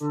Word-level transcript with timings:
Ну 0.00 0.06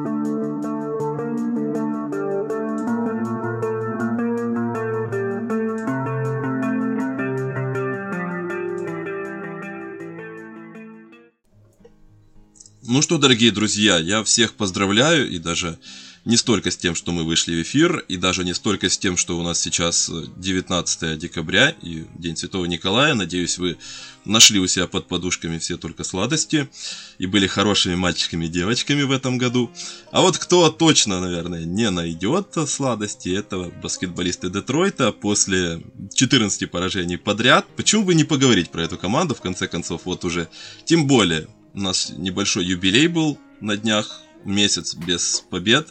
что, 13.01 13.17
дорогие 13.17 13.51
друзья, 13.51 13.97
я 13.97 14.25
всех 14.25 14.55
поздравляю 14.55 15.29
и 15.29 15.39
даже 15.39 15.79
не 16.27 16.35
столько 16.35 16.71
с 16.71 16.77
тем, 16.77 16.93
что 16.93 17.13
мы 17.13 17.23
вышли 17.23 17.55
в 17.55 17.61
эфир, 17.61 17.99
и 18.09 18.17
даже 18.17 18.43
не 18.43 18.53
столько 18.53 18.89
с 18.89 18.97
тем, 18.97 19.15
что 19.15 19.39
у 19.39 19.43
нас 19.43 19.61
сейчас 19.61 20.11
19 20.35 21.17
декабря 21.17 21.69
и 21.81 22.03
День 22.15 22.35
Святого 22.35 22.65
Николая. 22.65 23.13
Надеюсь, 23.13 23.57
вы 23.57 23.77
нашли 24.25 24.59
у 24.59 24.67
себя 24.67 24.87
под 24.87 25.07
подушками 25.07 25.57
все 25.57 25.77
только 25.77 26.03
сладости 26.03 26.69
и 27.17 27.27
были 27.27 27.47
хорошими 27.47 27.95
мальчиками 27.95 28.45
и 28.45 28.49
девочками 28.49 29.03
в 29.03 29.11
этом 29.11 29.37
году. 29.37 29.71
А 30.11 30.21
вот 30.21 30.37
кто 30.37 30.69
точно, 30.69 31.21
наверное, 31.21 31.63
не 31.63 31.89
найдет 31.89 32.57
сладости, 32.67 33.29
это 33.29 33.71
баскетболисты 33.81 34.49
Детройта 34.49 35.13
после 35.13 35.81
14 36.13 36.69
поражений 36.69 37.17
подряд. 37.17 37.65
Почему 37.77 38.03
бы 38.03 38.13
не 38.13 38.25
поговорить 38.25 38.69
про 38.69 38.83
эту 38.83 38.97
команду, 38.97 39.33
в 39.33 39.39
конце 39.39 39.69
концов, 39.69 40.01
вот 40.03 40.25
уже, 40.25 40.49
тем 40.83 41.07
более, 41.07 41.47
у 41.73 41.79
нас 41.79 42.11
небольшой 42.17 42.65
юбилей 42.65 43.07
был 43.07 43.39
на 43.61 43.77
днях, 43.77 44.23
месяц 44.45 44.95
без 44.95 45.43
побед. 45.49 45.87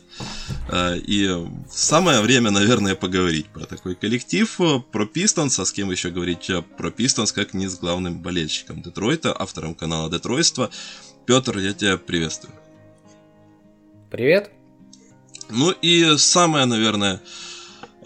Э, 0.71 0.97
и 0.97 1.31
самое 1.71 2.21
время, 2.21 2.51
наверное, 2.51 2.95
поговорить 2.95 3.47
про 3.47 3.67
такой 3.67 3.95
коллектив, 3.95 4.61
э, 4.61 4.81
про 4.93 5.07
Пистонс, 5.07 5.59
а 5.59 5.65
с 5.65 5.73
кем 5.73 5.91
еще 5.91 6.11
говорить 6.11 6.51
э, 6.51 6.63
про 6.63 6.91
Пистонс, 6.91 7.33
как 7.33 7.55
не 7.55 7.69
с 7.69 7.79
главным 7.79 8.21
болельщиком 8.21 8.83
Детройта, 8.83 9.35
автором 9.39 9.75
канала 9.75 10.11
Детройства. 10.11 10.71
Петр, 11.27 11.59
я 11.59 11.73
тебя 11.73 11.97
приветствую. 11.97 12.55
Привет. 14.11 14.51
Ну 15.51 15.71
и 15.71 16.17
самое, 16.17 16.65
наверное, 16.65 17.21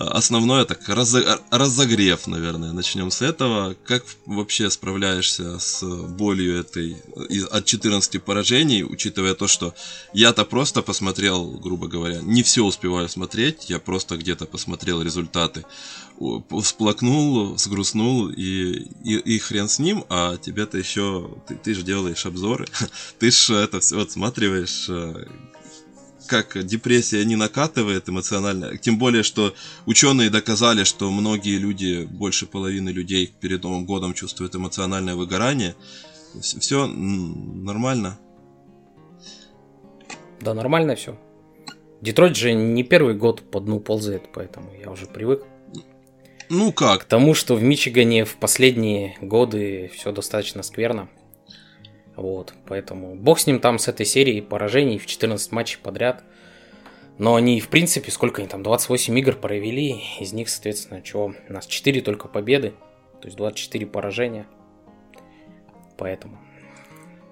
основное, 0.09 0.65
так, 0.65 0.81
разогрев, 0.89 2.27
наверное, 2.27 2.73
начнем 2.73 3.11
с 3.11 3.23
этого. 3.23 3.77
Как 3.85 4.05
вообще 4.27 4.71
справляешься 4.71 5.59
с 5.59 5.83
болью 5.85 6.59
этой 6.59 6.97
от 7.51 7.65
14 7.65 8.23
поражений, 8.23 8.83
учитывая 8.83 9.35
то, 9.35 9.47
что 9.47 9.75
я-то 10.13 10.45
просто 10.45 10.83
посмотрел, 10.83 11.51
грубо 11.51 11.89
говоря, 11.89 12.21
не 12.23 12.43
все 12.43 12.65
успеваю 12.65 13.09
смотреть, 13.09 13.69
я 13.69 13.79
просто 13.79 14.17
где-то 14.17 14.47
посмотрел 14.47 15.03
результаты, 15.03 15.65
всплакнул, 16.63 17.57
сгрустнул 17.59 18.29
и, 18.29 18.87
и, 19.05 19.17
и 19.17 19.39
хрен 19.39 19.69
с 19.69 19.79
ним, 19.79 20.05
а 20.09 20.37
тебе-то 20.37 20.79
еще, 20.79 21.31
ты, 21.47 21.57
ты 21.57 21.75
же 21.75 21.83
делаешь 21.83 22.27
обзоры, 22.27 22.67
ты 23.19 23.31
же 23.31 23.55
это 23.55 23.81
все 23.81 24.01
отсматриваешь, 24.01 24.87
э, 24.89 25.27
как 26.31 26.65
депрессия 26.65 27.25
не 27.25 27.35
накатывает 27.35 28.09
эмоционально. 28.09 28.79
Тем 28.79 28.99
более, 28.99 29.25
что 29.25 29.53
ученые 29.85 30.31
доказали, 30.31 30.85
что 30.85 31.11
многие 31.11 31.59
люди, 31.59 32.05
больше 32.09 32.47
половины 32.47 32.91
людей 32.91 33.35
перед 33.41 33.65
Новым 33.65 33.85
годом 33.85 34.15
чувствуют 34.15 34.55
эмоциональное 34.55 35.17
выгорание. 35.17 35.75
Все 36.41 36.87
нормально. 36.87 38.21
Да, 40.41 40.55
нормально 40.55 40.95
все. 40.95 41.19
Детройт 42.01 42.37
же 42.37 42.55
не 42.55 42.85
первый 42.85 43.15
год 43.15 43.43
по 43.51 43.59
дну 43.61 43.81
ползает, 43.81 44.23
поэтому 44.33 44.73
я 44.81 44.93
уже 44.93 45.07
привык. 45.07 45.43
Ну 46.49 46.73
как? 46.73 47.01
К 47.01 47.05
тому, 47.05 47.35
что 47.35 47.57
в 47.57 47.63
Мичигане 47.65 48.25
в 48.25 48.37
последние 48.37 49.17
годы 49.21 49.91
все 49.93 50.13
достаточно 50.13 50.63
скверно. 50.63 51.09
Вот, 52.21 52.53
поэтому 52.67 53.15
бог 53.15 53.39
с 53.39 53.47
ним 53.47 53.61
там 53.61 53.79
с 53.79 53.89
этой 53.89 54.05
серией 54.05 54.43
поражений 54.43 54.99
в 54.99 55.07
14 55.07 55.53
матчей 55.53 55.79
подряд. 55.83 56.23
Но 57.17 57.35
они, 57.35 57.63
в 57.63 57.69
принципе, 57.69 58.11
сколько 58.11 58.43
они 58.43 58.49
там, 58.49 58.63
28 58.63 59.19
игр 59.21 59.37
провели, 59.37 60.03
из 60.21 60.35
них, 60.35 60.51
соответственно, 60.51 61.01
чего, 61.01 61.33
у 61.49 61.53
нас 61.53 61.65
4 61.67 62.03
только 62.03 62.29
победы, 62.29 62.75
то 63.23 63.27
есть 63.27 63.39
24 63.39 63.87
поражения. 63.87 64.47
Поэтому. 65.97 66.39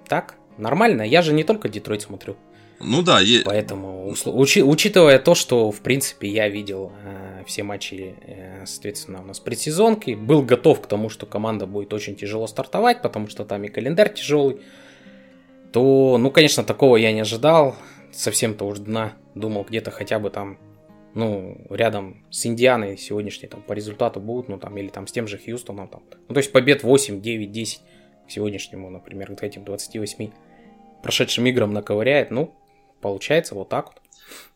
Так, 0.07 0.37
нормально. 0.57 1.03
Я 1.03 1.21
же 1.21 1.33
не 1.33 1.43
только 1.43 1.69
Детройт 1.69 2.01
смотрю. 2.01 2.35
Ну 2.81 3.01
да, 3.01 3.19
е... 3.19 3.43
поэтому 3.43 4.13
учи, 4.25 4.63
учитывая 4.63 5.19
то, 5.19 5.35
что 5.35 5.71
в 5.71 5.81
принципе 5.81 6.29
я 6.29 6.47
видел 6.47 6.93
э, 7.03 7.43
все 7.45 7.63
матчи, 7.63 8.15
э, 8.21 8.65
соответственно, 8.65 9.21
у 9.21 9.25
нас 9.25 9.39
предсезонки, 9.39 10.11
был 10.11 10.43
готов 10.43 10.81
к 10.81 10.87
тому, 10.87 11.09
что 11.09 11.25
команда 11.25 11.65
будет 11.65 11.93
очень 11.93 12.15
тяжело 12.15 12.47
стартовать, 12.47 13.01
потому 13.01 13.27
что 13.27 13.43
там 13.43 13.63
и 13.63 13.67
календарь 13.67 14.13
тяжелый, 14.13 14.61
то, 15.73 16.17
ну, 16.17 16.31
конечно, 16.31 16.63
такого 16.63 16.95
я 16.95 17.11
не 17.11 17.21
ожидал, 17.21 17.75
совсем-то 18.11 18.65
уж 18.65 18.79
дна, 18.79 19.13
думал 19.35 19.65
где-то 19.67 19.91
хотя 19.91 20.19
бы 20.19 20.29
там, 20.29 20.57
ну, 21.13 21.57
рядом 21.69 22.23
с 22.29 22.45
Индианой 22.45 22.97
сегодняшней 22.97 23.49
там 23.49 23.61
по 23.61 23.73
результату 23.73 24.19
будут, 24.19 24.47
ну 24.47 24.57
там, 24.57 24.77
или 24.77 24.87
там 24.87 25.05
с 25.05 25.11
тем 25.11 25.27
же 25.27 25.37
Хьюстоном 25.37 25.87
там, 25.87 26.01
ну, 26.27 26.33
то 26.33 26.39
есть 26.39 26.51
побед 26.51 26.83
8, 26.83 27.21
9, 27.21 27.51
10 27.51 27.81
к 28.27 28.31
сегодняшнему, 28.31 28.89
например, 28.89 29.35
к 29.35 29.43
этим 29.43 29.65
28 29.65 30.31
прошедшим 31.01 31.45
играм 31.45 31.73
наковыряет, 31.73 32.31
ну, 32.31 32.55
Получается 33.01 33.55
вот 33.55 33.69
так 33.69 33.87
вот. 33.87 33.95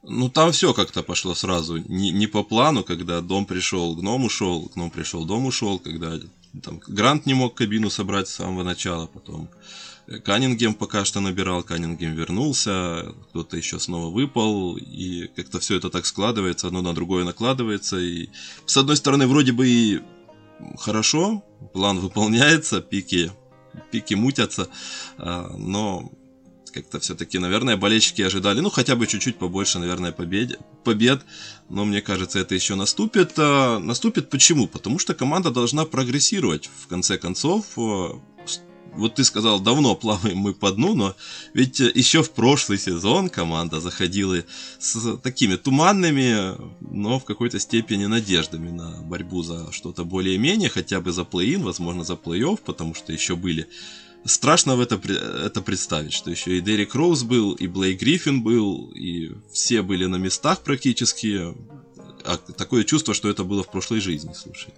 Ну, 0.04 0.30
там 0.30 0.52
все 0.52 0.74
как-то 0.74 1.02
пошло 1.02 1.34
сразу. 1.34 1.78
Не, 1.78 2.12
не 2.12 2.28
по 2.28 2.44
плану, 2.44 2.84
когда 2.84 3.22
дом 3.22 3.46
пришел, 3.46 3.96
гном 3.96 4.26
ушел, 4.26 4.70
гном 4.76 4.92
пришел, 4.92 5.26
дом 5.26 5.46
ушел, 5.46 5.80
когда 5.80 6.20
там 6.62 6.80
Грант 6.88 7.26
не 7.26 7.34
мог 7.34 7.56
кабину 7.56 7.90
собрать 7.90 8.28
с 8.28 8.36
самого 8.36 8.64
начала, 8.64 9.08
потом 9.08 9.50
Каннингем 10.24 10.74
пока 10.74 11.06
что 11.06 11.22
набирал, 11.22 11.64
Каннингем 11.64 12.14
вернулся, 12.14 13.14
кто-то 13.30 13.56
еще 13.58 13.80
снова 13.80 14.14
выпал, 14.14 14.76
и 14.78 15.28
как-то 15.36 15.59
все 15.59 15.78
это 15.78 15.90
так 15.90 16.06
складывается, 16.06 16.68
одно 16.68 16.82
на 16.82 16.94
другое 16.94 17.24
накладывается, 17.24 17.98
и 17.98 18.30
с 18.66 18.76
одной 18.76 18.98
стороны 18.98 19.28
вроде 19.28 19.53
бы 19.53 19.68
и 19.68 20.02
хорошо, 20.78 21.44
план 21.74 22.00
выполняется, 22.00 22.82
пики, 22.82 23.32
пики 23.92 24.14
мутятся, 24.14 24.68
а, 25.18 25.56
но 25.58 26.12
как-то 26.73 27.00
все-таки, 27.00 27.39
наверное, 27.39 27.78
болельщики 27.78 28.22
ожидали, 28.22 28.59
ну, 28.59 28.69
хотя 28.69 28.95
бы 28.95 29.07
чуть-чуть 29.07 29.38
побольше, 29.38 29.79
наверное, 29.79 30.11
побед, 30.11 30.59
побед, 30.84 31.22
но 31.69 31.85
мне 31.85 32.01
кажется, 32.01 32.39
это 32.39 32.56
еще 32.56 32.75
наступит. 32.75 33.34
А, 33.38 33.79
наступит 33.79 34.29
почему? 34.29 34.67
Потому 34.67 35.00
что 35.00 35.13
команда 35.13 35.51
должна 35.51 35.85
прогрессировать, 35.85 36.69
в 36.81 36.88
конце 36.88 37.17
концов. 37.17 37.66
А, 37.78 38.19
вот 38.95 39.16
ты 39.16 39.23
сказал, 39.23 39.59
давно 39.59 39.95
плаваем 39.95 40.38
мы 40.38 40.53
по 40.53 40.72
дну, 40.72 40.94
но 40.94 41.16
ведь 41.53 41.79
еще 41.79 42.22
в 42.22 42.31
прошлый 42.31 42.78
сезон 42.78 43.29
команда 43.29 43.79
заходила 43.79 44.44
с 44.79 45.17
такими 45.17 45.55
туманными, 45.55 46.55
но 46.81 47.19
в 47.19 47.25
какой-то 47.25 47.59
степени 47.59 48.05
надеждами 48.05 48.69
на 48.69 49.01
борьбу 49.01 49.41
за 49.41 49.72
что-то 49.72 50.03
более-менее, 50.03 50.69
хотя 50.69 51.01
бы 51.01 51.11
за 51.11 51.23
плей-ин, 51.23 51.63
возможно, 51.63 52.03
за 52.03 52.13
плей-офф, 52.13 52.59
потому 52.63 52.94
что 52.94 53.11
еще 53.11 53.35
были 53.35 53.67
страшно 54.25 54.75
в 54.75 54.81
это, 54.81 55.00
это 55.45 55.61
представить, 55.61 56.13
что 56.13 56.31
еще 56.31 56.57
и 56.57 56.61
Дерек 56.61 56.95
Роуз 56.95 57.23
был, 57.23 57.53
и 57.53 57.67
Блейк 57.67 58.00
Гриффин 58.00 58.44
был, 58.44 58.91
и 58.95 59.31
все 59.51 59.81
были 59.81 60.06
на 60.06 60.17
местах 60.17 60.61
практически. 60.61 61.53
А 62.25 62.38
такое 62.38 62.84
чувство, 62.84 63.13
что 63.13 63.29
это 63.29 63.44
было 63.44 63.63
в 63.63 63.69
прошлой 63.69 64.00
жизни, 64.00 64.34
слушай. 64.34 64.73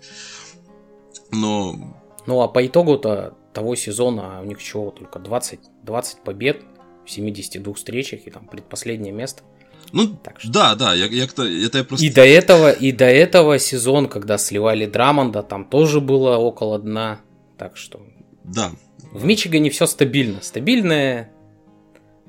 Но... 1.31 1.95
Ну 2.25 2.41
а 2.41 2.47
по 2.47 2.66
итогу-то 2.66 3.35
того 3.53 3.75
сезона 3.75 4.41
у 4.41 4.45
них 4.45 4.61
чего 4.61 4.89
только 4.91 5.19
20, 5.19 5.59
20 5.83 6.23
побед 6.23 6.63
в 7.06 7.12
72 7.12 7.73
встречах 7.73 8.22
и 8.25 8.31
там 8.31 8.47
предпоследнее 8.47 9.13
место. 9.13 9.44
Ну, 9.91 10.07
так 10.07 10.39
что... 10.39 10.51
да, 10.51 10.75
да, 10.75 10.94
я, 10.95 11.06
я, 11.06 11.25
это 11.25 11.44
я 11.44 11.83
просто... 11.83 12.06
И 12.06 12.09
до 12.09 12.25
этого, 12.25 12.72
и 12.72 12.91
до 12.91 13.06
этого 13.06 13.59
сезон, 13.59 14.09
когда 14.09 14.38
сливали 14.39 14.88
Драмонда, 14.88 15.44
там 15.44 15.66
тоже 15.66 16.01
было 16.01 16.38
около 16.38 16.79
дна, 16.79 17.22
так 17.57 17.77
что... 17.77 18.01
Да, 18.44 18.72
в 19.16 19.26
Мичигане 19.26 19.70
все 19.70 19.88
стабильно. 19.88 20.42
Стабильная, 20.42 21.31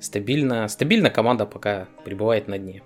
стабильно, 0.01 0.69
стабильно 0.69 1.11
команда 1.11 1.45
пока 1.45 1.89
пребывает 2.05 2.49
на 2.49 2.59
дне. 2.59 2.83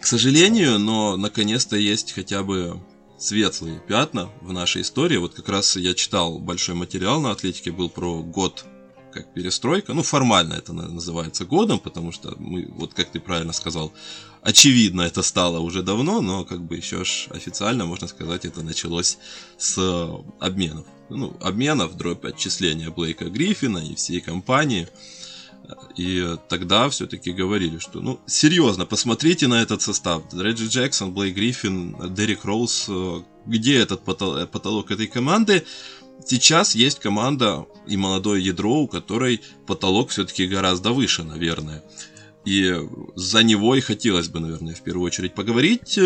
К 0.00 0.06
сожалению, 0.06 0.78
но 0.78 1.16
наконец-то 1.16 1.76
есть 1.76 2.12
хотя 2.12 2.42
бы 2.42 2.80
светлые 3.18 3.80
пятна 3.86 4.30
в 4.40 4.52
нашей 4.52 4.82
истории. 4.82 5.18
Вот 5.18 5.34
как 5.34 5.48
раз 5.48 5.76
я 5.76 5.94
читал 5.94 6.38
большой 6.38 6.74
материал 6.74 7.20
на 7.20 7.30
Атлетике, 7.30 7.70
был 7.70 7.88
про 7.88 8.22
год 8.22 8.64
как 9.12 9.32
перестройка. 9.32 9.92
Ну, 9.92 10.02
формально 10.02 10.54
это 10.54 10.72
называется 10.72 11.44
годом, 11.44 11.78
потому 11.78 12.12
что 12.12 12.34
мы, 12.38 12.66
вот 12.76 12.94
как 12.94 13.10
ты 13.10 13.20
правильно 13.20 13.52
сказал, 13.52 13.92
очевидно 14.42 15.02
это 15.02 15.22
стало 15.22 15.58
уже 15.60 15.82
давно, 15.82 16.20
но 16.20 16.44
как 16.44 16.62
бы 16.62 16.76
еще 16.76 17.04
ж 17.04 17.26
официально, 17.30 17.84
можно 17.84 18.08
сказать, 18.08 18.44
это 18.44 18.62
началось 18.62 19.18
с 19.58 19.78
обменов 20.38 20.86
ну, 21.10 21.36
обменов, 21.40 21.96
дробь 21.96 22.24
отчисления 22.24 22.90
Блейка 22.90 23.26
Гриффина 23.26 23.78
и 23.78 23.94
всей 23.94 24.20
компании. 24.20 24.88
И 25.96 26.36
тогда 26.48 26.88
все-таки 26.88 27.32
говорили, 27.32 27.78
что, 27.78 28.00
ну, 28.00 28.20
серьезно, 28.26 28.86
посмотрите 28.86 29.46
на 29.46 29.62
этот 29.62 29.82
состав. 29.82 30.22
Реджи 30.32 30.66
Джексон, 30.66 31.12
Блейк 31.12 31.34
Гриффин, 31.34 32.14
Дерек 32.14 32.44
Роуз, 32.44 32.86
э, 32.88 33.22
где 33.46 33.78
этот 33.78 34.02
потолок, 34.02 34.50
потолок 34.50 34.90
этой 34.90 35.06
команды? 35.06 35.64
Сейчас 36.24 36.74
есть 36.74 36.98
команда 36.98 37.66
и 37.86 37.96
молодое 37.96 38.44
ядро, 38.44 38.80
у 38.80 38.88
которой 38.88 39.40
потолок 39.66 40.10
все-таки 40.10 40.46
гораздо 40.46 40.92
выше, 40.92 41.22
наверное. 41.22 41.82
И 42.44 42.74
за 43.16 43.42
него 43.42 43.74
и 43.74 43.80
хотелось 43.80 44.28
бы, 44.28 44.40
наверное, 44.40 44.74
в 44.74 44.82
первую 44.82 45.06
очередь 45.06 45.34
поговорить. 45.34 45.98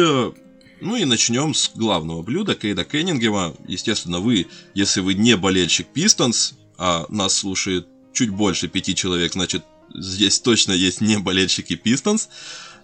Ну 0.85 0.97
и 0.97 1.07
начнем 1.07 1.55
с 1.55 1.71
главного 1.75 2.21
блюда 2.21 2.55
Кейда 2.55 2.85
Кеннингема. 2.85 3.55
Естественно, 3.67 4.21
вы, 4.21 4.49
если 4.75 5.01
вы 5.01 5.15
не 5.15 5.35
болельщик 5.35 5.87
Пистонс, 5.87 6.53
а 6.77 7.07
нас 7.09 7.33
слушает 7.39 7.89
чуть 8.13 8.29
больше 8.29 8.69
пяти 8.69 8.95
человек, 8.95 9.33
значит, 9.33 9.65
здесь 9.95 10.41
точно 10.41 10.73
есть 10.73 11.01
не 11.01 11.19
болельщики 11.19 11.75
Пистонс. 11.75 12.29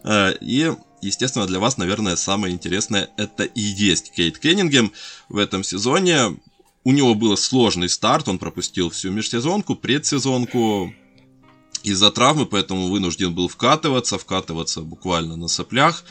Э, 0.02 0.32
и, 0.40 0.72
естественно, 1.02 1.46
для 1.46 1.58
вас, 1.58 1.76
наверное, 1.76 2.16
самое 2.16 2.54
интересное 2.54 3.10
это 3.18 3.44
и 3.44 3.60
есть 3.60 4.12
Кейт 4.12 4.38
Кеннингем 4.38 4.92
в 5.28 5.36
этом 5.36 5.62
сезоне. 5.62 6.38
У 6.84 6.92
него 6.92 7.14
был 7.14 7.36
сложный 7.36 7.90
старт, 7.90 8.28
он 8.28 8.38
пропустил 8.38 8.88
всю 8.88 9.10
межсезонку, 9.10 9.76
предсезонку 9.76 10.94
из-за 11.82 12.10
травмы, 12.10 12.46
поэтому 12.46 12.88
вынужден 12.88 13.34
был 13.34 13.48
вкатываться, 13.48 14.16
вкатываться 14.16 14.80
буквально 14.80 15.36
на 15.36 15.48
соплях 15.48 16.02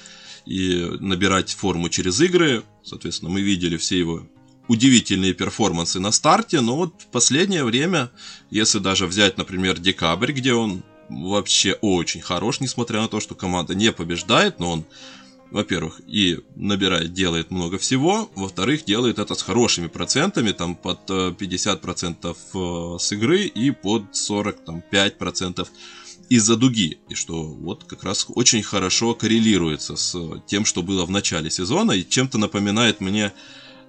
и 0.49 0.97
набирать 0.99 1.51
форму 1.51 1.89
через 1.89 2.19
игры. 2.21 2.63
Соответственно, 2.83 3.29
мы 3.29 3.41
видели 3.41 3.77
все 3.77 3.99
его 3.99 4.23
удивительные 4.67 5.33
перформансы 5.33 5.99
на 5.99 6.11
старте, 6.11 6.61
но 6.61 6.75
вот 6.75 6.93
в 6.97 7.07
последнее 7.07 7.63
время, 7.63 8.09
если 8.49 8.79
даже 8.79 9.05
взять, 9.05 9.37
например, 9.37 9.79
декабрь, 9.79 10.31
где 10.31 10.53
он 10.53 10.83
вообще 11.07 11.73
очень 11.81 12.21
хорош, 12.21 12.59
несмотря 12.61 13.01
на 13.01 13.07
то, 13.07 13.19
что 13.19 13.35
команда 13.35 13.75
не 13.75 13.91
побеждает, 13.91 14.59
но 14.59 14.71
он, 14.71 14.85
во-первых, 15.51 16.01
и 16.07 16.39
набирает, 16.55 17.13
делает 17.13 17.51
много 17.51 17.77
всего, 17.77 18.31
во-вторых, 18.35 18.85
делает 18.85 19.19
это 19.19 19.35
с 19.35 19.43
хорошими 19.43 19.87
процентами, 19.87 20.51
там 20.51 20.75
под 20.75 21.09
50% 21.09 22.17
э, 22.23 22.33
э, 22.53 22.99
с 22.99 23.11
игры 23.11 23.41
и 23.41 23.69
под 23.71 24.03
45% 24.13 25.67
из-за 26.29 26.55
дуги. 26.55 26.99
И 27.09 27.15
что 27.15 27.43
вот 27.43 27.83
как 27.83 28.03
раз 28.03 28.25
очень 28.29 28.63
хорошо 28.63 29.13
коррелируется 29.13 29.95
с 29.95 30.41
тем, 30.45 30.65
что 30.65 30.83
было 30.83 31.05
в 31.05 31.11
начале 31.11 31.49
сезона, 31.49 31.93
и 31.93 32.07
чем-то 32.07 32.37
напоминает 32.37 33.01
мне 33.01 33.33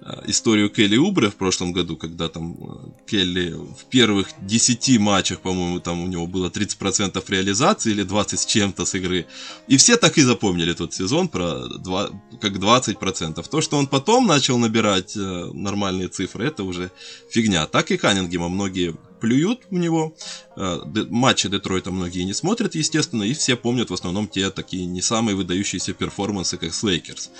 Э, 0.03 0.21
историю 0.25 0.69
Келли 0.69 0.97
Убре 0.97 1.29
в 1.29 1.35
прошлом 1.35 1.73
году, 1.73 1.95
когда 1.95 2.27
там 2.27 2.53
э, 2.53 3.07
Келли 3.07 3.53
в 3.53 3.85
первых 3.89 4.29
10 4.41 4.99
матчах, 4.99 5.41
по-моему, 5.41 5.79
там 5.79 6.01
у 6.01 6.07
него 6.07 6.25
было 6.25 6.49
30% 6.49 7.23
реализации 7.27 7.91
или 7.91 8.03
20 8.03 8.39
с 8.39 8.45
чем-то 8.45 8.85
с 8.85 8.95
игры. 8.95 9.27
И 9.67 9.77
все 9.77 9.97
так 9.97 10.17
и 10.17 10.23
запомнили 10.23 10.73
тот 10.73 10.93
сезон 10.93 11.27
про 11.27 11.67
2, 11.67 12.09
как 12.41 12.53
20%. 12.53 13.47
То, 13.47 13.61
что 13.61 13.77
он 13.77 13.85
потом 13.85 14.25
начал 14.25 14.57
набирать 14.57 15.15
э, 15.15 15.19
нормальные 15.53 16.07
цифры, 16.07 16.47
это 16.47 16.63
уже 16.63 16.89
фигня. 17.29 17.67
Так 17.67 17.91
и 17.91 17.97
Каннингема 17.97 18.49
многие 18.49 18.95
плюют 19.21 19.61
в 19.69 19.77
него. 19.77 20.15
Матчи 20.55 21.47
Детройта 21.47 21.91
многие 21.91 22.23
не 22.23 22.33
смотрят, 22.33 22.75
естественно, 22.75 23.23
и 23.23 23.33
все 23.33 23.55
помнят 23.55 23.89
в 23.89 23.93
основном 23.93 24.27
те 24.27 24.49
такие 24.49 24.85
не 24.85 25.01
самые 25.01 25.35
выдающиеся 25.35 25.93
перформансы, 25.93 26.57
как 26.57 26.73
с 26.73 26.83
Лейкерс. 26.83 27.31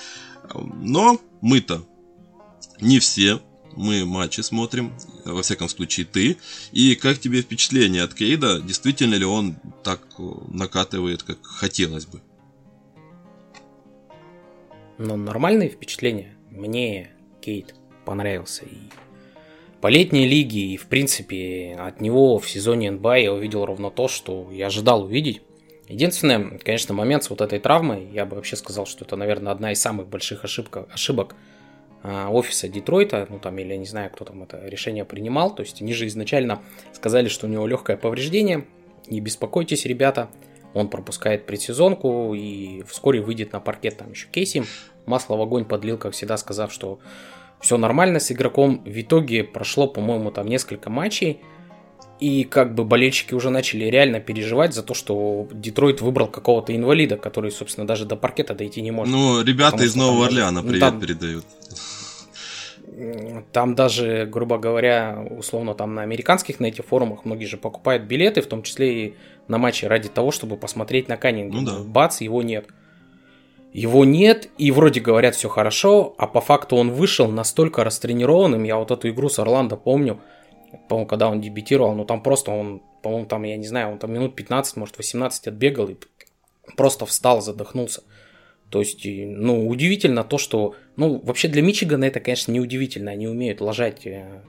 Но 0.54 1.19
мы-то 1.42 1.86
не 2.80 3.00
все 3.00 3.42
мы 3.75 4.06
матчи 4.06 4.42
смотрим, 4.42 4.94
во 5.25 5.42
всяком 5.42 5.69
случае 5.69 6.06
ты. 6.06 6.38
И 6.72 6.95
как 6.95 7.19
тебе 7.19 7.42
впечатление 7.42 8.04
от 8.04 8.13
Кейда? 8.13 8.62
Действительно 8.62 9.16
ли 9.16 9.25
он 9.25 9.56
так 9.84 10.01
э, 10.18 10.24
накатывает, 10.50 11.24
как 11.24 11.44
хотелось 11.44 12.06
бы? 12.06 12.22
Ну, 14.98 15.16
нормальные 15.16 15.69
впечатления. 15.69 16.36
Мне 16.50 17.12
Кейт 17.42 17.75
понравился. 18.06 18.66
И 18.66 18.77
по 19.81 19.88
летней 19.88 20.28
лиге, 20.28 20.60
и 20.60 20.78
в 20.78 20.86
принципе 20.86 21.75
от 21.80 22.01
него 22.01 22.38
в 22.38 22.50
сезоне 22.50 22.92
НБА 22.92 23.18
я 23.18 23.33
увидел 23.33 23.66
ровно 23.66 23.89
то, 23.89 24.07
что 24.07 24.50
я 24.51 24.68
ожидал 24.68 25.04
увидеть. 25.04 25.42
Единственное, 25.88 26.60
конечно, 26.60 26.94
момент 26.94 27.24
с 27.24 27.30
вот 27.30 27.42
этой 27.42 27.60
травмой, 27.60 28.07
я 28.13 28.25
бы 28.25 28.36
вообще 28.36 28.56
сказал, 28.56 28.86
что 28.86 29.04
это, 29.04 29.16
наверное, 29.16 29.51
одна 29.51 29.72
из 29.72 29.81
самых 29.81 30.07
больших 30.07 30.45
ошибок, 30.45 30.88
ошибок 30.94 31.36
а, 32.04 32.30
офиса 32.30 32.69
Детройта, 32.69 33.28
ну 33.30 33.39
там, 33.39 33.57
или 33.57 33.74
я 33.74 33.78
не 33.78 33.86
знаю, 33.86 34.10
кто 34.12 34.24
там 34.24 34.44
это 34.44 34.62
решение 34.66 35.04
принимал, 35.04 35.54
то 35.54 35.63
есть 35.63 35.81
они 35.81 35.94
же 35.94 36.07
изначально 36.07 36.62
сказали, 36.94 37.27
что 37.27 37.48
у 37.48 37.50
него 37.50 37.68
легкое 37.68 37.98
повреждение, 37.98 38.66
не 39.07 39.19
беспокойтесь, 39.19 39.86
ребята, 39.86 40.30
он 40.74 40.88
пропускает 40.88 41.45
предсезонку 41.45 42.34
и 42.34 42.84
вскоре 42.84 43.19
выйдет 43.19 43.51
на 43.51 43.60
паркет, 43.60 43.98
там 43.98 44.12
еще 44.12 44.27
Кейси. 44.31 44.63
Масло 45.06 45.36
в 45.36 45.42
огонь 45.42 45.66
подлил, 45.66 45.98
как 45.98 46.13
всегда, 46.13 46.38
сказав, 46.38 46.72
что 46.72 47.00
все 47.62 47.78
нормально 47.78 48.19
с 48.19 48.31
игроком. 48.31 48.84
В 48.84 49.02
итоге 49.02 49.44
прошло, 49.44 49.88
по-моему, 49.88 50.31
там 50.31 50.48
несколько 50.48 50.90
матчей, 50.90 51.42
и 52.19 52.44
как 52.44 52.75
бы 52.75 52.86
болельщики 52.86 53.34
уже 53.34 53.50
начали 53.50 53.86
реально 53.86 54.19
переживать 54.19 54.75
за 54.75 54.84
то, 54.84 54.94
что 54.94 55.48
Детройт 55.52 56.02
выбрал 56.02 56.28
какого-то 56.28 56.75
инвалида, 56.75 57.18
который, 57.18 57.50
собственно, 57.52 57.88
даже 57.88 58.06
до 58.06 58.16
паркета 58.16 58.54
дойти 58.54 58.81
не 58.81 58.92
может. 58.92 59.12
Ну, 59.13 59.44
ребята 59.44 59.84
из 59.84 59.96
Нового 59.96 60.28
Орлеана 60.28 60.62
привет 60.62 60.80
там, 60.81 61.00
передают. 61.00 61.46
Там 63.52 63.74
даже, 63.74 64.28
грубо 64.28 64.60
говоря, 64.60 65.25
условно 65.31 65.74
там 65.74 65.96
на 65.96 66.04
американских 66.04 66.60
на 66.60 66.68
этих 66.68 66.86
форумах 66.86 67.25
многие 67.25 67.46
же 67.46 67.58
покупают 67.58 68.04
билеты, 68.04 68.42
в 68.42 68.48
том 68.48 68.62
числе 68.62 69.06
и 69.06 69.16
на 69.48 69.58
матчи 69.58 69.86
ради 69.86 70.10
того, 70.10 70.30
чтобы 70.30 70.58
посмотреть 70.58 71.08
на 71.08 71.18
Каннинга. 71.18 71.56
Ну 71.56 71.66
да. 71.66 71.80
Бац, 71.80 72.22
его 72.22 72.44
нет. 72.44 72.68
Его 73.74 74.04
нет, 74.04 74.50
и 74.58 74.70
вроде 74.72 75.00
говорят 75.00 75.36
все 75.36 75.48
хорошо, 75.48 76.14
а 76.18 76.28
по 76.28 76.42
факту 76.42 76.76
он 76.76 76.92
вышел 76.92 77.30
настолько 77.30 77.84
растренированным. 77.84 78.64
Я 78.64 78.78
вот 78.78 78.92
эту 78.92 79.10
игру 79.10 79.30
с 79.30 79.40
Орландо 79.40 79.78
помню, 79.78 80.20
по-моему, 80.90 81.08
когда 81.08 81.30
он 81.30 81.40
дебютировал, 81.40 81.96
ну 81.96 82.04
там 82.04 82.22
просто 82.22 82.52
он, 82.52 82.82
по-моему, 83.02 83.28
там, 83.28 83.44
я 83.44 83.56
не 83.56 83.68
знаю, 83.68 83.94
он 83.94 84.00
там 84.00 84.14
минут 84.14 84.36
15, 84.36 84.76
может 84.76 84.98
18 84.98 85.48
отбегал 85.48 85.88
и 85.88 85.96
просто 86.76 87.06
встал, 87.06 87.42
задохнулся. 87.42 88.04
То 88.70 88.80
есть, 88.80 89.02
ну, 89.06 89.68
удивительно 89.68 90.24
то, 90.24 90.38
что, 90.38 90.76
ну, 90.96 91.20
вообще 91.24 91.48
для 91.48 91.62
Мичигана 91.62 92.06
это, 92.06 92.20
конечно, 92.20 92.52
не 92.52 92.62
удивительно, 92.62 93.12
они 93.12 93.28
умеют 93.28 93.60
ложать, 93.60 94.06
э, 94.06 94.44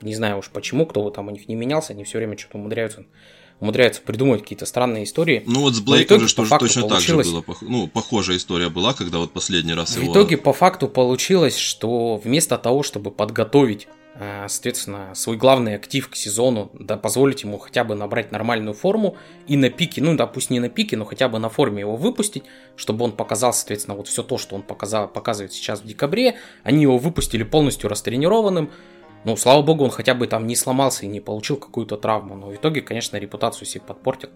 не 0.00 0.14
знаю 0.14 0.38
уж 0.38 0.50
почему, 0.50 0.84
кто 0.84 1.08
там 1.10 1.28
у 1.28 1.30
них 1.30 1.48
не 1.48 1.54
менялся, 1.54 1.92
они 1.92 2.02
все 2.02 2.18
время 2.18 2.36
что-то 2.36 2.58
умудряются 2.58 3.06
умудряются 3.62 4.02
придумывать 4.02 4.42
какие-то 4.42 4.66
странные 4.66 5.04
истории. 5.04 5.42
Ну 5.46 5.60
вот 5.60 5.74
с 5.74 5.80
Блейком 5.80 6.20
же 6.20 6.28
что 6.28 6.46
точно 6.46 6.82
получилось... 6.82 7.26
так 7.26 7.36
же 7.36 7.46
было. 7.46 7.56
Ну, 7.62 7.86
похожая 7.86 8.36
история 8.36 8.68
была, 8.68 8.92
когда 8.92 9.18
вот 9.18 9.32
последний 9.32 9.72
раз 9.72 9.96
в 9.96 10.02
его... 10.02 10.12
В 10.12 10.14
итоге 10.14 10.36
по 10.36 10.52
факту 10.52 10.88
получилось, 10.88 11.56
что 11.56 12.16
вместо 12.16 12.58
того, 12.58 12.82
чтобы 12.82 13.10
подготовить 13.10 13.88
Э, 14.14 14.46
соответственно, 14.46 15.14
свой 15.14 15.38
главный 15.38 15.74
актив 15.74 16.06
к 16.08 16.14
сезону, 16.16 16.70
да, 16.74 16.98
позволить 16.98 17.44
ему 17.44 17.56
хотя 17.58 17.82
бы 17.82 17.94
набрать 17.94 18.30
нормальную 18.30 18.74
форму 18.74 19.16
и 19.46 19.56
на 19.56 19.70
пике, 19.70 20.02
ну 20.02 20.14
да, 20.16 20.26
пусть 20.26 20.50
не 20.50 20.60
на 20.60 20.68
пике, 20.68 20.98
но 20.98 21.06
хотя 21.06 21.28
бы 21.30 21.38
на 21.38 21.48
форме 21.48 21.80
его 21.80 21.96
выпустить, 21.96 22.44
чтобы 22.76 23.06
он 23.06 23.12
показал, 23.12 23.54
соответственно, 23.54 23.96
вот 23.96 24.08
все 24.08 24.22
то, 24.22 24.36
что 24.36 24.54
он 24.54 24.62
показал, 24.62 25.08
показывает 25.08 25.54
сейчас 25.54 25.80
в 25.80 25.86
декабре, 25.86 26.36
они 26.62 26.82
его 26.82 26.98
выпустили 26.98 27.42
полностью 27.42 27.88
растренированным, 27.88 28.70
ну, 29.24 29.36
слава 29.36 29.62
богу, 29.62 29.84
он 29.84 29.90
хотя 29.90 30.14
бы 30.14 30.26
там 30.26 30.46
не 30.46 30.56
сломался 30.56 31.04
и 31.06 31.08
не 31.08 31.20
получил 31.20 31.56
какую-то 31.56 31.96
травму, 31.96 32.34
но 32.34 32.48
в 32.48 32.54
итоге, 32.54 32.80
конечно, 32.80 33.16
репутацию 33.16 33.66
себе 33.66 33.84
подпортил. 33.86 34.30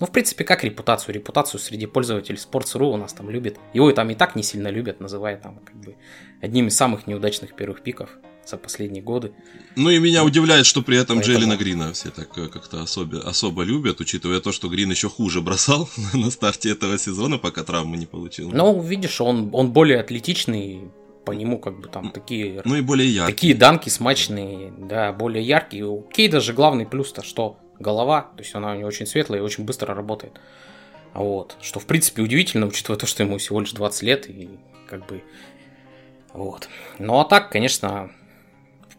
Ну, 0.00 0.06
в 0.06 0.10
принципе, 0.10 0.44
как 0.44 0.64
репутацию? 0.64 1.14
Репутацию 1.14 1.60
среди 1.60 1.84
пользователей 1.84 2.38
Sports.ru 2.38 2.90
у 2.90 2.96
нас 2.96 3.12
там 3.12 3.28
любят. 3.28 3.58
Его 3.74 3.90
и 3.90 3.94
там 3.94 4.08
и 4.08 4.14
так 4.14 4.34
не 4.34 4.42
сильно 4.42 4.68
любят, 4.68 4.98
называя 4.98 5.36
там 5.36 5.58
как 5.58 5.76
бы 5.76 5.94
одним 6.40 6.68
из 6.68 6.76
самых 6.76 7.06
неудачных 7.06 7.54
первых 7.54 7.82
пиков 7.82 8.08
за 8.46 8.56
последние 8.56 9.02
годы. 9.02 9.32
Ну 9.76 9.90
и 9.90 9.98
меня 9.98 10.24
удивляет, 10.24 10.64
что 10.64 10.80
при 10.80 10.96
этом 10.96 11.18
Поэтому... 11.18 11.38
Джелина 11.38 11.56
Грина 11.56 11.92
все 11.92 12.08
так 12.10 12.36
э, 12.38 12.48
как-то 12.48 12.82
особо, 12.82 13.20
особо 13.28 13.62
любят, 13.62 14.00
учитывая 14.00 14.40
то, 14.40 14.52
что 14.52 14.68
Грин 14.68 14.90
еще 14.90 15.10
хуже 15.10 15.42
бросал 15.42 15.88
на 16.14 16.30
старте 16.30 16.70
этого 16.70 16.98
сезона, 16.98 17.36
пока 17.36 17.62
травмы 17.62 17.98
не 17.98 18.06
получил. 18.06 18.50
Ну, 18.50 18.80
видишь, 18.80 19.20
он, 19.20 19.50
он 19.52 19.72
более 19.72 20.00
атлетичный, 20.00 20.90
по 21.24 21.32
нему 21.32 21.58
как 21.58 21.80
бы 21.80 21.88
там 21.88 22.10
такие... 22.10 22.62
Ну 22.64 22.76
и 22.76 22.80
более 22.80 23.08
яркий. 23.08 23.32
Такие 23.32 23.54
данки 23.54 23.88
смачные, 23.88 24.72
да, 24.76 25.12
более 25.12 25.42
яркие. 25.42 25.86
У 25.86 26.02
Кейда 26.02 26.40
же 26.40 26.52
главный 26.52 26.86
плюс-то 26.86 27.22
что? 27.22 27.58
Голова, 27.78 28.30
то 28.36 28.42
есть 28.42 28.54
она 28.54 28.72
у 28.72 28.74
него 28.76 28.88
очень 28.88 29.06
светлая 29.06 29.40
и 29.40 29.42
очень 29.42 29.64
быстро 29.64 29.94
работает. 29.94 30.40
Вот. 31.14 31.56
Что, 31.60 31.80
в 31.80 31.86
принципе, 31.86 32.22
удивительно, 32.22 32.66
учитывая 32.66 32.98
то, 32.98 33.06
что 33.06 33.22
ему 33.22 33.38
всего 33.38 33.60
лишь 33.60 33.72
20 33.72 34.02
лет, 34.02 34.28
и 34.28 34.50
как 34.86 35.06
бы... 35.06 35.22
Вот. 36.32 36.68
Ну 36.98 37.18
а 37.18 37.24
так, 37.24 37.50
конечно, 37.50 38.10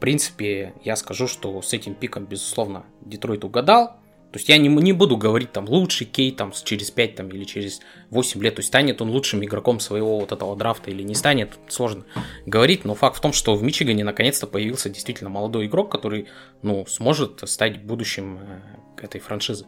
принципе, 0.01 0.73
я 0.83 0.97
скажу, 0.97 1.27
что 1.27 1.61
с 1.61 1.71
этим 1.71 1.93
пиком, 1.93 2.25
безусловно, 2.25 2.83
Детройт 3.01 3.45
угадал. 3.45 4.00
То 4.31 4.39
есть 4.39 4.47
я 4.47 4.57
не, 4.57 4.69
не 4.69 4.93
буду 4.93 5.17
говорить 5.17 5.51
там 5.51 5.67
лучший 5.67 6.07
Кей 6.07 6.31
там 6.31 6.53
через 6.63 6.89
5 6.89 7.15
там, 7.15 7.29
или 7.29 7.43
через 7.43 7.81
8 8.11 8.41
лет, 8.41 8.55
то 8.55 8.59
есть 8.59 8.69
станет 8.69 9.01
он 9.01 9.09
лучшим 9.09 9.43
игроком 9.43 9.81
своего 9.81 10.19
вот 10.19 10.31
этого 10.31 10.55
драфта 10.55 10.89
или 10.89 11.03
не 11.03 11.15
станет, 11.15 11.59
сложно 11.67 12.05
говорить, 12.45 12.85
но 12.85 12.95
факт 12.95 13.17
в 13.17 13.21
том, 13.21 13.33
что 13.33 13.55
в 13.55 13.63
Мичигане 13.63 14.05
наконец-то 14.05 14.47
появился 14.47 14.89
действительно 14.89 15.29
молодой 15.29 15.65
игрок, 15.65 15.91
который, 15.91 16.27
ну, 16.61 16.85
сможет 16.87 17.43
стать 17.45 17.83
будущим 17.83 18.39
э, 18.39 19.03
этой 19.03 19.19
франшизы. 19.19 19.65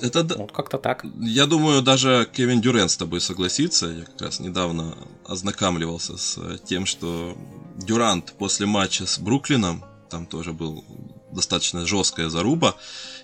Это 0.00 0.22
вот 0.36 0.52
как-то 0.52 0.78
так. 0.78 1.04
Я 1.20 1.46
думаю, 1.46 1.82
даже 1.82 2.28
Кевин 2.32 2.60
Дюрен 2.60 2.88
с 2.88 2.96
тобой 2.96 3.20
согласится. 3.20 3.86
Я 3.86 4.04
как 4.04 4.20
раз 4.20 4.40
недавно 4.40 4.96
ознакомливался 5.24 6.16
с 6.16 6.38
тем, 6.64 6.86
что 6.86 7.36
Дюрант 7.76 8.34
после 8.38 8.66
матча 8.66 9.06
с 9.06 9.18
Бруклином, 9.18 9.84
там 10.10 10.26
тоже 10.26 10.52
был 10.52 10.84
достаточно 11.32 11.86
жесткая 11.86 12.28
заруба, 12.28 12.76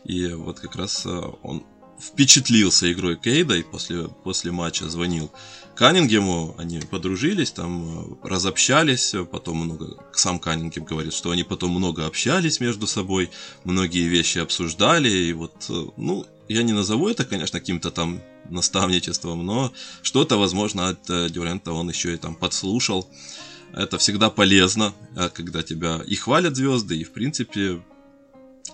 и 0.05 0.29
вот 0.29 0.61
как 0.61 0.77
раз 0.77 1.05
э, 1.07 1.21
он 1.43 1.65
впечатлился 2.01 2.91
игрой 2.93 3.17
Кейда 3.17 3.57
и 3.57 3.63
после, 3.63 4.09
после 4.25 4.51
матча 4.51 4.89
звонил 4.89 5.31
Каннингему, 5.75 6.55
они 6.59 6.81
подружились, 6.81 7.51
там 7.53 8.19
разобщались, 8.23 9.15
потом 9.31 9.59
много, 9.59 9.97
сам 10.13 10.39
Каннингем 10.39 10.85
говорит, 10.85 11.13
что 11.13 11.31
они 11.31 11.45
потом 11.45 11.71
много 11.71 12.07
общались 12.07 12.61
между 12.61 12.87
собой, 12.87 13.31
многие 13.65 14.09
вещи 14.09 14.39
обсуждали, 14.39 15.09
и 15.11 15.33
вот, 15.33 15.71
ну, 15.97 16.27
я 16.49 16.63
не 16.63 16.73
назову 16.73 17.09
это, 17.09 17.25
конечно, 17.25 17.61
каким-то 17.61 17.91
там 17.91 18.21
наставничеством, 18.51 19.47
но 19.47 19.73
что-то, 20.03 20.37
возможно, 20.37 20.89
от 20.89 21.09
э, 21.09 21.29
Дюрента 21.31 21.73
он 21.73 21.89
еще 21.89 22.15
и 22.15 22.17
там 22.17 22.35
подслушал. 22.35 23.09
Это 23.73 23.99
всегда 23.99 24.31
полезно, 24.31 24.93
э, 25.15 25.29
когда 25.33 25.63
тебя 25.63 26.03
и 26.05 26.17
хвалят 26.17 26.57
звезды, 26.57 26.97
и, 26.97 27.05
в 27.05 27.13
принципе, 27.13 27.81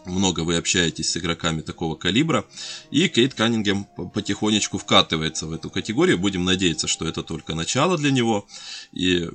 много 0.04 0.40
вы 0.40 0.56
общаетесь 0.56 1.10
с 1.10 1.16
игроками 1.16 1.62
такого 1.62 1.94
калибра. 1.96 2.44
И 2.90 3.08
Кейт 3.08 3.34
Каннингем 3.34 3.86
потихонечку 4.14 4.78
вкатывается 4.78 5.46
в 5.46 5.52
эту 5.52 5.70
категорию. 5.70 6.18
Будем 6.18 6.44
надеяться, 6.44 6.86
что 6.86 7.06
это 7.06 7.22
только 7.22 7.54
начало 7.54 7.96
для 7.96 8.10
него. 8.10 8.46
И 8.92 9.28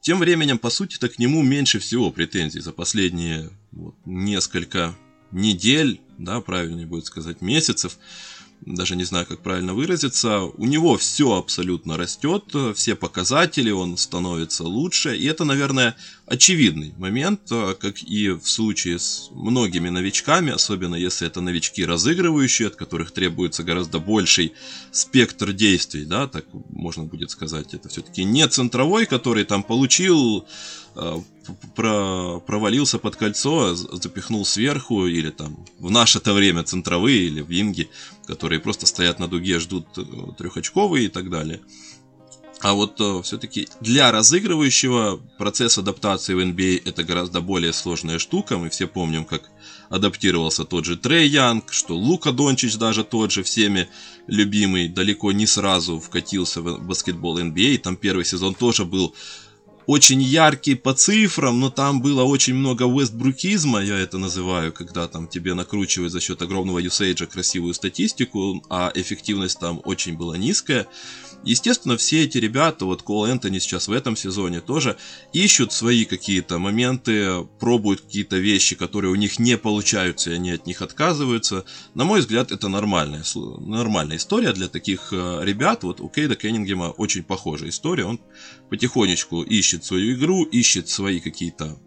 тем 0.00 0.18
временем, 0.18 0.58
по 0.58 0.70
сути-то, 0.70 1.08
к 1.08 1.18
нему 1.18 1.42
меньше 1.42 1.78
всего 1.78 2.10
претензий 2.10 2.60
за 2.60 2.72
последние 2.72 3.50
вот, 3.72 3.94
несколько 4.04 4.94
недель, 5.32 6.00
да, 6.16 6.40
правильнее 6.40 6.86
будет 6.86 7.06
сказать, 7.06 7.40
месяцев, 7.42 7.98
даже 8.60 8.96
не 8.96 9.04
знаю, 9.04 9.26
как 9.26 9.40
правильно 9.40 9.74
выразиться, 9.74 10.40
у 10.40 10.66
него 10.66 10.96
все 10.96 11.36
абсолютно 11.36 11.96
растет, 11.96 12.44
все 12.74 12.94
показатели, 12.96 13.70
он 13.70 13.96
становится 13.96 14.64
лучше, 14.64 15.16
и 15.16 15.26
это, 15.26 15.44
наверное, 15.44 15.96
очевидный 16.28 16.92
момент, 16.98 17.40
как 17.48 18.02
и 18.02 18.30
в 18.30 18.46
случае 18.46 18.98
с 18.98 19.28
многими 19.32 19.88
новичками, 19.88 20.52
особенно 20.52 20.94
если 20.94 21.26
это 21.26 21.40
новички 21.40 21.84
разыгрывающие, 21.84 22.68
от 22.68 22.76
которых 22.76 23.12
требуется 23.12 23.64
гораздо 23.64 23.98
больший 23.98 24.52
спектр 24.92 25.52
действий, 25.52 26.04
да, 26.04 26.26
так 26.26 26.44
можно 26.70 27.04
будет 27.04 27.30
сказать, 27.30 27.74
это 27.74 27.88
все-таки 27.88 28.24
не 28.24 28.46
центровой, 28.46 29.06
который 29.06 29.44
там 29.44 29.62
получил 29.62 30.46
Э, 31.00 31.20
про, 31.76 32.40
провалился 32.40 32.98
под 32.98 33.16
кольцо, 33.16 33.74
запихнул 33.74 34.44
сверху, 34.44 35.06
или 35.06 35.30
там 35.30 35.64
в 35.78 35.90
наше-то 35.90 36.34
время 36.34 36.62
центровые 36.64 37.20
или 37.20 37.40
винги, 37.40 37.88
которые 38.26 38.60
просто 38.60 38.84
стоят 38.86 39.18
на 39.18 39.28
дуге, 39.28 39.60
ждут 39.60 39.86
э, 39.96 40.02
трехочковые 40.36 41.06
и 41.06 41.08
так 41.08 41.30
далее. 41.30 41.60
А 42.60 42.74
вот 42.74 43.00
э, 43.00 43.22
все-таки 43.22 43.68
для 43.80 44.10
разыгрывающего 44.10 45.20
процесс 45.38 45.78
адаптации 45.78 46.34
в 46.34 46.40
NBA 46.40 46.82
это 46.84 47.04
гораздо 47.04 47.40
более 47.40 47.72
сложная 47.72 48.18
штука. 48.18 48.58
Мы 48.58 48.68
все 48.68 48.88
помним, 48.88 49.24
как 49.24 49.50
адаптировался 49.90 50.64
тот 50.64 50.84
же 50.84 50.96
Трей 50.96 51.28
Янг, 51.28 51.72
что 51.72 51.96
Лука 51.96 52.32
Дончич 52.32 52.76
даже 52.76 53.04
тот 53.04 53.30
же 53.30 53.42
всеми 53.42 53.88
любимый 54.26 54.88
далеко 54.88 55.30
не 55.32 55.46
сразу 55.46 56.00
вкатился 56.00 56.60
в 56.60 56.84
баскетбол 56.84 57.38
NBA. 57.38 57.78
Там 57.78 57.96
первый 57.96 58.24
сезон 58.24 58.54
тоже 58.54 58.84
был 58.84 59.14
очень 59.88 60.20
яркий 60.20 60.74
по 60.74 60.92
цифрам, 60.92 61.58
но 61.58 61.70
там 61.70 62.02
было 62.02 62.22
очень 62.22 62.54
много 62.54 62.84
вестбрукизма, 62.84 63.82
я 63.82 63.96
это 63.98 64.18
называю, 64.18 64.70
когда 64.70 65.08
там 65.08 65.26
тебе 65.26 65.54
накручивают 65.54 66.12
за 66.12 66.20
счет 66.20 66.42
огромного 66.42 66.78
юсейджа 66.78 67.24
красивую 67.24 67.72
статистику, 67.72 68.62
а 68.68 68.92
эффективность 68.94 69.58
там 69.58 69.80
очень 69.86 70.14
была 70.14 70.36
низкая. 70.36 70.86
Естественно, 71.44 71.96
все 71.96 72.24
эти 72.24 72.38
ребята, 72.38 72.84
вот 72.84 73.02
Кол 73.02 73.26
Энтони 73.26 73.58
сейчас 73.58 73.88
в 73.88 73.92
этом 73.92 74.16
сезоне 74.16 74.60
тоже 74.60 74.96
ищут 75.32 75.72
свои 75.72 76.04
какие-то 76.04 76.58
моменты, 76.58 77.44
пробуют 77.60 78.00
какие-то 78.00 78.36
вещи, 78.38 78.76
которые 78.76 79.12
у 79.12 79.14
них 79.14 79.38
не 79.38 79.56
получаются, 79.56 80.30
и 80.30 80.34
они 80.34 80.50
от 80.50 80.66
них 80.66 80.82
отказываются. 80.82 81.64
На 81.94 82.04
мой 82.04 82.20
взгляд, 82.20 82.50
это 82.50 82.68
нормальная, 82.68 83.22
нормальная 83.60 84.16
история 84.16 84.52
для 84.52 84.68
таких 84.68 85.12
э, 85.12 85.40
ребят. 85.42 85.84
Вот 85.84 86.00
у 86.00 86.08
Кейда 86.08 86.34
Кеннингема 86.34 86.86
очень 86.90 87.22
похожая 87.22 87.70
история. 87.70 88.04
Он 88.04 88.20
потихонечку 88.68 89.42
ищет 89.42 89.84
свою 89.84 90.14
игру, 90.14 90.44
ищет 90.44 90.88
свои 90.88 91.20
какие-то 91.20 91.78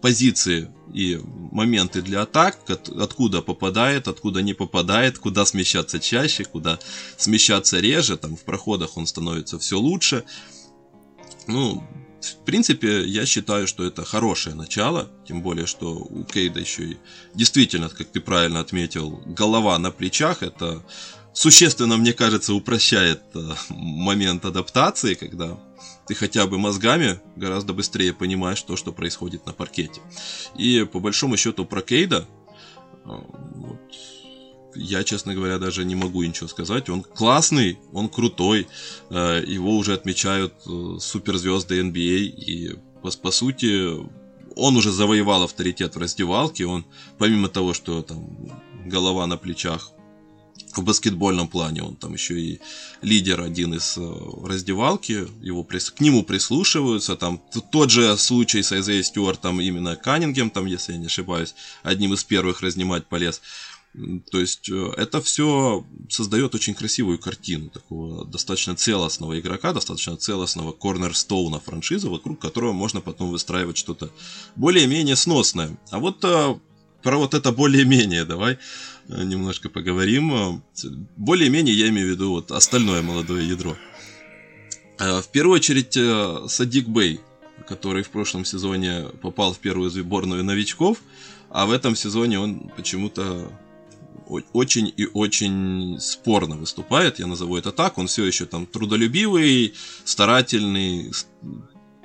позиции 0.00 0.70
и 0.92 1.20
моменты 1.52 2.02
для 2.02 2.22
атак, 2.22 2.58
откуда 2.68 3.42
попадает, 3.42 4.08
откуда 4.08 4.42
не 4.42 4.54
попадает, 4.54 5.18
куда 5.18 5.44
смещаться 5.44 5.98
чаще, 5.98 6.44
куда 6.44 6.78
смещаться 7.16 7.80
реже, 7.80 8.16
там 8.16 8.36
в 8.36 8.44
проходах 8.44 8.96
он 8.96 9.06
становится 9.06 9.58
все 9.58 9.78
лучше. 9.78 10.24
Ну, 11.46 11.82
в 12.20 12.44
принципе, 12.44 13.04
я 13.06 13.26
считаю, 13.26 13.66
что 13.66 13.84
это 13.84 14.04
хорошее 14.04 14.56
начало, 14.56 15.08
тем 15.26 15.42
более, 15.42 15.66
что 15.66 15.94
у 15.94 16.24
Кейда 16.24 16.60
еще 16.60 16.84
и 16.84 16.96
действительно, 17.34 17.88
как 17.88 18.08
ты 18.08 18.20
правильно 18.20 18.60
отметил, 18.60 19.22
голова 19.26 19.78
на 19.78 19.90
плечах, 19.90 20.42
это 20.42 20.82
существенно, 21.32 21.96
мне 21.96 22.12
кажется, 22.12 22.54
упрощает 22.54 23.22
э, 23.34 23.54
момент 23.68 24.44
адаптации, 24.44 25.14
когда 25.14 25.58
ты 26.06 26.14
хотя 26.14 26.46
бы 26.46 26.58
мозгами 26.58 27.20
гораздо 27.36 27.72
быстрее 27.72 28.12
понимаешь 28.12 28.62
то, 28.62 28.76
что 28.76 28.92
происходит 28.92 29.46
на 29.46 29.52
паркете. 29.52 30.00
И 30.56 30.86
по 30.90 31.00
большому 31.00 31.36
счету 31.36 31.64
про 31.64 31.82
Кейда, 31.82 32.26
а, 33.04 33.24
вот, 33.54 33.80
я, 34.74 35.04
честно 35.04 35.34
говоря, 35.34 35.58
даже 35.58 35.84
не 35.84 35.94
могу 35.94 36.22
ничего 36.22 36.48
сказать. 36.48 36.88
Он 36.88 37.02
классный, 37.02 37.78
он 37.92 38.08
крутой, 38.08 38.68
э, 39.10 39.42
его 39.46 39.76
уже 39.76 39.94
отмечают 39.94 40.54
э, 40.66 40.98
суперзвезды 41.00 41.80
NBA, 41.80 42.18
и 42.18 42.78
по, 43.02 43.10
по 43.10 43.30
сути 43.30 44.06
он 44.54 44.76
уже 44.76 44.92
завоевал 44.92 45.42
авторитет 45.42 45.96
в 45.96 45.98
раздевалке, 45.98 46.66
он 46.66 46.84
помимо 47.18 47.48
того, 47.48 47.74
что 47.74 48.02
там 48.02 48.28
голова 48.84 49.26
на 49.26 49.36
плечах 49.36 49.90
в 50.74 50.82
баскетбольном 50.82 51.48
плане. 51.48 51.82
Он 51.82 51.96
там 51.96 52.12
еще 52.14 52.40
и 52.40 52.60
лидер 53.02 53.40
один 53.40 53.74
из 53.74 53.96
э, 53.96 54.12
раздевалки, 54.44 55.26
его, 55.42 55.64
к 55.64 56.00
нему 56.00 56.22
прислушиваются. 56.22 57.16
Там 57.16 57.40
тот 57.70 57.90
же 57.90 58.16
случай 58.16 58.62
с 58.62 58.72
Айзей 58.72 59.02
Стюартом, 59.02 59.60
именно 59.60 59.96
Каннингем, 59.96 60.50
там, 60.50 60.66
если 60.66 60.92
я 60.92 60.98
не 60.98 61.06
ошибаюсь, 61.06 61.54
одним 61.82 62.14
из 62.14 62.24
первых 62.24 62.60
разнимать 62.62 63.06
полез. 63.06 63.40
То 64.30 64.40
есть 64.40 64.68
э, 64.68 64.92
это 64.98 65.22
все 65.22 65.86
создает 66.10 66.54
очень 66.54 66.74
красивую 66.74 67.18
картину 67.18 67.70
такого 67.70 68.26
достаточно 68.26 68.76
целостного 68.76 69.40
игрока, 69.40 69.72
достаточно 69.72 70.16
целостного 70.16 70.72
корнерстоуна 70.72 71.60
франшизы, 71.60 72.10
вокруг 72.10 72.38
которого 72.38 72.72
можно 72.72 73.00
потом 73.00 73.30
выстраивать 73.30 73.78
что-то 73.78 74.10
более-менее 74.54 75.16
сносное. 75.16 75.78
А 75.90 75.98
вот 75.98 76.22
э, 76.24 76.58
про 77.02 77.16
вот 77.16 77.32
это 77.32 77.52
более-менее 77.52 78.26
давай 78.26 78.58
немножко 79.08 79.68
поговорим. 79.68 80.62
Более-менее 81.16 81.74
я 81.74 81.88
имею 81.88 82.08
в 82.08 82.10
виду 82.10 82.30
вот 82.30 82.50
остальное 82.50 83.02
молодое 83.02 83.48
ядро. 83.48 83.76
Э, 84.98 85.20
в 85.20 85.28
первую 85.28 85.56
очередь 85.56 85.96
э, 85.96 86.46
Садик 86.48 86.88
Бэй, 86.88 87.20
который 87.68 88.02
в 88.02 88.10
прошлом 88.10 88.44
сезоне 88.44 89.06
попал 89.22 89.52
в 89.52 89.58
первую 89.58 89.90
сборную 89.90 90.44
новичков, 90.44 90.98
а 91.50 91.66
в 91.66 91.70
этом 91.70 91.96
сезоне 91.96 92.38
он 92.38 92.70
почему-то 92.76 93.50
очень 94.52 94.92
и 94.96 95.06
очень 95.06 95.98
спорно 96.00 96.56
выступает, 96.56 97.20
я 97.20 97.26
назову 97.26 97.56
это 97.56 97.70
так. 97.70 97.98
Он 97.98 98.08
все 98.08 98.24
еще 98.24 98.44
там 98.44 98.66
трудолюбивый, 98.66 99.74
старательный, 100.04 101.12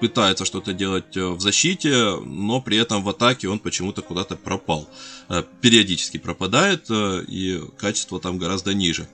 пытается 0.01 0.45
что-то 0.45 0.73
делать 0.73 1.15
э, 1.15 1.27
в 1.27 1.39
защите, 1.39 2.15
но 2.25 2.59
при 2.59 2.77
этом 2.77 3.03
в 3.03 3.09
атаке 3.09 3.47
он 3.47 3.59
почему-то 3.59 4.01
куда-то 4.01 4.35
пропал. 4.35 4.89
Э, 5.29 5.43
периодически 5.61 6.17
пропадает, 6.17 6.89
э, 6.89 7.23
и 7.27 7.61
качество 7.77 8.19
там 8.19 8.39
гораздо 8.39 8.73
ниже. 8.73 9.07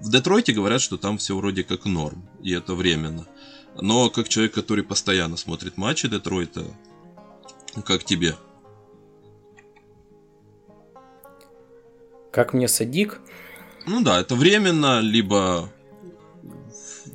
В 0.00 0.10
Детройте 0.10 0.52
говорят, 0.52 0.80
что 0.80 0.96
там 0.96 1.18
все 1.18 1.36
вроде 1.36 1.62
как 1.62 1.84
норм, 1.84 2.26
и 2.42 2.52
это 2.52 2.74
временно. 2.74 3.26
Но 3.80 4.08
как 4.08 4.28
человек, 4.30 4.54
который 4.54 4.82
постоянно 4.82 5.36
смотрит 5.36 5.76
матчи 5.76 6.08
Детройта, 6.08 6.64
как 7.84 8.02
тебе? 8.02 8.36
Как 12.32 12.54
мне 12.54 12.66
Садик? 12.66 13.20
Ну 13.86 14.02
да, 14.02 14.20
это 14.20 14.36
временно, 14.36 15.00
либо 15.00 15.70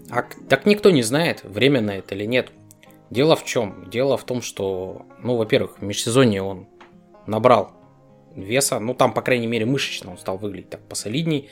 а, 0.09 0.23
так 0.47 0.65
никто 0.65 0.89
не 0.89 1.03
знает, 1.03 1.43
временно 1.43 1.91
это 1.91 2.15
или 2.15 2.25
нет. 2.25 2.51
Дело 3.09 3.35
в 3.35 3.43
чем? 3.43 3.89
Дело 3.89 4.17
в 4.17 4.23
том, 4.23 4.41
что, 4.41 5.05
ну, 5.21 5.35
во-первых, 5.35 5.79
в 5.79 5.81
межсезонье 5.83 6.41
он 6.41 6.67
набрал 7.25 7.71
веса, 8.35 8.79
ну, 8.79 8.93
там, 8.93 9.13
по 9.13 9.21
крайней 9.21 9.47
мере, 9.47 9.65
мышечно 9.65 10.11
он 10.11 10.17
стал 10.17 10.37
выглядеть 10.37 10.69
так 10.69 10.81
посолидней. 10.87 11.49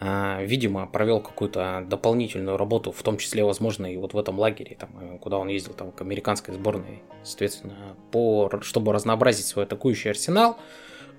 А, 0.00 0.42
видимо, 0.42 0.86
провел 0.86 1.20
какую-то 1.20 1.84
дополнительную 1.88 2.56
работу, 2.56 2.90
в 2.90 3.02
том 3.02 3.16
числе, 3.16 3.44
возможно, 3.44 3.86
и 3.86 3.96
вот 3.96 4.12
в 4.12 4.18
этом 4.18 4.38
лагере, 4.38 4.76
там, 4.78 5.18
куда 5.18 5.38
он 5.38 5.48
ездил, 5.48 5.72
там, 5.72 5.92
к 5.92 6.00
американской 6.00 6.52
сборной, 6.52 7.02
соответственно, 7.22 7.96
по, 8.10 8.50
чтобы 8.62 8.92
разнообразить 8.92 9.46
свой 9.46 9.64
атакующий 9.64 10.10
арсенал. 10.10 10.58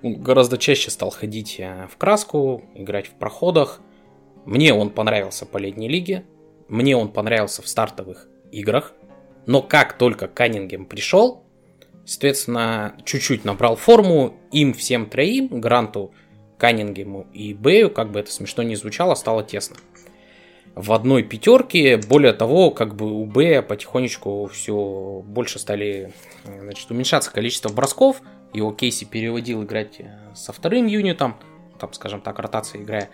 Он 0.03 0.21
гораздо 0.21 0.57
чаще 0.57 0.91
стал 0.91 1.09
ходить 1.09 1.55
э, 1.57 1.87
в 1.89 1.97
краску, 1.97 2.63
играть 2.75 3.07
в 3.07 3.13
проходах. 3.13 3.79
Мне 4.45 4.73
он 4.73 4.89
понравился 4.89 5.45
по 5.45 5.57
летней 5.57 5.87
лиге, 5.87 6.25
мне 6.67 6.95
он 6.95 7.09
понравился 7.09 7.61
в 7.61 7.67
стартовых 7.67 8.27
играх, 8.51 8.93
но 9.45 9.61
как 9.61 9.97
только 9.97 10.27
Каннингем 10.27 10.85
пришел, 10.85 11.43
соответственно, 12.05 12.95
чуть-чуть 13.05 13.45
набрал 13.45 13.75
форму, 13.75 14.35
им 14.51 14.73
всем 14.73 15.07
троим, 15.09 15.47
Гранту, 15.61 16.13
Каннингему 16.57 17.27
и 17.33 17.53
Бэю, 17.53 17.91
как 17.91 18.11
бы 18.11 18.19
это 18.19 18.31
смешно 18.31 18.63
не 18.63 18.75
звучало, 18.75 19.15
стало 19.15 19.43
тесно. 19.43 19.75
В 20.73 20.91
одной 20.91 21.23
пятерке, 21.23 21.97
более 21.97 22.33
того, 22.33 22.69
как 22.69 22.95
бы 22.95 23.09
у 23.09 23.25
Бэя 23.25 23.61
потихонечку 23.61 24.49
все 24.51 25.23
больше 25.25 25.57
стали 25.57 26.13
значит, 26.43 26.91
уменьшаться 26.91 27.31
количество 27.31 27.69
бросков, 27.69 28.21
его 28.53 28.71
Кейси 28.71 29.05
переводил 29.05 29.63
играть 29.63 29.99
э, 29.99 30.17
со 30.33 30.51
вторым 30.51 30.87
юнитом, 30.87 31.37
там, 31.79 31.93
скажем 31.93 32.21
так, 32.21 32.39
ротация 32.39 32.81
играя. 32.81 33.09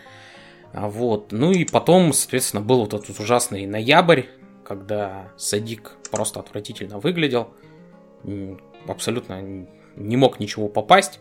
А 0.74 0.90
вот. 0.90 1.32
Ну 1.32 1.52
и 1.52 1.66
потом, 1.66 2.14
соответственно, 2.14 2.62
был 2.62 2.80
вот 2.82 2.94
этот 2.94 3.20
ужасный 3.20 3.66
ноябрь, 3.66 4.24
когда 4.66 5.32
Садик 5.38 5.98
просто 6.12 6.40
отвратительно 6.40 7.00
выглядел, 7.00 7.50
абсолютно 8.88 9.68
не 9.96 10.18
мог 10.18 10.40
ничего 10.40 10.70
попасть. 10.70 11.20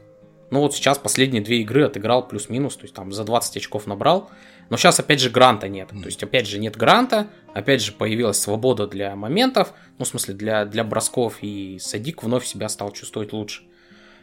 Ну 0.51 0.61
вот 0.61 0.75
сейчас 0.75 0.99
последние 0.99 1.43
две 1.43 1.61
игры 1.61 1.85
отыграл 1.85 2.27
плюс-минус, 2.27 2.77
то 2.77 2.83
есть 2.83 2.95
там 2.95 3.13
за 3.13 3.25
20 3.25 3.57
очков 3.57 3.87
набрал. 3.87 4.31
Но 4.69 4.77
сейчас 4.77 4.99
опять 4.99 5.21
же 5.21 5.31
гранта 5.31 5.69
нет. 5.69 5.89
То 5.89 6.07
есть 6.07 6.23
опять 6.23 6.47
же 6.47 6.59
нет 6.59 6.77
гранта, 6.77 7.29
опять 7.55 7.83
же 7.83 7.93
появилась 7.93 8.39
свобода 8.39 8.87
для 8.87 9.15
моментов, 9.17 9.73
ну 9.99 10.05
в 10.05 10.09
смысле 10.09 10.35
для, 10.35 10.65
для 10.65 10.85
бросков, 10.85 11.39
и 11.41 11.79
Садик 11.81 12.23
вновь 12.23 12.47
себя 12.47 12.69
стал 12.69 12.93
чувствовать 12.93 13.33
лучше. 13.33 13.63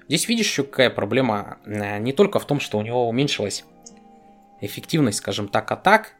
Здесь 0.07 0.27
видишь 0.29 0.47
еще 0.47 0.63
какая 0.63 0.89
проблема, 0.89 1.57
э, 1.65 1.99
не 1.99 2.13
только 2.13 2.39
в 2.39 2.45
том, 2.45 2.61
что 2.61 2.77
у 2.77 2.81
него 2.81 3.09
уменьшилась 3.09 3.65
эффективность, 4.61 5.19
скажем 5.19 5.47
так, 5.47 5.71
атак, 5.71 6.13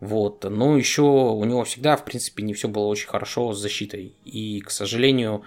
вот, 0.00 0.44
но 0.44 0.76
еще 0.76 1.02
у 1.02 1.44
него 1.44 1.64
всегда, 1.64 1.96
в 1.96 2.04
принципе, 2.04 2.42
не 2.42 2.52
все 2.52 2.68
было 2.68 2.86
очень 2.86 3.08
хорошо 3.08 3.52
с 3.52 3.58
защитой. 3.58 4.14
И, 4.24 4.60
к 4.60 4.70
сожалению, 4.70 5.44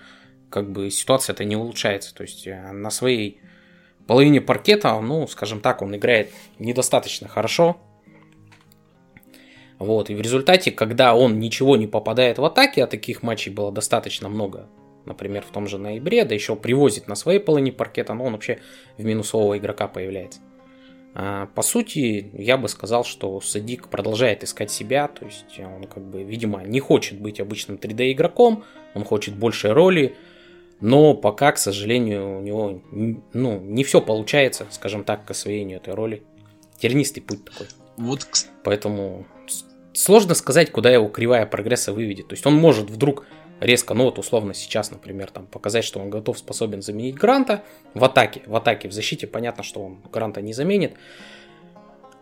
как 0.49 0.71
бы 0.71 0.89
ситуация 0.89 1.33
это 1.33 1.43
не 1.43 1.55
улучшается. 1.55 2.15
То 2.15 2.23
есть 2.23 2.47
э, 2.47 2.71
на 2.71 2.89
своей 2.89 3.39
половине 4.07 4.41
паркета, 4.41 4.99
ну, 4.99 5.27
скажем 5.27 5.59
так, 5.59 5.81
он 5.81 5.95
играет 5.95 6.31
недостаточно 6.59 7.27
хорошо. 7.27 7.77
Вот, 9.79 10.09
и 10.09 10.15
в 10.15 10.21
результате, 10.21 10.71
когда 10.71 11.13
он 11.13 11.39
ничего 11.39 11.77
не 11.77 11.85
попадает 11.85 12.39
в 12.39 12.45
атаке, 12.45 12.83
а 12.83 12.87
таких 12.87 13.21
матчей 13.21 13.51
было 13.51 13.71
достаточно 13.71 14.27
много, 14.27 14.67
например, 15.05 15.43
в 15.43 15.51
том 15.51 15.67
же 15.67 15.77
ноябре, 15.77 16.25
да 16.25 16.33
еще 16.33 16.55
привозит 16.55 17.07
на 17.07 17.13
своей 17.13 17.39
половине 17.39 17.71
паркета, 17.71 18.15
но 18.15 18.25
он 18.25 18.33
вообще 18.33 18.59
в 18.97 19.03
минусового 19.03 19.55
игрока 19.55 19.87
появляется. 19.87 20.39
А, 21.19 21.47
по 21.47 21.63
сути, 21.63 22.29
я 22.33 22.57
бы 22.57 22.69
сказал, 22.69 23.03
что 23.03 23.41
Садик 23.41 23.87
продолжает 23.87 24.43
искать 24.43 24.69
себя, 24.69 25.07
то 25.07 25.25
есть 25.25 25.59
он 25.59 25.85
как 25.85 26.03
бы, 26.03 26.21
видимо, 26.21 26.61
не 26.63 26.79
хочет 26.79 27.19
быть 27.19 27.39
обычным 27.39 27.77
3D 27.77 28.11
игроком, 28.11 28.63
он 28.93 29.03
хочет 29.03 29.35
большей 29.35 29.71
роли, 29.71 30.15
но 30.79 31.15
пока, 31.15 31.53
к 31.53 31.57
сожалению, 31.57 32.37
у 32.37 32.41
него 32.41 32.83
ну, 33.33 33.59
не 33.59 33.83
все 33.83 33.99
получается, 33.99 34.67
скажем 34.69 35.03
так, 35.03 35.25
к 35.25 35.31
освоению 35.31 35.77
этой 35.77 35.95
роли. 35.95 36.21
Тернистый 36.77 37.23
путь 37.23 37.43
такой. 37.45 37.65
Вот. 37.97 38.27
Поэтому 38.63 39.25
сложно 39.93 40.35
сказать, 40.35 40.71
куда 40.71 40.91
его 40.91 41.07
кривая 41.07 41.47
прогресса 41.47 41.93
выведет. 41.93 42.27
То 42.27 42.33
есть 42.33 42.45
он 42.45 42.53
может 42.53 42.91
вдруг 42.91 43.25
резко, 43.59 43.93
ну 43.93 44.05
вот 44.05 44.19
условно 44.19 44.53
сейчас, 44.53 44.91
например, 44.91 45.31
там 45.31 45.47
показать, 45.47 45.83
что 45.83 45.99
он 45.99 46.09
готов, 46.09 46.37
способен 46.37 46.81
заменить 46.81 47.15
Гранта 47.15 47.63
в 47.93 48.03
атаке. 48.03 48.41
В 48.45 48.55
атаке, 48.55 48.89
в 48.89 48.93
защите 48.93 49.27
понятно, 49.27 49.63
что 49.63 49.81
он 49.83 50.01
Гранта 50.11 50.41
не 50.41 50.53
заменит. 50.53 50.95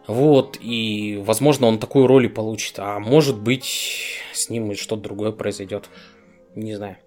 Вот, 0.08 0.58
и, 0.62 1.22
возможно, 1.26 1.68
он 1.68 1.80
такую 1.80 2.08
роль 2.08 2.26
и 2.26 2.30
получит. 2.30 2.78
А 2.78 3.00
может 3.00 3.40
быть, 3.40 4.22
с 4.34 4.50
ним 4.50 4.76
что-то 4.76 5.02
другое 5.02 5.32
произойдет. 5.32 5.90
Не 6.54 6.76
знаю. 6.76 6.98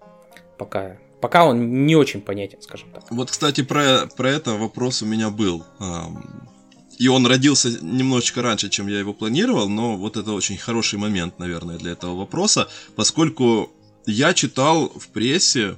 Пока, 0.57 0.97
пока 1.21 1.45
он 1.45 1.85
не 1.85 1.95
очень 1.95 2.21
понятен, 2.21 2.61
скажем 2.61 2.91
так. 2.91 3.09
Вот, 3.09 3.31
кстати, 3.31 3.63
про, 3.63 4.07
про 4.17 4.29
это 4.29 4.51
вопрос 4.55 5.01
у 5.01 5.05
меня 5.05 5.29
был. 5.29 5.63
И 6.97 7.07
он 7.07 7.25
родился 7.25 7.69
немножечко 7.81 8.41
раньше, 8.41 8.67
чем 8.67 8.87
я 8.87 8.99
его 8.99 9.13
планировал, 9.13 9.69
но 9.69 9.95
вот 9.95 10.17
это 10.17 10.33
очень 10.33 10.57
хороший 10.57 10.99
момент, 10.99 11.39
наверное, 11.39 11.77
для 11.77 11.93
этого 11.93 12.13
вопроса, 12.13 12.67
поскольку 12.97 13.71
я 14.09 14.33
читал 14.33 14.89
в 14.89 15.07
прессе, 15.09 15.77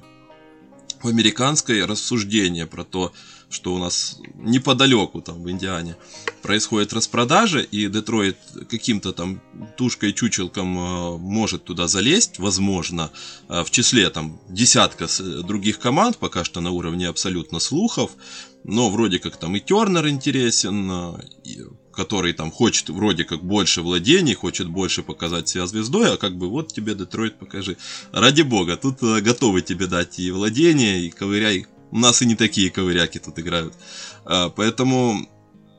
в 1.02 1.08
американской 1.08 1.84
рассуждение 1.84 2.66
про 2.66 2.84
то, 2.84 3.12
что 3.52 3.74
у 3.74 3.78
нас 3.78 4.18
неподалеку, 4.34 5.20
там, 5.20 5.42
в 5.42 5.50
Индиане, 5.50 5.96
происходит 6.42 6.92
распродажа, 6.92 7.60
и 7.60 7.88
Детройт 7.88 8.38
каким-то 8.68 9.12
там 9.12 9.42
тушкой 9.76 10.12
чучелком 10.12 10.78
э, 10.78 11.18
может 11.18 11.64
туда 11.64 11.86
залезть, 11.86 12.38
возможно, 12.38 13.10
э, 13.48 13.62
в 13.62 13.70
числе 13.70 14.08
там 14.10 14.40
десятка 14.48 15.06
других 15.42 15.78
команд, 15.78 16.16
пока 16.16 16.44
что 16.44 16.60
на 16.60 16.70
уровне 16.70 17.08
абсолютно 17.08 17.58
слухов, 17.58 18.12
но 18.64 18.90
вроде 18.90 19.18
как 19.18 19.36
там 19.36 19.54
и 19.54 19.60
Тернер 19.60 20.08
интересен, 20.08 20.90
э, 20.90 21.20
и 21.44 21.62
который 21.92 22.32
там 22.32 22.50
хочет 22.50 22.88
вроде 22.88 23.24
как 23.24 23.42
больше 23.42 23.82
владений, 23.82 24.34
хочет 24.34 24.68
больше 24.68 25.02
показать 25.02 25.48
себя 25.48 25.66
звездой, 25.66 26.14
а 26.14 26.16
как 26.16 26.36
бы 26.36 26.48
вот 26.48 26.72
тебе 26.72 26.94
Детройт 26.94 27.38
покажи. 27.38 27.76
Ради 28.12 28.42
бога, 28.42 28.76
тут 28.76 29.02
э, 29.02 29.20
готовы 29.20 29.62
тебе 29.62 29.86
дать 29.86 30.18
и 30.18 30.30
владения, 30.30 31.00
и 31.00 31.10
ковыряй. 31.10 31.66
У 31.90 31.98
нас 31.98 32.22
и 32.22 32.26
не 32.26 32.34
такие 32.34 32.70
ковыряки 32.70 33.18
тут 33.18 33.38
играют. 33.38 33.74
А, 34.24 34.48
поэтому 34.48 35.28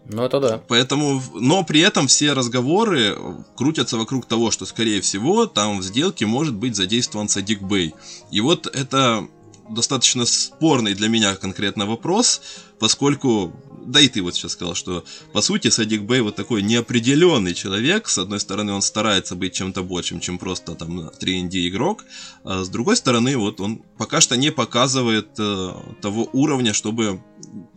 ну, 0.06 0.23
это 0.23 0.39
да. 0.39 0.62
Поэтому, 0.67 1.21
но 1.34 1.63
при 1.63 1.80
этом 1.80 2.08
все 2.08 2.34
разговоры 2.34 3.17
крутятся 3.56 3.97
вокруг 3.97 4.26
того, 4.26 4.52
что, 4.52 4.65
скорее 4.65 4.99
всего, 5.02 5.45
там 5.45 5.80
в 5.80 5.84
сделке 5.84 6.26
может 6.26 6.56
быть 6.56 6.76
задействован 6.76 7.30
Садик 7.30 7.62
Бэй. 7.62 7.93
И 8.30 8.41
вот 8.41 8.67
это 8.67 9.28
достаточно 9.69 10.26
спорный 10.26 10.93
для 10.93 11.08
меня 11.08 11.36
конкретно 11.36 11.86
вопрос, 11.86 12.41
поскольку 12.80 13.54
да 13.86 13.99
и 13.99 14.08
ты 14.08 14.21
вот 14.21 14.36
сейчас 14.36 14.54
сказал, 14.54 14.76
что 14.76 15.04
по 15.32 15.41
сути 15.41 15.69
Садик 15.69 16.04
Бэй 16.04 16.21
вот 16.21 16.36
такой 16.36 16.62
неопределенный 16.62 17.54
человек. 17.54 18.08
С 18.08 18.17
одной 18.17 18.39
стороны, 18.39 18.73
он 18.73 18.82
старается 18.82 19.36
быть 19.36 19.54
чем-то 19.54 19.84
большим, 19.84 20.19
чем 20.19 20.38
просто 20.38 20.76
там 20.76 21.10
3D 21.10 21.67
игрок, 21.67 22.06
а 22.43 22.63
с 22.63 22.69
другой 22.69 22.95
стороны, 22.95 23.38
вот 23.38 23.60
он 23.60 23.82
пока 23.97 24.21
что 24.21 24.38
не 24.38 24.52
показывает 24.52 25.28
э, 25.38 25.73
того 26.02 26.30
уровня, 26.34 26.73
чтобы 26.73 27.21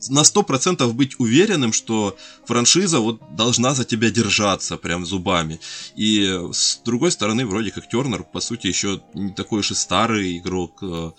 на 0.09 0.20
100% 0.20 0.92
быть 0.92 1.18
уверенным, 1.18 1.72
что 1.72 2.16
франшиза 2.46 3.01
вот 3.01 3.20
должна 3.35 3.75
за 3.75 3.85
тебя 3.85 4.11
держаться 4.11 4.77
прям 4.77 5.05
зубами. 5.05 5.61
И 5.96 6.25
с 6.53 6.81
другой 6.85 7.11
стороны, 7.11 7.46
вроде 7.46 7.70
как 7.70 7.88
Тернер, 7.88 8.22
по 8.25 8.40
сути, 8.40 8.68
еще 8.68 9.03
не 9.14 9.33
такой 9.33 9.61
уж 9.61 9.70
и 9.72 9.75
старый 9.75 10.38
игрок. 10.38 10.79
Э, 10.83 11.11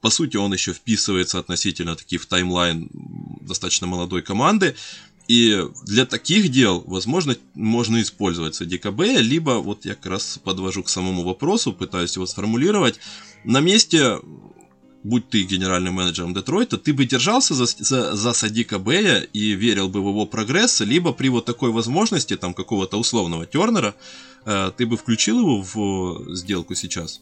по 0.00 0.10
сути, 0.10 0.36
он 0.36 0.52
еще 0.52 0.72
вписывается 0.72 1.38
относительно 1.38 1.96
таки 1.96 2.18
в 2.18 2.26
таймлайн 2.26 2.88
достаточно 3.40 3.86
молодой 3.86 4.22
команды. 4.22 4.74
И 5.28 5.62
для 5.84 6.06
таких 6.06 6.48
дел, 6.48 6.82
возможно, 6.86 7.36
можно 7.54 8.00
использовать 8.00 8.66
ДКБ, 8.66 9.20
либо, 9.20 9.58
вот 9.60 9.84
я 9.84 9.94
как 9.94 10.06
раз 10.06 10.40
подвожу 10.42 10.82
к 10.82 10.88
самому 10.88 11.22
вопросу, 11.22 11.74
пытаюсь 11.74 12.16
его 12.16 12.24
сформулировать, 12.24 12.98
на 13.44 13.60
месте, 13.60 14.20
будь 15.04 15.28
ты 15.28 15.42
генеральным 15.42 15.94
менеджером 15.94 16.32
Детройта, 16.32 16.78
ты 16.78 16.94
бы 16.94 17.04
держался 17.04 17.54
за, 17.54 17.66
за, 17.66 18.16
за 18.16 18.32
Садика 18.32 18.78
Бэя 18.78 19.20
и 19.20 19.50
верил 19.52 19.90
бы 19.90 20.00
в 20.00 20.08
его 20.08 20.24
прогресс, 20.24 20.80
либо 20.80 21.12
при 21.12 21.28
вот 21.28 21.44
такой 21.44 21.72
возможности, 21.72 22.34
там, 22.36 22.54
какого-то 22.54 22.98
условного 22.98 23.44
Тернера, 23.44 23.94
э, 24.46 24.72
ты 24.78 24.86
бы 24.86 24.96
включил 24.96 25.40
его 25.40 25.60
в 25.60 26.34
сделку 26.34 26.74
сейчас? 26.74 27.20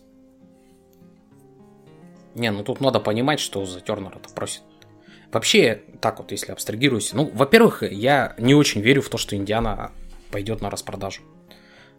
Не, 2.37 2.51
ну 2.51 2.62
тут 2.62 2.81
надо 2.81 3.01
понимать, 3.01 3.40
что 3.40 3.64
за 3.64 3.81
Тернера-то 3.81 4.29
просит. 4.35 4.62
Вообще, 5.33 5.83
так 6.01 6.18
вот, 6.18 6.31
если 6.31 6.53
абстрагируюсь, 6.53 7.12
ну, 7.12 7.31
во-первых, 7.33 7.83
я 7.83 8.35
не 8.38 8.55
очень 8.55 8.83
верю 8.83 9.03
в 9.03 9.09
то, 9.09 9.18
что 9.18 9.35
Индиана 9.35 9.92
пойдет 10.31 10.61
на 10.61 10.70
распродажу. 10.70 11.22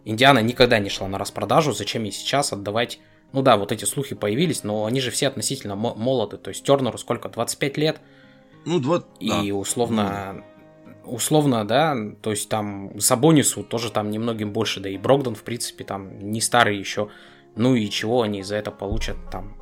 Индиана 0.04 0.38
никогда 0.38 0.78
не 0.78 0.88
шла 0.88 1.08
на 1.08 1.18
распродажу, 1.18 1.72
зачем 1.72 2.04
ей 2.04 2.12
сейчас 2.12 2.52
отдавать... 2.52 3.00
Ну 3.32 3.42
да, 3.42 3.58
вот 3.58 3.72
эти 3.72 3.84
слухи 3.84 4.14
появились, 4.14 4.64
но 4.64 4.86
они 4.86 5.02
же 5.02 5.10
все 5.10 5.28
относительно 5.28 5.76
молоды. 5.76 6.38
То 6.38 6.48
есть 6.48 6.64
Тернеру 6.64 6.96
сколько, 6.96 7.28
25 7.28 7.76
лет? 7.76 8.00
Ну, 8.64 8.80
20, 8.80 9.06
И 9.20 9.28
да. 9.28 9.54
условно, 9.54 10.44
условно, 11.04 11.66
да, 11.66 11.94
то 12.22 12.30
есть 12.30 12.48
там 12.48 12.98
Сабонису 12.98 13.64
тоже 13.64 13.92
там 13.92 14.10
немногим 14.10 14.52
больше, 14.52 14.80
да 14.80 14.88
и 14.88 14.96
Брогдон, 14.96 15.34
в 15.34 15.42
принципе, 15.42 15.84
там 15.84 16.18
не 16.30 16.40
старый 16.40 16.78
еще. 16.78 17.10
Ну 17.54 17.74
и 17.74 17.90
чего 17.90 18.22
они 18.22 18.42
за 18.42 18.56
это 18.56 18.70
получат 18.70 19.16
там 19.30 19.58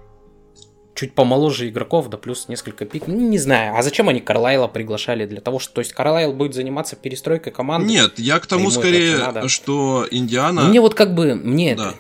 чуть 0.97 1.15
помоложе 1.15 1.69
игроков, 1.69 2.09
да 2.09 2.17
плюс 2.17 2.49
несколько 2.49 2.87
пик. 2.87 3.07
Ну, 3.07 3.15
не 3.15 3.39
знаю. 3.39 3.77
А 3.77 3.83
зачем 3.83 4.09
они 4.09 4.21
Карлайла 4.21 4.67
приглашали? 4.67 5.27
Для 5.27 5.41
того, 5.41 5.59
что 5.59 5.75
то 5.75 5.81
есть 5.81 5.93
Карлайл 5.93 6.33
будет 6.33 6.55
заниматься 6.55 6.97
перестройкой 6.97 7.53
команды? 7.53 7.89
Нет, 7.89 8.19
я 8.19 8.41
к 8.41 8.47
тому 8.47 8.71
скорее, 8.71 9.47
что 9.47 10.07
Индиана... 10.11 10.63
Мне 10.63 10.81
вот 10.81 10.95
как 10.95 11.15
бы, 11.15 11.35
мне... 11.35 11.77
Да. 11.77 11.95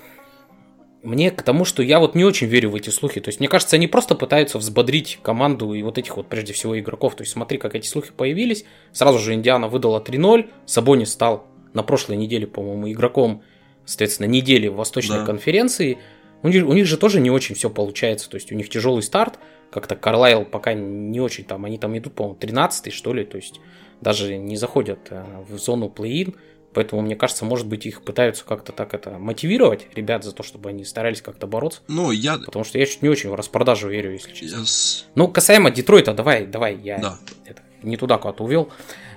Мне 1.03 1.31
к 1.31 1.43
тому, 1.43 1.65
что 1.65 1.85
я 1.85 2.01
вот 2.01 2.17
не 2.17 2.25
очень 2.25 2.49
верю 2.49 2.71
в 2.71 2.75
эти 2.75 2.91
слухи. 2.91 3.21
То 3.21 3.29
есть, 3.29 3.39
мне 3.39 3.49
кажется, 3.49 3.77
они 3.77 3.87
просто 3.87 4.17
пытаются 4.17 4.59
взбодрить 4.59 5.21
команду 5.23 5.73
и 5.73 5.83
вот 5.85 5.99
этих 5.99 6.17
вот, 6.17 6.27
прежде 6.27 6.53
всего, 6.53 6.77
игроков. 6.77 7.15
То 7.15 7.23
есть, 7.23 7.33
смотри, 7.33 7.59
как 7.59 7.77
эти 7.77 7.87
слухи 7.87 8.11
появились. 8.17 8.65
Сразу 8.93 9.21
же 9.21 9.35
Индиана 9.35 9.69
выдала 9.69 10.01
3-0. 10.01 10.51
Сабони 10.65 11.05
стал 11.05 11.47
на 11.75 11.85
прошлой 11.85 12.17
неделе, 12.17 12.49
по-моему, 12.49 12.91
игроком, 12.91 13.43
соответственно, 13.85 14.27
недели 14.27 14.67
в 14.67 14.75
Восточной 14.75 15.19
да. 15.19 15.27
конференции. 15.27 15.99
У 16.47 16.49
них, 16.49 16.65
у 16.65 16.73
них 16.73 16.87
же 16.87 16.97
тоже 16.97 17.19
не 17.21 17.29
очень 17.29 17.57
все 17.57 17.69
получается, 17.69 18.31
то 18.31 18.37
есть 18.37 18.53
у 18.53 18.55
них 18.55 18.69
тяжелый 18.71 19.03
старт, 19.03 19.41
как-то 19.73 19.97
Карлайл 19.97 20.45
пока 20.45 20.75
не 20.75 21.21
очень 21.21 21.43
там, 21.43 21.65
они 21.65 21.77
там 21.77 21.99
идут, 21.99 22.15
по-моему, 22.15 22.39
13 22.39 22.93
что 22.93 23.13
ли, 23.13 23.25
то 23.25 23.37
есть 23.37 23.61
даже 24.01 24.37
не 24.37 24.57
заходят 24.57 25.09
э, 25.11 25.25
в 25.49 25.59
зону 25.59 25.89
плей-ин. 25.89 26.37
Поэтому, 26.73 27.03
мне 27.03 27.17
кажется, 27.17 27.45
может 27.45 27.67
быть, 27.67 27.85
их 27.85 28.05
пытаются 28.05 28.45
как-то 28.45 28.71
так 28.71 28.95
это 28.95 29.19
мотивировать, 29.19 29.89
ребят, 29.97 30.23
за 30.23 30.31
то, 30.31 30.45
чтобы 30.45 30.69
они 30.69 30.85
старались 30.85 31.21
как-то 31.21 31.49
бороться. 31.49 31.81
Ну, 31.89 32.13
я... 32.13 32.39
Потому 32.39 32.65
что 32.65 32.79
я 32.79 32.87
чуть 32.87 33.03
не 33.03 33.09
очень 33.09 33.31
в 33.31 33.35
распродажу 33.35 33.89
верю, 33.89 34.13
если 34.13 34.33
честно. 34.33 34.59
Yes. 34.59 35.05
Ну, 35.17 35.27
касаемо 35.27 35.73
Детройта, 35.73 36.15
давай, 36.15 36.47
давай, 36.47 36.77
я 36.77 36.99
да. 36.99 37.19
это, 37.45 37.63
не 37.83 37.97
туда 37.97 38.19
куда-то 38.19 38.45
увел. 38.45 38.69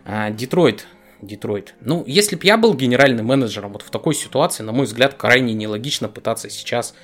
А, 0.06 0.32
Детройт, 0.32 0.88
Детройт. 1.22 1.76
Ну, 1.82 2.04
если 2.08 2.38
бы 2.38 2.46
я 2.46 2.58
был 2.58 2.74
генеральным 2.74 3.28
менеджером 3.28 3.74
вот 3.74 3.84
в 3.84 3.89
такой 3.92 4.15
ситуации, 4.15 4.63
на 4.63 4.72
мой 4.72 4.86
взгляд, 4.86 5.15
крайне 5.15 5.54
нелогично 5.54 6.08
пытаться 6.08 6.50
сейчас 6.50 6.96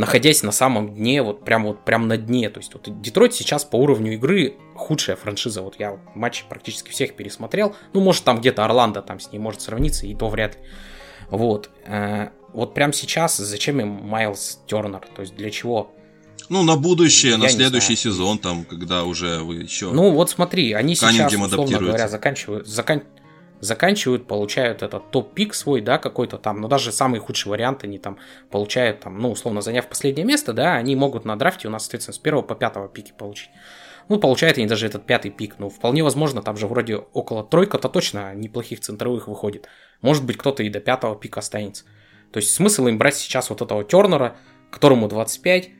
находясь 0.00 0.42
на 0.42 0.50
самом 0.50 0.94
дне, 0.94 1.22
вот 1.22 1.44
прям 1.44 1.64
вот 1.64 1.84
прям 1.84 2.08
на 2.08 2.16
дне. 2.16 2.48
То 2.48 2.58
есть 2.58 2.72
вот 2.72 2.88
Детройт 3.02 3.34
сейчас 3.34 3.64
по 3.64 3.76
уровню 3.76 4.14
игры 4.14 4.54
худшая 4.74 5.14
франшиза. 5.14 5.62
Вот 5.62 5.76
я 5.78 5.98
матчи 6.14 6.44
практически 6.48 6.90
всех 6.90 7.14
пересмотрел. 7.14 7.76
Ну, 7.92 8.00
может, 8.00 8.24
там 8.24 8.40
где-то 8.40 8.64
Орландо 8.64 9.02
там 9.02 9.20
с 9.20 9.30
ней 9.30 9.38
может 9.38 9.60
сравниться, 9.60 10.06
и 10.06 10.14
то 10.14 10.28
вряд 10.28 10.56
ли. 10.56 10.62
Вот. 11.30 11.70
Э, 11.84 12.30
вот 12.54 12.74
прям 12.74 12.92
сейчас 12.92 13.36
зачем 13.36 13.80
им 13.80 13.88
Майлз 13.88 14.60
Тернер? 14.66 15.06
То 15.14 15.22
есть 15.22 15.36
для 15.36 15.50
чего? 15.50 15.92
Ну, 16.48 16.62
на 16.62 16.76
будущее, 16.76 17.32
я 17.32 17.38
на 17.38 17.48
следующий 17.48 17.94
сезон, 17.94 18.38
там, 18.38 18.64
когда 18.64 19.04
уже 19.04 19.40
вы 19.40 19.56
еще... 19.56 19.92
Ну, 19.92 20.10
вот 20.10 20.30
смотри, 20.30 20.72
они 20.72 20.96
сейчас, 20.96 21.32
условно 21.32 21.78
говоря, 21.78 22.08
заканчивают, 22.08 22.66
закан 22.66 23.02
заканчивают, 23.60 24.26
получают 24.26 24.82
этот 24.82 25.10
топ-пик 25.10 25.54
свой, 25.54 25.80
да, 25.80 25.98
какой-то 25.98 26.38
там, 26.38 26.60
но 26.60 26.68
даже 26.68 26.92
самый 26.92 27.20
худший 27.20 27.50
вариант 27.50 27.84
они 27.84 27.98
там 27.98 28.18
получают, 28.50 29.00
там, 29.00 29.18
ну, 29.18 29.30
условно, 29.30 29.60
заняв 29.60 29.88
последнее 29.88 30.26
место, 30.26 30.52
да, 30.52 30.74
они 30.74 30.96
могут 30.96 31.24
на 31.24 31.36
драфте 31.36 31.68
у 31.68 31.70
нас, 31.70 31.82
соответственно, 31.82 32.14
с 32.14 32.18
первого 32.18 32.42
по 32.42 32.54
пятого 32.54 32.88
пики 32.88 33.12
получить. 33.16 33.50
Ну, 34.08 34.18
получают 34.18 34.58
они 34.58 34.66
даже 34.66 34.86
этот 34.86 35.06
пятый 35.06 35.30
пик. 35.30 35.56
Ну, 35.58 35.68
вполне 35.68 36.02
возможно, 36.02 36.42
там 36.42 36.56
же 36.56 36.66
вроде 36.66 36.96
около 36.96 37.44
тройка-то 37.44 37.88
точно 37.88 38.34
неплохих 38.34 38.80
центровых 38.80 39.28
выходит. 39.28 39.68
Может 40.00 40.24
быть, 40.24 40.36
кто-то 40.36 40.64
и 40.64 40.68
до 40.68 40.80
пятого 40.80 41.14
пика 41.14 41.38
останется. 41.38 41.84
То 42.32 42.38
есть 42.38 42.52
смысл 42.52 42.88
им 42.88 42.98
брать 42.98 43.14
сейчас 43.14 43.50
вот 43.50 43.62
этого 43.62 43.84
Тернера, 43.84 44.36
которому 44.70 45.06
25, 45.06 45.70
Э, 45.70 45.79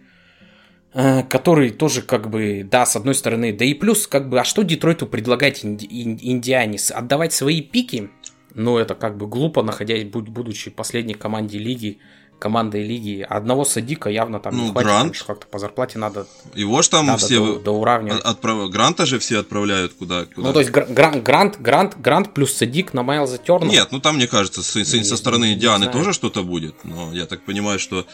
который 0.93 1.71
тоже 1.71 2.03
как 2.03 2.29
бы, 2.31 2.67
да, 2.69 2.85
с 2.85 2.97
одной 2.97 3.15
стороны, 3.15 3.53
да 3.53 3.65
и 3.65 3.75
плюс, 3.75 4.07
как 4.07 4.29
бы, 4.29 4.41
а 4.41 4.45
что 4.45 4.63
Детройту 4.63 5.07
предлагать 5.07 5.65
инди- 5.65 5.87
Индиане? 5.91 6.79
Отдавать 6.91 7.33
свои 7.33 7.61
пики? 7.61 8.11
Ну, 8.55 8.79
это 8.79 8.95
как 8.95 9.17
бы 9.17 9.27
глупо, 9.29 9.63
находясь, 9.63 10.05
будучи 10.05 10.71
последней 10.71 11.15
команде 11.15 11.59
лиги, 11.59 11.99
командой 12.41 12.85
лиги. 12.85 13.25
Одного 13.29 13.65
Садика 13.65 14.11
явно 14.11 14.41
там 14.41 14.57
ну, 14.57 14.65
не 14.65 14.71
хватит, 14.71 14.89
Грант. 14.89 15.25
как-то 15.25 15.47
по 15.47 15.59
зарплате 15.61 15.99
надо. 15.99 16.27
Его 16.55 16.83
же 16.83 16.91
там 16.91 17.07
надо 17.07 17.25
все 17.25 17.39
до, 17.39 17.59
до 17.61 17.71
уравнивать. 17.73 18.23
Отправ... 18.23 18.69
Гранта 18.71 19.07
же 19.07 19.21
все 19.21 19.39
отправляют 19.39 19.93
куда, 19.93 20.25
куда. 20.25 20.49
Ну, 20.49 20.53
то 20.53 20.61
есть 20.61 20.73
Грант, 20.73 21.23
Грант, 21.23 21.61
Грант, 21.61 22.01
Грант 22.01 22.35
плюс 22.35 22.53
Садик 22.55 22.93
на 22.95 23.05
Майлза 23.05 23.39
Терна. 23.39 23.71
Нет, 23.71 23.89
ну 23.93 24.01
там, 24.01 24.17
мне 24.17 24.27
кажется, 24.27 24.63
с, 24.63 24.75
с, 24.75 25.09
со 25.09 25.17
стороны 25.17 25.55
Дианы 25.55 25.87
тоже 25.93 26.13
что-то 26.13 26.43
будет. 26.43 26.75
Но 26.85 27.13
я 27.13 27.27
так 27.27 27.43
понимаю, 27.43 27.79
что 27.79 28.07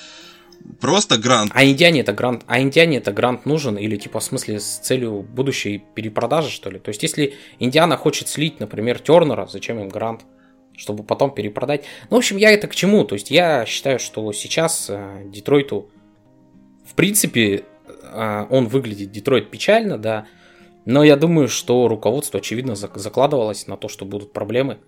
Просто 0.80 1.18
грант. 1.18 1.50
А 1.54 1.64
Индиане 1.64 2.00
это 2.00 2.12
грант, 2.12 2.42
а 2.46 2.60
Индиане 2.60 2.98
это 2.98 3.12
грант 3.12 3.46
нужен 3.46 3.76
или 3.76 3.96
типа 3.96 4.20
в 4.20 4.24
смысле 4.24 4.60
с 4.60 4.78
целью 4.78 5.22
будущей 5.22 5.82
перепродажи 5.94 6.50
что 6.50 6.70
ли? 6.70 6.78
То 6.78 6.90
есть 6.90 7.02
если 7.02 7.34
Индиана 7.58 7.96
хочет 7.96 8.28
слить, 8.28 8.60
например, 8.60 8.98
Тернера, 8.98 9.46
зачем 9.46 9.78
им 9.80 9.88
грант? 9.88 10.22
Чтобы 10.76 11.04
потом 11.04 11.34
перепродать. 11.34 11.84
Ну, 12.10 12.16
в 12.16 12.18
общем, 12.18 12.36
я 12.36 12.50
это 12.50 12.68
к 12.68 12.74
чему? 12.74 13.04
То 13.04 13.14
есть 13.14 13.30
я 13.30 13.64
считаю, 13.64 13.98
что 13.98 14.30
сейчас 14.32 14.90
э, 14.90 15.22
Детройту, 15.24 15.88
в 16.84 16.94
принципе, 16.94 17.64
э, 18.02 18.46
он 18.50 18.68
выглядит 18.68 19.10
Детройт 19.10 19.50
печально, 19.50 19.96
да. 19.96 20.26
Но 20.84 21.02
я 21.02 21.16
думаю, 21.16 21.48
что 21.48 21.88
руководство, 21.88 22.40
очевидно, 22.40 22.74
закладывалось 22.74 23.66
на 23.66 23.78
то, 23.78 23.88
что 23.88 24.04
будут 24.04 24.34
проблемы 24.34 24.78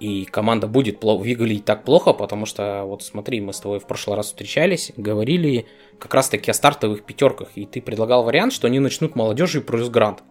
и 0.00 0.24
команда 0.24 0.66
будет 0.66 1.04
выглядеть 1.04 1.66
так 1.66 1.84
плохо, 1.84 2.12
потому 2.12 2.46
что, 2.46 2.84
вот 2.86 3.02
смотри, 3.02 3.40
мы 3.40 3.52
с 3.52 3.60
тобой 3.60 3.78
в 3.78 3.86
прошлый 3.86 4.16
раз 4.16 4.26
встречались, 4.26 4.92
говорили 4.96 5.66
как 5.98 6.14
раз-таки 6.14 6.50
о 6.50 6.54
стартовых 6.54 7.04
пятерках, 7.04 7.50
и 7.54 7.66
ты 7.66 7.82
предлагал 7.82 8.24
вариант, 8.24 8.54
что 8.54 8.66
они 8.66 8.80
начнут 8.80 9.14
молодежи 9.14 9.60
плюс 9.60 9.90
грант, 9.90 10.22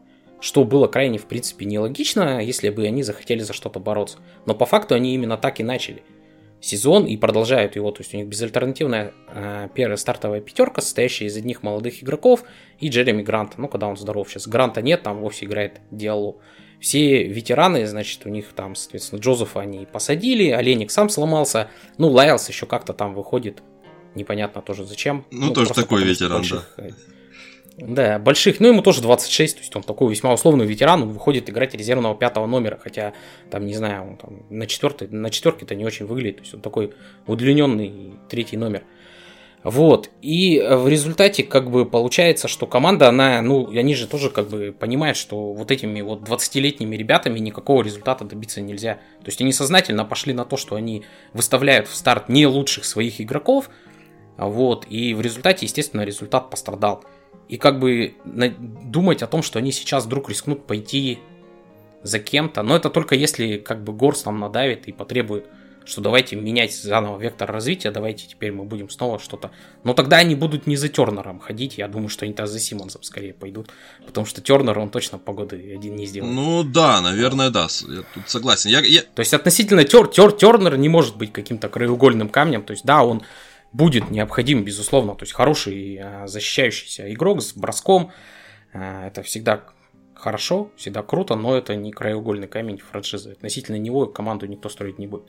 что 0.42 0.64
было 0.64 0.88
крайне, 0.88 1.20
в 1.20 1.26
принципе, 1.26 1.66
нелогично, 1.66 2.44
если 2.44 2.70
бы 2.70 2.86
они 2.86 3.04
захотели 3.04 3.42
за 3.42 3.54
что-то 3.54 3.80
бороться. 3.80 4.18
Но 4.48 4.56
по 4.56 4.66
факту 4.66 4.96
они 4.96 5.14
именно 5.14 5.38
так 5.38 5.60
и 5.60 5.64
начали 5.64 6.04
сезон 6.62 7.06
и 7.06 7.16
продолжают 7.18 7.76
его, 7.76 7.92
то 7.92 8.02
есть 8.02 8.14
у 8.14 8.18
них 8.18 8.28
безальтернативная 8.28 9.14
э, 9.30 9.70
первая 9.74 9.98
стартовая 9.98 10.42
пятерка, 10.42 10.82
состоящая 10.82 11.26
из 11.26 11.38
одних 11.38 11.64
молодых 11.64 12.04
игроков 12.04 12.44
и 12.80 12.90
Джереми 12.90 13.22
Гранта, 13.22 13.62
ну 13.62 13.68
когда 13.68 13.88
он 13.88 13.98
здоров 13.98 14.30
сейчас. 14.30 14.48
Гранта 14.48 14.82
нет, 14.82 15.04
там 15.04 15.20
вовсе 15.20 15.46
играет 15.46 15.80
Диалу. 15.92 16.42
Все 16.80 17.24
ветераны, 17.24 17.86
значит, 17.88 18.26
у 18.26 18.30
них 18.30 18.48
там, 18.56 18.76
соответственно, 18.76 19.20
Джозефа 19.20 19.62
они 19.62 19.86
посадили, 19.86 20.50
Оленик 20.50 20.92
сам 20.92 21.10
сломался, 21.10 21.70
ну, 21.98 22.10
Лайлс 22.10 22.48
еще 22.48 22.66
как-то 22.66 22.94
там 22.94 23.14
выходит, 23.14 23.62
непонятно 24.16 24.62
тоже 24.62 24.86
зачем. 24.86 25.26
Ну, 25.32 25.48
ну 25.48 25.54
тоже 25.54 25.74
такой 25.74 26.04
ветеран, 26.04 26.38
больших, 26.38 26.74
да. 26.78 26.88
Э, 26.88 26.92
да, 27.82 28.20
больших, 28.20 28.60
ну 28.60 28.68
ему 28.68 28.82
тоже 28.82 29.02
26, 29.02 29.56
то 29.56 29.62
есть 29.62 29.76
он 29.76 29.84
такой 29.84 30.10
весьма 30.10 30.34
условный 30.34 30.66
ветеран, 30.66 31.04
он 31.04 31.10
выходит 31.10 31.50
играть 31.50 31.74
резервного 31.74 32.16
пятого 32.16 32.46
номера, 32.46 32.78
хотя 32.82 33.14
там, 33.50 33.66
не 33.66 33.74
знаю, 33.74 34.10
он 34.10 34.18
там 34.18 34.44
на 34.50 34.68
четвертой, 34.68 35.08
на 35.10 35.30
четверке-то 35.30 35.76
не 35.76 35.86
очень 35.86 36.06
выглядит, 36.06 36.38
то 36.38 36.44
есть 36.44 36.54
он 36.54 36.62
такой 36.62 36.94
удлиненный 37.26 38.14
третий 38.30 38.58
номер. 38.58 38.84
Вот, 39.62 40.10
и 40.22 40.66
в 40.66 40.88
результате 40.88 41.44
как 41.44 41.70
бы 41.70 41.86
получается, 41.86 42.48
что 42.48 42.66
команда, 42.66 43.10
она, 43.10 43.42
ну, 43.42 43.70
они 43.70 43.94
же 43.94 44.08
тоже 44.08 44.30
как 44.30 44.48
бы 44.48 44.74
понимают, 44.78 45.18
что 45.18 45.52
вот 45.52 45.70
этими 45.70 46.00
вот 46.00 46.22
20-летними 46.22 46.96
ребятами 46.96 47.40
никакого 47.40 47.84
результата 47.84 48.24
добиться 48.24 48.62
нельзя. 48.62 48.96
То 49.20 49.26
есть 49.26 49.42
они 49.42 49.52
сознательно 49.52 50.06
пошли 50.06 50.32
на 50.32 50.46
то, 50.46 50.56
что 50.56 50.76
они 50.76 51.04
выставляют 51.34 51.90
в 51.90 51.96
старт 51.96 52.30
не 52.30 52.48
лучших 52.48 52.86
своих 52.86 53.20
игроков, 53.20 53.70
вот, 54.38 54.86
и 54.90 55.14
в 55.14 55.20
результате, 55.20 55.66
естественно, 55.66 56.04
результат 56.04 56.50
пострадал. 56.50 57.04
И 57.50 57.58
как 57.58 57.80
бы 57.80 58.14
думать 58.24 59.24
о 59.24 59.28
том, 59.28 59.44
что 59.44 59.60
они 59.60 59.74
сейчас 59.74 60.06
вдруг 60.06 60.30
рискнут 60.30 60.66
пойти 60.68 61.20
за 62.02 62.20
кем-то, 62.20 62.64
но 62.64 62.78
это 62.78 62.90
только 62.90 63.16
если 63.16 63.58
как 63.58 63.84
бы 63.84 63.92
Горс 63.92 64.24
там 64.24 64.40
надавит 64.40 64.88
и 64.88 64.94
потребует 64.94 65.48
что 65.90 66.02
давайте 66.02 66.36
менять 66.36 66.74
заново 66.74 67.20
вектор 67.20 67.52
развития, 67.52 67.92
давайте 67.92 68.28
теперь 68.28 68.52
мы 68.52 68.64
будем 68.64 68.90
снова 68.90 69.20
что-то. 69.20 69.52
Но 69.84 69.94
тогда 69.94 70.18
они 70.18 70.36
будут 70.36 70.68
не 70.68 70.76
за 70.76 70.88
Тернером 70.88 71.40
ходить, 71.40 71.78
я 71.78 71.88
думаю, 71.88 72.10
что 72.10 72.26
они 72.26 72.34
тогда 72.34 72.52
за 72.52 72.60
Симмонсом 72.60 73.04
скорее 73.04 73.34
пойдут, 73.34 73.72
потому 74.06 74.26
что 74.26 74.42
Тернер 74.42 74.78
он 74.78 74.90
точно 74.90 75.18
погоды 75.18 75.74
один 75.76 75.96
не 75.96 76.06
сделает. 76.06 76.34
Ну 76.34 76.64
да, 76.64 77.02
наверное, 77.02 77.50
да, 77.50 77.68
я 77.88 78.04
тут 78.14 78.30
согласен. 78.30 78.70
Я, 78.70 78.80
я... 78.82 79.02
То 79.02 79.20
есть 79.20 79.34
относительно 79.34 79.84
Тер, 79.84 80.08
Тер, 80.08 80.32
Тернер 80.32 80.78
не 80.78 80.90
может 80.90 81.18
быть 81.18 81.34
каким-то 81.34 81.70
краеугольным 81.70 82.30
камнем, 82.30 82.64
то 82.64 82.72
есть 82.72 82.86
да, 82.86 83.04
он 83.04 83.24
будет 83.72 84.10
необходим, 84.10 84.64
безусловно, 84.64 85.16
то 85.16 85.24
есть 85.24 85.34
хороший 85.34 86.00
а, 86.02 86.28
защищающийся 86.28 87.12
игрок 87.14 87.42
с 87.42 87.54
броском, 87.54 88.12
а, 88.74 89.08
это 89.08 89.24
всегда 89.24 89.64
хорошо, 90.20 90.72
всегда 90.76 91.02
круто, 91.02 91.36
но 91.36 91.56
это 91.56 91.76
не 91.76 91.92
краеугольный 91.92 92.48
камень 92.48 92.78
франшизы. 92.78 93.32
Относительно 93.32 93.78
него 93.78 94.06
команду 94.06 94.46
никто 94.46 94.70
строить 94.70 95.00
не 95.00 95.08
будет. 95.08 95.28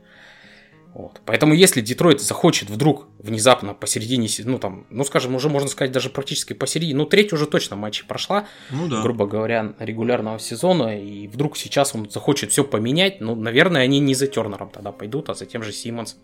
Вот. 0.93 1.21
Поэтому 1.25 1.55
если 1.55 1.81
Детройт 1.81 2.21
захочет 2.21 2.69
вдруг 2.69 3.07
внезапно 3.19 3.75
посередине, 3.75 4.29
ну 4.45 4.59
там, 4.59 4.87
ну 4.91 5.05
скажем, 5.05 5.35
уже 5.37 5.49
можно 5.49 5.69
сказать 5.69 5.93
даже 5.93 6.11
практически 6.11 6.53
посередине, 6.53 6.99
ну 6.99 7.07
треть 7.07 7.33
уже 7.33 7.47
точно 7.47 7.77
матчи 7.77 8.05
прошла, 8.05 8.49
ну, 8.71 8.89
да. 8.89 9.01
грубо 9.03 9.27
говоря, 9.27 9.75
регулярного 9.79 10.41
сезона, 10.41 11.01
и 11.01 11.29
вдруг 11.29 11.57
сейчас 11.57 11.95
он 11.95 12.11
захочет 12.11 12.51
все 12.51 12.65
поменять, 12.65 13.21
ну, 13.21 13.37
наверное, 13.37 13.83
они 13.83 14.01
не 14.01 14.15
за 14.15 14.27
Тернером 14.27 14.71
тогда 14.71 14.91
пойдут, 14.91 15.31
а 15.31 15.35
за 15.35 15.47
тем 15.47 15.63
же 15.63 15.73
Симмонс. 15.73 16.17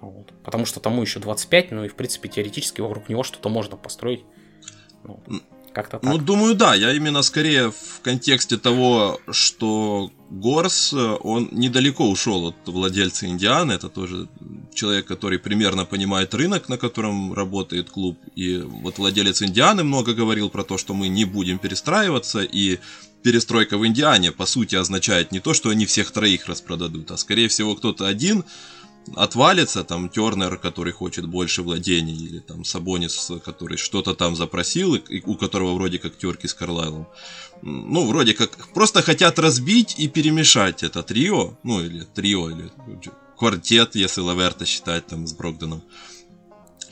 Вот. 0.00 0.32
Потому 0.42 0.64
что 0.64 0.80
тому 0.80 1.02
еще 1.02 1.20
25, 1.20 1.70
ну 1.72 1.84
и 1.84 1.88
в 1.88 1.94
принципе 1.94 2.28
теоретически 2.28 2.80
вокруг 2.80 3.08
него 3.08 3.22
что-то 3.22 3.48
можно 3.50 3.76
построить. 3.76 4.24
Вот. 5.02 5.20
Как-то 5.74 5.98
ну, 6.02 6.12
так. 6.12 6.20
Ну, 6.20 6.24
думаю, 6.24 6.54
да. 6.54 6.74
Я 6.74 6.92
именно 6.92 7.22
скорее 7.22 7.70
в 7.70 8.00
контексте 8.02 8.56
того, 8.56 9.18
что 9.30 10.10
Горс, 10.40 10.92
он 10.92 11.48
недалеко 11.52 12.08
ушел 12.08 12.48
от 12.48 12.56
владельца 12.66 13.26
Индианы. 13.26 13.72
Это 13.72 13.88
тоже 13.88 14.28
человек, 14.74 15.06
который 15.06 15.38
примерно 15.38 15.84
понимает 15.84 16.34
рынок, 16.34 16.68
на 16.68 16.76
котором 16.76 17.32
работает 17.32 17.90
клуб. 17.90 18.18
И 18.34 18.58
вот 18.58 18.98
владелец 18.98 19.42
Индианы 19.42 19.84
много 19.84 20.12
говорил 20.12 20.50
про 20.50 20.64
то, 20.64 20.76
что 20.76 20.92
мы 20.94 21.08
не 21.08 21.24
будем 21.24 21.58
перестраиваться. 21.58 22.42
И 22.42 22.78
перестройка 23.22 23.78
в 23.78 23.86
Индиане, 23.86 24.32
по 24.32 24.46
сути, 24.46 24.74
означает 24.74 25.32
не 25.32 25.40
то, 25.40 25.54
что 25.54 25.70
они 25.70 25.86
всех 25.86 26.10
троих 26.10 26.46
распродадут, 26.46 27.10
а 27.10 27.16
скорее 27.16 27.48
всего 27.48 27.76
кто-то 27.76 28.06
один 28.06 28.44
отвалится, 29.16 29.84
там 29.84 30.08
Тернер, 30.08 30.56
который 30.56 30.92
хочет 30.92 31.26
больше 31.26 31.62
владений, 31.62 32.14
или 32.14 32.38
там 32.38 32.64
Сабонис, 32.64 33.30
который 33.44 33.76
что-то 33.76 34.14
там 34.14 34.36
запросил, 34.36 34.94
и 34.94 35.22
у 35.24 35.34
которого 35.34 35.74
вроде 35.74 35.98
как 35.98 36.16
терки 36.16 36.48
с 36.48 36.54
Карлайлом. 36.54 37.06
Ну, 37.66 38.06
вроде 38.06 38.34
как 38.34 38.68
просто 38.74 39.00
хотят 39.00 39.38
разбить 39.38 39.94
и 39.96 40.06
перемешать 40.06 40.82
это 40.82 41.02
трио, 41.02 41.56
ну, 41.62 41.82
или 41.82 42.04
трио, 42.14 42.50
или 42.50 42.70
квартет, 43.38 43.94
если 43.94 44.20
Лаверта 44.20 44.66
считать 44.66 45.06
там 45.06 45.26
с 45.26 45.32
Брогденом. 45.32 45.82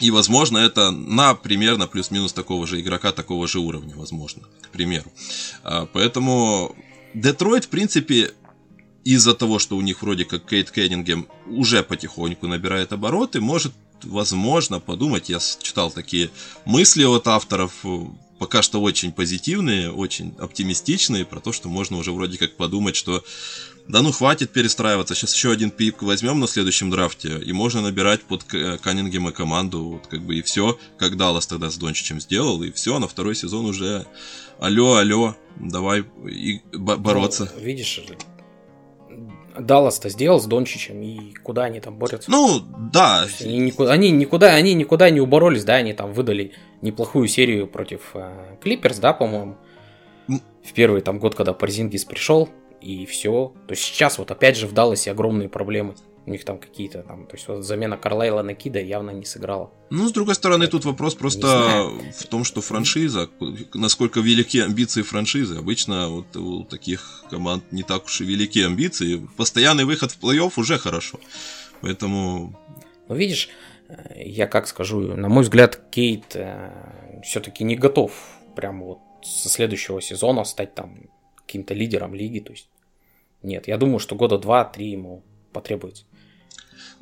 И, 0.01 0.11
возможно, 0.11 0.57
это 0.57 0.91
на 0.91 1.35
примерно 1.35 1.87
плюс-минус 1.87 2.33
такого 2.33 2.67
же 2.67 2.81
игрока, 2.81 3.13
такого 3.13 3.47
же 3.47 3.59
уровня, 3.59 3.95
возможно, 3.95 4.45
к 4.63 4.71
примеру. 4.71 5.13
А, 5.63 5.85
поэтому 5.85 6.75
Детройт, 7.13 7.67
в 7.67 7.69
принципе, 7.69 8.33
из-за 9.05 9.35
того, 9.35 9.59
что 9.59 9.77
у 9.77 9.83
них 9.83 10.01
вроде 10.01 10.25
как 10.25 10.49
Кейт 10.49 10.71
Кеннингем 10.71 11.29
уже 11.49 11.83
потихоньку 11.83 12.47
набирает 12.47 12.95
обороты, 12.95 13.43
может, 13.43 13.75
возможно, 14.03 14.81
подумать, 14.81 15.29
я 15.29 15.39
читал 15.39 15.91
такие 15.91 16.31
мысли 16.65 17.05
от 17.05 17.29
авторов, 17.29 17.85
пока 18.43 18.61
что 18.61 18.83
очень 18.83 19.13
позитивные, 19.13 19.93
очень 19.93 20.35
оптимистичные, 20.37 21.25
про 21.25 21.39
то, 21.39 21.53
что 21.53 21.69
можно 21.69 21.97
уже 21.97 22.11
вроде 22.11 22.39
как 22.39 22.57
подумать, 22.57 22.97
что 22.97 23.23
да 23.87 24.03
ну 24.03 24.11
хватит 24.11 24.51
перестраиваться, 24.51 25.15
сейчас 25.15 25.33
еще 25.33 25.53
один 25.53 25.71
пик 25.71 26.03
возьмем 26.03 26.41
на 26.41 26.49
следующем 26.49 26.91
драфте, 26.91 27.39
и 27.39 27.53
можно 27.53 27.83
набирать 27.83 28.23
под 28.23 28.43
Каннингема 28.43 29.31
команду, 29.31 29.85
вот 29.85 30.09
как 30.09 30.27
бы 30.27 30.35
и 30.35 30.43
все, 30.43 30.77
как 30.99 31.17
Даллас 31.17 31.47
тогда 31.47 31.71
с 31.71 31.77
Дончичем 31.77 32.21
сделал, 32.21 32.61
и 32.65 32.73
все, 32.73 32.99
на 32.99 33.07
второй 33.07 33.37
сезон 33.37 33.65
уже 33.65 34.09
алло, 34.59 34.97
алло, 34.97 35.37
давай 35.61 36.05
и 36.27 36.63
бороться. 36.73 37.49
Ну, 37.55 37.63
видишь, 37.63 38.01
Даллас-то 39.59 40.09
сделал 40.09 40.41
с 40.41 40.47
Дончичем, 40.47 41.03
и 41.03 41.35
куда 41.43 41.65
они 41.65 41.81
там 41.81 41.97
борются? 41.97 42.31
Ну, 42.31 42.61
да. 42.93 43.27
Они 43.41 43.59
никуда, 43.59 43.93
они 43.93 44.11
никуда, 44.11 44.55
они 44.55 44.75
никуда 44.75 45.11
не 45.11 45.21
уборолись, 45.21 45.65
да, 45.65 45.75
они 45.75 45.93
там 45.93 46.13
выдали 46.13 46.53
неплохую 46.81 47.29
серию 47.29 47.67
против 47.67 48.11
э, 48.15 48.57
Клиперс, 48.61 48.99
да, 48.99 49.13
по-моему. 49.13 49.57
В 50.29 50.73
первый 50.75 51.03
там 51.03 51.19
год, 51.19 51.35
когда 51.35 51.53
Парзингис 51.53 52.05
пришел, 52.05 52.49
и 52.81 53.07
все. 53.07 53.53
То 53.67 53.73
есть 53.73 53.83
сейчас 53.83 54.19
вот 54.19 54.31
опять 54.31 54.57
же 54.57 54.67
в 54.67 54.73
Далласе 54.73 55.11
огромные 55.11 55.49
проблемы. 55.49 55.95
У 56.25 56.31
них 56.31 56.45
там 56.45 56.59
какие-то 56.59 57.03
там, 57.03 57.27
то 57.27 57.35
есть 57.35 57.49
вот 57.49 57.65
замена 57.65 57.97
Карлайла 57.97 58.43
на 58.43 58.55
Кида 58.55 58.81
явно 58.81 59.11
не 59.11 59.25
сыграла. 59.25 59.73
Ну, 59.91 60.09
с 60.09 60.13
другой 60.13 60.37
стороны, 60.37 60.69
тут 60.69 60.85
вопрос 60.85 61.17
просто 61.17 61.91
в 62.17 62.27
том, 62.29 62.45
что 62.45 62.61
франшиза, 62.61 63.29
насколько 63.75 64.21
велики 64.21 64.59
амбиции 64.59 65.03
франшизы. 65.03 65.57
Обычно 65.57 66.09
вот 66.09 66.37
у 66.37 66.63
таких 66.65 67.25
команд 67.29 67.65
не 67.73 67.83
так 67.83 68.05
уж 68.05 68.21
и 68.21 68.25
велики 68.25 68.63
амбиции. 68.63 69.27
Постоянный 69.37 69.85
выход 69.85 70.13
в 70.13 70.21
плей-офф 70.21 70.53
уже 70.57 70.79
хорошо. 70.79 71.19
Поэтому... 71.81 72.57
Ну, 73.09 73.15
видишь, 73.17 73.49
э, 73.89 74.23
я 74.25 74.47
как 74.47 74.69
скажу, 74.69 75.01
на 75.01 75.29
мой 75.29 75.43
взгляд, 75.43 75.81
Кейт 75.91 76.37
э, 76.37 77.21
все-таки 77.25 77.65
не 77.65 77.75
готов 77.75 78.13
прямо 78.55 78.85
вот 78.85 78.99
со 79.25 79.49
следующего 79.49 80.01
сезона 80.01 80.45
стать 80.45 80.75
там 80.75 81.11
каким-то 81.35 81.75
лидером 81.75 82.15
лиги. 82.15 82.39
То 82.39 82.53
есть 82.53 82.69
нет, 83.43 83.67
я 83.67 83.77
думаю, 83.77 83.99
что 83.99 84.15
года 84.15 84.39
два-три 84.39 84.91
ему 84.91 85.25
потребуется. 85.53 86.05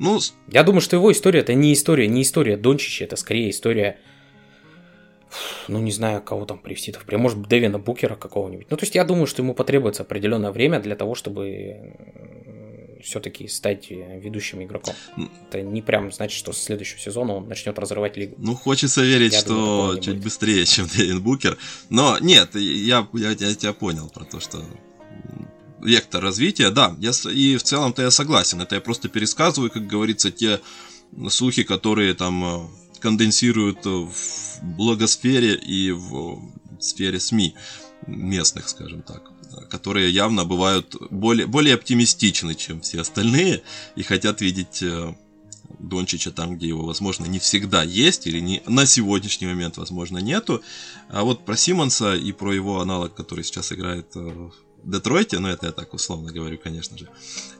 Ну, 0.01 0.19
я 0.47 0.63
думаю, 0.63 0.81
что 0.81 0.95
его 0.95 1.11
история 1.11 1.41
это 1.41 1.53
не 1.53 1.73
история, 1.73 2.07
не 2.07 2.23
история 2.23 2.57
Дончича, 2.57 3.05
это 3.05 3.15
скорее 3.15 3.51
история, 3.51 3.99
ну 5.67 5.77
не 5.77 5.91
знаю, 5.91 6.23
кого 6.23 6.45
там 6.45 6.57
привести, 6.57 6.91
например, 6.91 7.21
может 7.21 7.47
Дэвина 7.47 7.77
Букера 7.77 8.15
какого-нибудь. 8.15 8.65
Ну 8.71 8.77
то 8.77 8.83
есть 8.83 8.95
я 8.95 9.03
думаю, 9.03 9.27
что 9.27 9.43
ему 9.43 9.53
потребуется 9.53 10.01
определенное 10.01 10.51
время 10.51 10.79
для 10.79 10.95
того, 10.95 11.13
чтобы 11.13 11.93
все-таки 13.03 13.47
стать 13.47 13.91
ведущим 13.91 14.63
игроком. 14.63 14.95
Это 15.47 15.61
не 15.61 15.83
прям 15.83 16.11
значит, 16.11 16.35
что 16.35 16.51
с 16.51 16.57
следующего 16.57 16.99
сезона 16.99 17.35
он 17.35 17.47
начнет 17.47 17.77
разрывать 17.77 18.17
лигу. 18.17 18.35
Ну, 18.39 18.55
хочется 18.55 19.03
верить, 19.03 19.33
я 19.33 19.39
что 19.39 19.49
думаю, 19.49 19.99
чуть 19.99 20.15
будет. 20.15 20.23
быстрее, 20.23 20.65
чем 20.65 20.87
Дэвин 20.87 21.21
Букер. 21.21 21.59
Но 21.89 22.17
нет, 22.19 22.55
я, 22.55 23.07
я, 23.13 23.29
я 23.29 23.55
тебя 23.55 23.73
понял 23.73 24.09
про 24.09 24.25
то, 24.25 24.39
что 24.39 24.63
вектор 25.83 26.23
развития, 26.23 26.69
да, 26.69 26.95
я, 26.99 27.11
и 27.31 27.57
в 27.57 27.63
целом-то 27.63 28.01
я 28.01 28.11
согласен, 28.11 28.61
это 28.61 28.75
я 28.75 28.81
просто 28.81 29.09
пересказываю, 29.09 29.71
как 29.71 29.87
говорится, 29.87 30.31
те 30.31 30.61
слухи, 31.29 31.63
которые 31.63 32.13
там 32.13 32.43
э, 32.43 32.67
конденсируют 32.99 33.85
в 33.85 34.13
благосфере 34.61 35.55
и 35.55 35.91
в 35.91 36.39
сфере 36.79 37.19
СМИ 37.19 37.55
местных, 38.07 38.69
скажем 38.69 39.01
так, 39.01 39.31
которые 39.69 40.09
явно 40.09 40.45
бывают 40.45 40.95
более, 41.09 41.45
более 41.47 41.75
оптимистичны, 41.75 42.55
чем 42.55 42.81
все 42.81 43.01
остальные, 43.01 43.61
и 43.95 44.03
хотят 44.03 44.41
видеть 44.41 44.81
э, 44.81 45.13
Дончича 45.79 46.31
там, 46.31 46.57
где 46.57 46.67
его, 46.67 46.85
возможно, 46.85 47.25
не 47.25 47.39
всегда 47.39 47.83
есть, 47.83 48.27
или 48.27 48.39
не, 48.39 48.61
на 48.67 48.85
сегодняшний 48.85 49.47
момент, 49.47 49.77
возможно, 49.77 50.17
нету. 50.19 50.61
А 51.09 51.23
вот 51.23 51.45
про 51.45 51.55
Симмонса 51.57 52.15
и 52.15 52.31
про 52.31 52.53
его 52.53 52.81
аналог, 52.81 53.13
который 53.13 53.43
сейчас 53.43 53.71
играет 53.71 54.07
э, 54.15 54.49
Детройте, 54.83 55.39
но 55.39 55.49
это 55.49 55.67
я 55.67 55.71
так 55.71 55.93
условно 55.93 56.31
говорю, 56.31 56.57
конечно 56.57 56.97
же, 56.97 57.07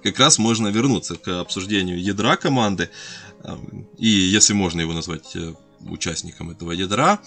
как 0.04 0.20
раз 0.20 0.40
можно 0.40 0.68
вернуться 0.70 1.16
к 1.16 1.40
обсуждению 1.40 2.02
ядра 2.02 2.36
команды, 2.36 2.90
эм, 3.44 3.88
и 3.98 4.08
если 4.08 4.54
можно 4.54 4.82
его 4.82 4.94
назвать 4.94 5.36
э, 5.36 5.54
участником 5.90 6.52
этого 6.52 6.72
ядра. 6.72 7.20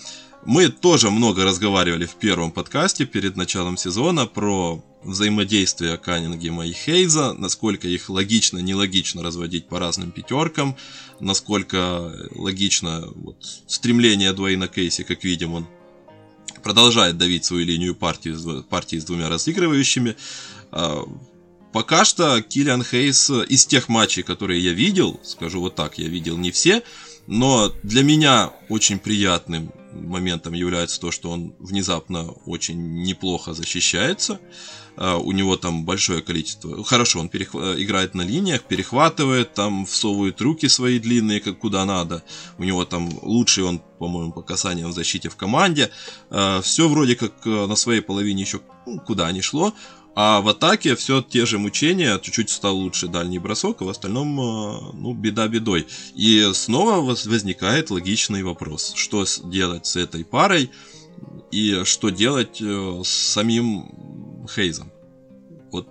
Мы 0.44 0.68
тоже 0.68 1.10
много 1.10 1.44
разговаривали 1.44 2.04
в 2.04 2.16
первом 2.16 2.50
подкасте 2.50 3.06
перед 3.06 3.36
началом 3.36 3.76
сезона 3.78 4.26
про 4.26 4.84
взаимодействие 5.02 5.96
Каннингема 5.96 6.66
и 6.66 6.72
Хейза, 6.72 7.32
насколько 7.32 7.88
их 7.88 8.10
логично, 8.10 8.58
нелогично 8.58 9.22
разводить 9.22 9.68
по 9.68 9.78
разным 9.78 10.10
пятеркам, 10.10 10.76
насколько 11.20 12.12
логично 12.34 13.04
вот, 13.14 13.36
стремление 13.66 14.32
Дуэйна 14.32 14.68
Кейси, 14.68 15.02
как 15.04 15.24
видим, 15.24 15.54
он 15.54 15.66
продолжает 16.64 17.16
давить 17.18 17.44
свою 17.44 17.64
линию 17.64 17.94
партии, 17.94 18.34
партии 18.62 18.96
с 18.98 19.04
двумя 19.04 19.28
разыгрывающими. 19.28 20.16
А, 20.72 21.04
пока 21.72 22.04
что 22.04 22.40
Киллиан 22.42 22.82
Хейс 22.82 23.30
из 23.30 23.66
тех 23.66 23.88
матчей, 23.88 24.22
которые 24.22 24.64
я 24.64 24.72
видел, 24.72 25.20
скажу 25.22 25.60
вот 25.60 25.76
так, 25.76 25.98
я 25.98 26.08
видел 26.08 26.36
не 26.38 26.50
все, 26.50 26.82
но 27.26 27.72
для 27.82 28.02
меня 28.02 28.52
очень 28.68 28.98
приятным 28.98 29.72
моментом 29.92 30.54
является 30.54 31.00
то, 31.00 31.12
что 31.12 31.30
он 31.30 31.54
внезапно 31.60 32.24
очень 32.46 33.02
неплохо 33.02 33.54
защищается. 33.54 34.34
Uh, 34.34 34.83
у 34.96 35.32
него 35.32 35.56
там 35.56 35.84
большое 35.84 36.22
количество. 36.22 36.84
Хорошо, 36.84 37.20
он 37.20 37.28
перехв... 37.28 37.54
играет 37.54 38.14
на 38.14 38.22
линиях, 38.22 38.62
перехватывает, 38.62 39.54
там 39.54 39.86
всовывает 39.86 40.40
руки 40.40 40.68
свои 40.68 40.98
длинные, 40.98 41.40
как 41.40 41.58
куда 41.58 41.84
надо. 41.84 42.22
У 42.58 42.64
него 42.64 42.84
там 42.84 43.10
лучший 43.22 43.64
он, 43.64 43.80
по-моему, 43.98 44.32
по 44.32 44.42
касаниям 44.42 44.90
в 44.90 44.94
защите 44.94 45.28
в 45.28 45.36
команде. 45.36 45.90
Uh, 46.30 46.62
все 46.62 46.88
вроде 46.88 47.16
как 47.16 47.32
э, 47.46 47.66
на 47.66 47.76
своей 47.76 48.00
половине 48.00 48.42
еще 48.42 48.60
ну, 48.86 49.00
куда 49.00 49.30
не 49.32 49.40
шло. 49.40 49.74
А 50.16 50.40
в 50.40 50.48
атаке 50.48 50.94
все 50.94 51.22
те 51.22 51.44
же 51.44 51.58
мучения, 51.58 52.18
чуть-чуть 52.20 52.50
стал 52.50 52.76
лучше 52.76 53.08
дальний 53.08 53.40
бросок, 53.40 53.82
а 53.82 53.84
в 53.84 53.88
остальном, 53.88 54.40
э, 54.40 54.80
ну, 54.94 55.12
беда 55.12 55.48
бедой. 55.48 55.86
И 56.14 56.50
снова 56.54 57.00
возникает 57.00 57.90
логичный 57.90 58.42
вопрос, 58.42 58.92
что 58.94 59.24
делать 59.44 59.86
с 59.86 59.96
этой 59.96 60.24
парой 60.24 60.70
и 61.50 61.82
что 61.84 62.10
делать 62.10 62.60
э, 62.60 63.02
с 63.04 63.08
самим 63.08 63.86
Хейзом. 64.48 64.90
Вот 65.70 65.88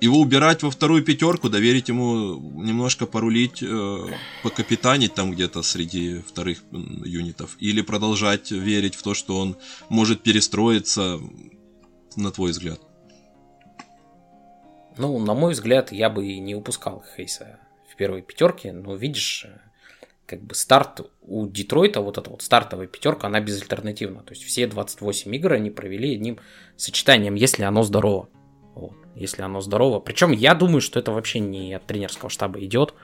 его 0.00 0.20
убирать 0.20 0.62
во 0.62 0.70
вторую 0.70 1.02
пятерку, 1.02 1.48
доверить 1.48 1.88
ему 1.88 2.34
немножко 2.62 3.06
порулить, 3.06 3.62
э, 3.62 3.98
покапитанить 4.42 5.14
там 5.14 5.32
где-то 5.32 5.62
среди 5.62 6.18
вторых 6.18 6.62
юнитов, 6.72 7.56
или 7.58 7.80
продолжать 7.80 8.50
верить 8.50 8.94
в 8.96 9.02
то, 9.02 9.14
что 9.14 9.38
он 9.38 9.56
может 9.88 10.22
перестроиться, 10.22 11.20
на 12.16 12.30
твой 12.30 12.50
взгляд? 12.50 12.80
Ну, 14.96 15.18
на 15.18 15.34
мой 15.34 15.52
взгляд, 15.52 15.90
я 15.90 16.10
бы 16.10 16.36
не 16.38 16.54
упускал 16.54 17.02
Хейса 17.16 17.58
в 17.90 17.96
первой 17.96 18.22
пятерке, 18.22 18.72
но 18.72 18.94
видишь, 18.94 19.46
как 20.26 20.42
бы 20.42 20.54
старт 20.54 21.10
у 21.22 21.46
Детройта, 21.46 22.00
вот 22.00 22.18
эта 22.18 22.30
вот 22.30 22.42
стартовая 22.42 22.86
пятерка, 22.86 23.26
она 23.26 23.40
безальтернативна. 23.40 24.22
То 24.22 24.32
есть 24.32 24.44
все 24.44 24.66
28 24.66 25.34
игр 25.36 25.52
они 25.52 25.70
провели 25.70 26.14
одним 26.14 26.38
сочетанием, 26.76 27.34
если 27.34 27.64
оно 27.64 27.82
здорово. 27.82 28.28
Вот, 28.74 28.94
если 29.14 29.42
оно 29.42 29.60
здорово. 29.60 30.00
Причем 30.00 30.32
я 30.32 30.54
думаю, 30.54 30.80
что 30.80 30.98
это 30.98 31.12
вообще 31.12 31.40
не 31.40 31.74
от 31.74 31.86
тренерского 31.86 32.30
штаба 32.30 32.62
идет. 32.64 32.94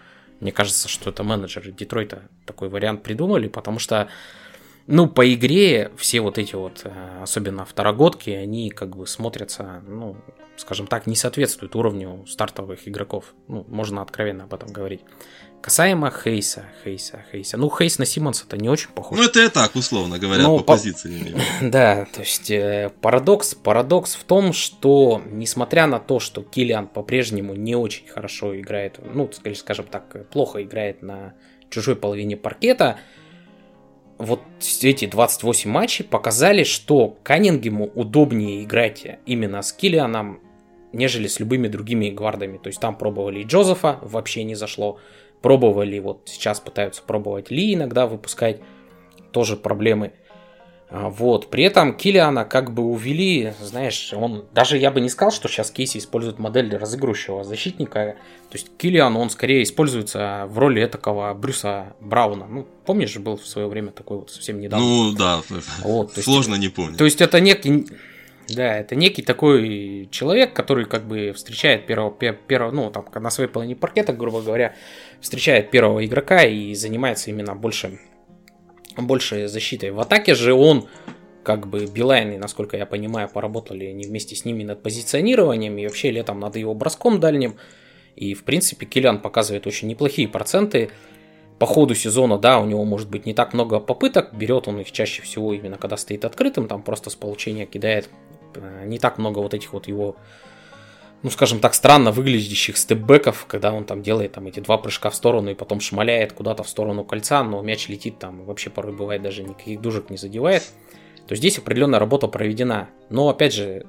Мне 0.40 0.52
кажется, 0.52 0.88
что 0.88 1.11
это 1.11 1.22
менеджеры 1.22 1.70
Детройта 1.70 2.22
такой 2.46 2.68
вариант 2.68 3.02
придумали, 3.02 3.48
потому 3.48 3.78
что 3.78 4.09
ну, 4.87 5.06
по 5.06 5.33
игре 5.33 5.92
все 5.96 6.20
вот 6.20 6.38
эти 6.38 6.56
вот, 6.56 6.80
э, 6.85 7.22
особенно 7.22 7.64
второгодки, 7.64 8.30
они 8.30 8.70
как 8.70 8.96
бы 8.96 9.06
смотрятся, 9.06 9.83
ну, 9.87 10.16
скажем 10.56 10.87
так, 10.87 11.06
не 11.06 11.14
соответствуют 11.14 11.76
уровню 11.76 12.24
стартовых 12.26 12.88
игроков. 12.88 13.35
Ну, 13.46 13.64
можно 13.68 14.02
откровенно 14.02 14.44
об 14.44 14.54
этом 14.54 14.72
говорить. 14.72 15.02
Касаемо 15.62 16.11
Хейса, 16.11 16.64
Хейса, 16.83 17.23
Хейса. 17.31 17.57
Ну, 17.59 17.70
Хейс 17.70 17.99
на 17.99 18.07
Симмонса 18.07 18.44
это 18.46 18.57
не 18.57 18.68
очень 18.68 18.90
похож. 18.90 19.18
Ну, 19.18 19.25
это 19.25 19.44
и 19.44 19.49
так, 19.49 19.77
условно 19.77 20.18
говоря, 20.18 20.42
Но 20.42 20.59
по, 20.59 20.64
по 20.64 20.73
позиции. 20.73 21.37
Да, 21.61 22.07
то 22.07 22.20
есть 22.20 22.51
э, 22.51 22.90
парадокс, 23.03 23.55
парадокс 23.55 24.14
в 24.14 24.25
том, 24.25 24.55
что 24.55 25.20
несмотря 25.27 25.87
на 25.87 26.01
то, 26.01 26.18
что 26.18 26.42
Киллиан 26.42 26.87
по-прежнему 26.87 27.55
не 27.55 27.75
очень 27.75 28.07
хорошо 28.09 28.59
играет, 28.59 28.99
ну, 29.14 29.31
скажем 29.55 29.87
так, 29.87 30.31
плохо 30.31 30.62
играет 30.62 31.03
на 31.03 31.35
чужой 31.68 31.96
половине 31.96 32.37
паркета, 32.37 32.99
вот 34.20 34.40
эти 34.83 35.07
28 35.07 35.70
матчей 35.70 36.05
показали, 36.05 36.62
что 36.64 37.16
Каннингему 37.23 37.87
удобнее 37.94 38.64
играть 38.64 39.07
именно 39.25 39.62
с 39.62 39.73
Киллианом, 39.73 40.40
нежели 40.92 41.27
с 41.27 41.40
любыми 41.40 41.68
другими 41.68 42.11
гвардами. 42.11 42.59
То 42.59 42.68
есть 42.68 42.81
там 42.81 42.96
пробовали 42.96 43.40
и 43.40 43.44
Джозефа, 43.44 43.99
вообще 44.03 44.44
не 44.44 44.55
зашло. 44.55 44.99
Пробовали, 45.42 45.98
вот 45.98 46.22
сейчас 46.26 46.61
пытаются 46.61 47.03
пробовать 47.03 47.50
Ли 47.50 47.74
иногда 47.74 48.07
выпускать, 48.07 48.61
тоже 49.33 49.57
проблемы. 49.57 50.12
А, 50.90 51.09
вот. 51.09 51.50
При 51.50 51.64
этом 51.64 51.96
Килиана 51.96 52.44
как 52.44 52.74
бы 52.74 52.83
увели, 52.83 53.55
знаешь, 53.61 54.12
он 54.12 54.44
даже 54.53 54.76
я 54.76 54.90
бы 54.90 55.00
не 55.00 55.09
сказал, 55.09 55.31
что 55.31 55.48
сейчас 55.48 55.70
Кейси 55.70 55.98
использует 55.98 56.38
модель 56.38 56.76
разыгрывающего 56.76 57.44
защитника. 57.44 58.16
То 58.50 58.59
есть 58.59 58.76
Килиан, 58.76 59.16
он 59.16 59.31
скорее 59.31 59.62
используется 59.62 60.46
в 60.48 60.59
роли 60.59 60.85
такого 60.87 61.33
Брюса 61.35 61.94
Брауна. 62.00 62.46
Ну, 62.48 62.66
помнишь, 62.85 63.16
был 63.18 63.37
в 63.37 63.46
свое 63.46 63.68
время 63.68 63.92
такой 63.92 64.18
вот 64.18 64.31
совсем 64.31 64.61
недавно. 64.61 64.85
Ну, 64.85 65.12
да. 65.12 65.42
Вот, 65.85 66.12
Сложно 66.14 66.55
есть, 66.55 66.62
не 66.62 66.68
помнить. 66.68 66.98
То 66.98 67.05
есть 67.05 67.20
это 67.20 67.40
некий... 67.40 67.87
Да, 68.55 68.79
это 68.79 68.97
некий 68.97 69.23
такой 69.23 70.09
человек, 70.11 70.53
который 70.55 70.87
как 70.87 71.07
бы 71.07 71.33
встречает 71.33 71.87
первого, 71.87 72.11
первого 72.11 72.73
ну, 72.73 72.91
там, 72.91 73.07
на 73.15 73.31
своей 73.31 73.49
половине 73.49 73.77
паркета, 73.77 74.13
грубо 74.13 74.41
говоря, 74.41 74.75
встречает 75.21 75.71
первого 75.71 76.05
игрока 76.05 76.43
и 76.45 76.75
занимается 76.75 77.31
именно 77.31 77.55
больше 77.55 78.01
больше 78.97 79.49
защитой. 79.49 79.91
В 79.91 80.01
атаке 80.01 80.35
же 80.35 80.53
он, 80.53 80.89
как 81.43 81.67
бы 81.67 81.87
Билайн, 81.87 82.39
насколько 82.41 82.77
я 82.77 82.87
понимаю, 82.87 83.29
поработали 83.29 83.87
они 83.87 84.05
вместе 84.05 84.35
с 84.35 84.45
ними 84.45 84.65
над 84.65 84.83
позиционированием, 84.83 85.79
и 85.79 85.87
вообще 85.87 86.11
летом 86.11 86.41
над 86.41 86.57
его 86.57 86.75
броском 86.75 87.21
дальним. 87.21 87.57
И, 88.17 88.35
в 88.35 88.45
принципе, 88.45 88.87
Килиан 88.87 89.21
показывает 89.21 89.67
очень 89.67 89.89
неплохие 89.89 90.29
проценты. 90.29 90.91
По 91.59 91.67
ходу 91.67 91.95
сезона, 91.95 92.39
да, 92.39 92.59
у 92.59 92.67
него 92.67 92.85
может 92.85 93.11
быть 93.11 93.27
не 93.27 93.35
так 93.35 93.53
много 93.53 93.81
попыток, 93.81 94.35
берет 94.35 94.67
он 94.67 94.81
их 94.81 94.91
чаще 94.93 95.21
всего 95.23 95.53
именно 95.53 95.77
когда 95.77 95.99
стоит 95.99 96.25
открытым, 96.25 96.67
там 96.67 96.83
просто 96.83 97.11
с 97.11 97.15
получения 97.15 97.67
кидает 97.67 98.09
не 98.85 98.99
так 98.99 99.19
много 99.19 99.39
вот 99.39 99.55
этих 99.55 99.73
вот 99.73 99.89
его 99.89 100.17
ну, 101.23 101.29
скажем 101.29 101.61
так, 101.61 101.75
странно 101.75 102.13
выглядящих 102.13 102.79
степбеков, 102.79 103.45
когда 103.47 103.73
он 103.73 103.85
там 103.85 104.03
делает 104.03 104.33
там 104.33 104.47
эти 104.47 104.61
два 104.61 104.79
прыжка 104.79 105.11
в 105.11 105.15
сторону 105.15 105.51
и 105.51 105.55
потом 105.55 105.81
шмаляет 105.81 106.33
куда-то 106.33 106.63
в 106.63 106.69
сторону 106.69 107.05
кольца, 107.05 107.45
но 107.45 107.61
мяч 107.61 107.89
летит 107.89 108.19
там, 108.19 108.45
вообще 108.45 108.71
порой 108.71 108.95
бывает 108.95 109.21
даже 109.23 109.43
никаких 109.43 109.81
дужек 109.83 110.09
не 110.09 110.17
задевает. 110.17 110.63
То 111.29 111.37
здесь 111.37 111.59
определенная 111.59 111.99
работа 111.99 112.27
проведена. 112.27 112.89
Но 113.11 113.29
опять 113.29 113.53
же, 113.53 113.87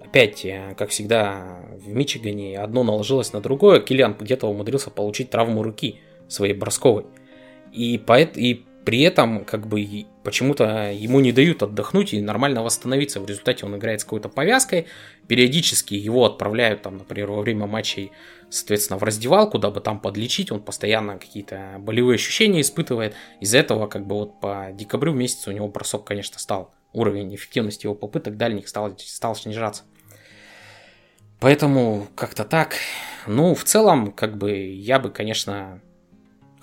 опять, 0.00 0.44
э, 0.44 0.74
как 0.76 0.90
всегда, 0.90 1.60
в 1.78 1.88
Мичигане 1.88 2.58
одно 2.58 2.82
наложилось 2.82 3.32
на 3.32 3.40
другое. 3.40 3.80
Киллиан 3.80 4.16
где-то 4.18 4.46
умудрился 4.46 4.90
получить 4.90 5.30
травму 5.30 5.62
руки 5.62 6.00
своей 6.28 6.54
бросковой. 6.54 7.06
И, 7.72 7.98
поэт, 7.98 8.36
и 8.36 8.66
при 8.84 9.00
этом, 9.02 9.44
как 9.44 9.66
бы, 9.66 9.80
почему-то 10.26 10.90
ему 10.90 11.20
не 11.20 11.30
дают 11.30 11.62
отдохнуть 11.62 12.12
и 12.12 12.20
нормально 12.20 12.64
восстановиться. 12.64 13.20
В 13.20 13.26
результате 13.28 13.64
он 13.64 13.76
играет 13.76 14.00
с 14.00 14.04
какой-то 14.04 14.28
повязкой. 14.28 14.88
Периодически 15.28 15.94
его 15.94 16.24
отправляют, 16.24 16.82
там, 16.82 16.98
например, 16.98 17.30
во 17.30 17.42
время 17.42 17.66
матчей, 17.66 18.10
соответственно, 18.50 18.98
в 18.98 19.04
раздевалку, 19.04 19.60
дабы 19.60 19.80
там 19.80 20.00
подлечить. 20.00 20.50
Он 20.50 20.60
постоянно 20.60 21.16
какие-то 21.18 21.76
болевые 21.78 22.16
ощущения 22.16 22.60
испытывает. 22.60 23.14
Из-за 23.40 23.58
этого, 23.58 23.86
как 23.86 24.04
бы, 24.04 24.16
вот 24.16 24.40
по 24.40 24.70
декабрю 24.72 25.12
месяцу 25.12 25.50
у 25.50 25.52
него 25.52 25.68
бросок, 25.68 26.02
конечно, 26.02 26.40
стал. 26.40 26.74
Уровень 26.92 27.32
эффективности 27.32 27.86
его 27.86 27.94
попыток 27.94 28.36
дальних 28.36 28.66
стал, 28.66 28.98
стал 28.98 29.36
снижаться. 29.36 29.84
Поэтому 31.38 32.08
как-то 32.16 32.44
так. 32.44 32.74
Ну, 33.28 33.54
в 33.54 33.62
целом, 33.62 34.10
как 34.10 34.36
бы, 34.36 34.50
я 34.50 34.98
бы, 34.98 35.10
конечно, 35.10 35.80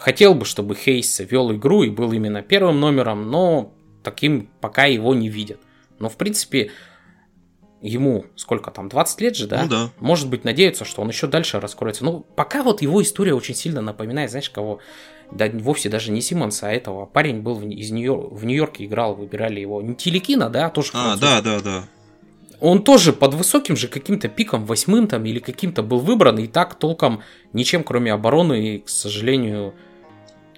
Хотел 0.04 0.36
бы, 0.36 0.44
чтобы 0.44 0.76
Хейс 0.76 1.22
вел 1.22 1.54
игру 1.54 1.84
и 1.84 1.90
был 1.90 2.12
именно 2.12 2.42
первым 2.42 2.82
номером, 2.82 3.32
но 3.32 3.72
таким 4.04 4.50
пока 4.60 4.84
его 4.84 5.16
не 5.16 5.30
видят. 5.30 5.62
Но, 5.98 6.10
в 6.10 6.18
принципе, 6.18 6.72
ему 7.82 8.26
сколько 8.36 8.70
там, 8.70 8.90
20 8.90 9.22
лет 9.22 9.38
же, 9.38 9.48
да? 9.48 9.64
Ну 9.64 9.70
да. 9.70 9.90
Может 10.02 10.30
быть, 10.30 10.44
надеются, 10.44 10.84
что 10.84 11.02
он 11.02 11.08
еще 11.08 11.28
дальше 11.28 11.62
раскроется. 11.62 12.04
Ну, 12.04 12.26
пока 12.36 12.64
вот 12.64 12.82
его 12.82 13.02
история 13.02 13.34
очень 13.34 13.56
сильно 13.56 13.80
напоминает, 13.80 14.30
знаешь, 14.32 14.50
кого? 14.50 14.80
Да 15.32 15.50
вовсе 15.54 15.88
даже 15.88 16.12
не 16.12 16.20
Симмонса, 16.20 16.68
а 16.68 16.74
этого. 16.74 17.06
Парень 17.06 17.40
был 17.40 17.54
в, 17.56 17.66
из 17.66 17.92
Нью 17.92 18.28
в 18.30 18.44
Нью-Йорке 18.44 18.84
играл, 18.84 19.16
выбирали 19.16 19.62
его. 19.62 19.82
Не 19.82 19.96
Телекина, 19.96 20.50
да, 20.50 20.66
а 20.66 20.70
тоже 20.70 20.92
А, 20.96 21.16
да, 21.16 21.42
да, 21.42 21.62
да. 21.62 21.84
Он 22.60 22.84
тоже 22.84 23.14
под 23.14 23.36
высоким 23.36 23.78
же 23.78 23.88
каким-то 23.88 24.28
пиком, 24.28 24.66
восьмым 24.66 25.08
там 25.08 25.24
или 25.24 25.40
каким-то 25.40 25.82
был 25.82 26.00
выбран, 26.00 26.40
и 26.40 26.48
так 26.48 26.76
толком 26.76 27.22
ничем, 27.54 27.86
кроме 27.86 28.12
обороны, 28.12 28.76
и, 28.76 28.80
к 28.80 28.90
сожалению, 28.90 29.74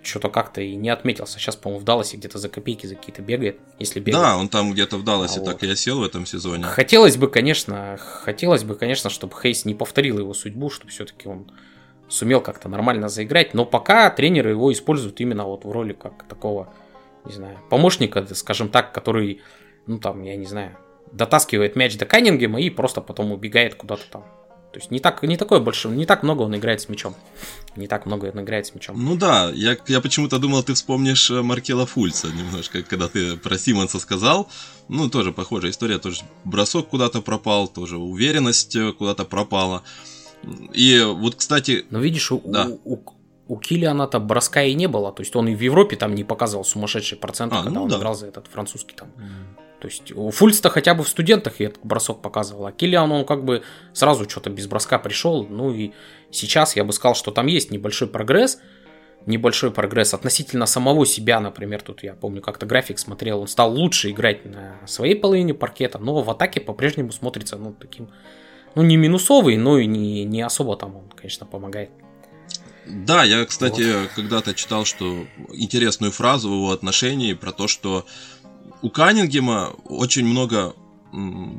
что-то 0.06 0.30
как-то 0.30 0.62
и 0.62 0.76
не 0.76 0.90
отметился. 0.90 1.40
Сейчас, 1.40 1.56
по-моему, 1.56 1.82
в 1.82 1.86
Далласе 1.86 2.18
где-то 2.18 2.38
за 2.38 2.50
копейки 2.50 2.86
за 2.86 2.96
какие-то 2.96 3.22
бегает, 3.22 3.60
если 3.80 4.00
бегает. 4.00 4.24
Да, 4.24 4.38
он 4.38 4.50
там 4.50 4.72
где-то 4.72 4.98
в 4.98 5.04
Далласе 5.04 5.40
а 5.40 5.44
так 5.44 5.54
вот. 5.56 5.64
и 5.64 5.70
осел 5.70 6.00
в 6.00 6.04
этом 6.04 6.26
сезоне. 6.26 6.64
Хотелось 6.64 7.18
бы, 7.18 7.28
конечно, 7.28 7.98
хотелось 7.98 8.64
бы, 8.64 8.76
конечно, 8.76 9.10
чтобы 9.10 9.34
Хейс 9.42 9.66
не 9.66 9.74
повторил 9.74 10.20
его 10.20 10.34
судьбу, 10.34 10.70
чтобы 10.70 10.92
все-таки 10.92 11.28
он 11.28 11.52
сумел 12.08 12.42
как-то 12.42 12.70
нормально 12.70 13.10
заиграть, 13.10 13.54
но 13.54 13.66
пока 13.66 14.10
тренеры 14.10 14.52
его 14.52 14.72
используют 14.72 15.20
именно 15.20 15.46
вот 15.46 15.66
в 15.66 15.72
роли 15.72 15.94
как 15.94 16.24
такого, 16.28 16.74
не 17.26 17.34
знаю, 17.34 17.58
помощника, 17.70 18.26
скажем 18.36 18.70
так, 18.70 18.94
который, 18.94 19.42
ну 19.88 19.98
там, 19.98 20.22
я 20.22 20.36
не 20.36 20.46
знаю, 20.46 20.78
дотаскивает 21.12 21.76
мяч 21.76 21.98
до 21.98 22.06
Каннингема 22.06 22.62
и 22.62 22.70
просто 22.70 23.02
потом 23.02 23.32
убегает 23.32 23.76
куда-то 23.76 24.04
там 24.12 24.26
то 24.76 24.80
есть 24.80 24.92
не 24.92 25.00
так, 25.00 25.24
не 25.24 25.38
такое 25.38 25.62
больше, 25.62 25.88
не 25.88 26.06
так 26.06 26.22
много 26.22 26.42
он 26.42 26.54
играет 26.54 26.82
с 26.82 26.90
мячом. 26.90 27.16
Не 27.78 27.88
так 27.88 28.06
много 28.06 28.26
он 28.26 28.42
играет 28.42 28.68
с 28.68 28.76
мячом. 28.76 29.02
Ну 29.02 29.16
да, 29.16 29.50
я, 29.54 29.78
я 29.88 30.02
почему-то 30.02 30.38
думал, 30.38 30.64
ты 30.64 30.74
вспомнишь 30.74 31.32
э, 31.32 31.42
Маркела 31.42 31.86
Фульца 31.86 32.28
немножко, 32.28 32.84
когда 32.84 33.08
ты 33.08 33.38
про 33.38 33.58
Симонса 33.58 34.00
сказал. 34.00 34.50
Ну, 34.90 35.10
тоже 35.10 35.32
похожая 35.32 35.72
история, 35.72 35.98
тоже 35.98 36.24
бросок 36.44 36.90
куда-то 36.90 37.22
пропал, 37.22 37.70
тоже 37.70 37.98
уверенность 37.98 38.76
э, 38.76 38.92
куда-то 38.92 39.24
пропала. 39.24 39.82
И 40.74 41.02
вот, 41.06 41.36
кстати... 41.36 41.86
Ну, 41.90 42.02
видишь, 42.02 42.30
у, 42.34 42.42
да. 42.44 42.68
у, 42.84 42.96
у, 42.96 43.04
у 43.48 43.58
Килиана-то 43.58 44.20
броска 44.20 44.62
и 44.64 44.74
не 44.74 44.90
было. 44.90 45.14
То 45.14 45.22
есть 45.22 45.34
он 45.38 45.48
и 45.48 45.56
в 45.56 45.62
Европе 45.62 45.96
там 45.96 46.16
не 46.16 46.26
показывал 46.26 46.66
сумасшедшие 46.66 47.18
проценты, 47.18 47.56
а, 47.56 47.64
когда 47.64 47.80
ну, 47.80 47.84
он 47.86 47.90
да. 47.90 47.98
играл 47.98 48.14
за 48.14 48.28
этот 48.28 48.48
французский 48.48 48.94
там. 48.94 49.08
То 49.80 49.88
есть 49.88 50.12
у 50.14 50.32
Фульста 50.32 50.70
хотя 50.70 50.94
бы 50.94 51.04
в 51.04 51.10
студентах 51.10 51.60
этот 51.60 51.84
бросок 51.84 52.22
показывал, 52.22 52.66
а 52.68 52.72
Киллиан 52.72 53.12
он 53.12 53.26
как 53.26 53.44
бы 53.44 53.64
сразу 53.94 54.30
что-то 54.30 54.50
без 54.50 54.68
броска 54.68 54.98
пришел. 55.00 55.46
Ну 55.48 55.72
и 55.72 55.92
сейчас 56.32 56.76
я 56.76 56.84
бы 56.84 56.94
сказал, 56.94 57.16
что 57.16 57.32
там 57.32 57.48
есть 57.48 57.72
небольшой 57.72 58.08
прогресс, 58.08 58.60
небольшой 59.26 59.72
прогресс 59.72 60.14
относительно 60.14 60.66
самого 60.66 61.06
себя, 61.06 61.40
например, 61.40 61.82
тут 61.82 62.04
я 62.04 62.14
помню 62.14 62.42
как-то 62.42 62.66
график 62.66 63.00
смотрел, 63.00 63.42
он 63.42 63.48
стал 63.48 63.74
лучше 63.74 64.12
играть 64.12 64.46
на 64.46 64.76
своей 64.86 65.16
половине 65.16 65.54
паркета, 65.54 66.00
но 66.00 66.22
в 66.22 66.30
атаке 66.30 66.62
по-прежнему 66.62 67.12
смотрится, 67.12 67.58
ну, 67.58 67.74
таким, 67.74 68.10
ну, 68.76 68.84
не 68.84 68.98
минусовый, 68.98 69.58
но 69.58 69.78
и 69.78 69.86
не, 69.86 70.24
не 70.24 70.42
особо 70.42 70.78
там 70.78 70.96
он, 70.96 71.10
конечно, 71.16 71.46
помогает. 71.46 71.90
Да, 72.88 73.24
я, 73.24 73.44
кстати, 73.46 74.00
вот. 74.00 74.12
когда-то 74.16 74.54
читал, 74.54 74.86
что 74.86 75.26
интересную 75.52 76.12
фразу 76.12 76.50
в 76.50 76.54
его 76.54 76.72
отношении 76.72 77.34
про 77.34 77.52
то, 77.52 77.68
что 77.68 78.06
у 78.86 78.92
Каннингема 78.92 79.74
очень 79.86 80.26
много 80.28 80.76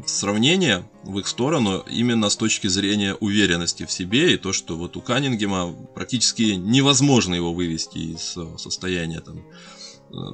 сравнения 0.07 0.89
в 1.03 1.19
их 1.19 1.27
сторону 1.27 1.83
именно 1.91 2.31
с 2.31 2.37
точки 2.37 2.69
зрения 2.69 3.15
уверенности 3.15 3.85
в 3.85 3.91
себе 3.91 4.35
и 4.35 4.37
то, 4.37 4.53
что 4.53 4.77
вот 4.77 4.97
у 4.97 5.01
Каннингема 5.01 5.73
практически 5.95 6.43
невозможно 6.55 7.35
его 7.35 7.53
вывести 7.53 7.99
из 7.99 8.37
э, 8.37 8.47
состояния 8.59 9.21
там 9.21 9.43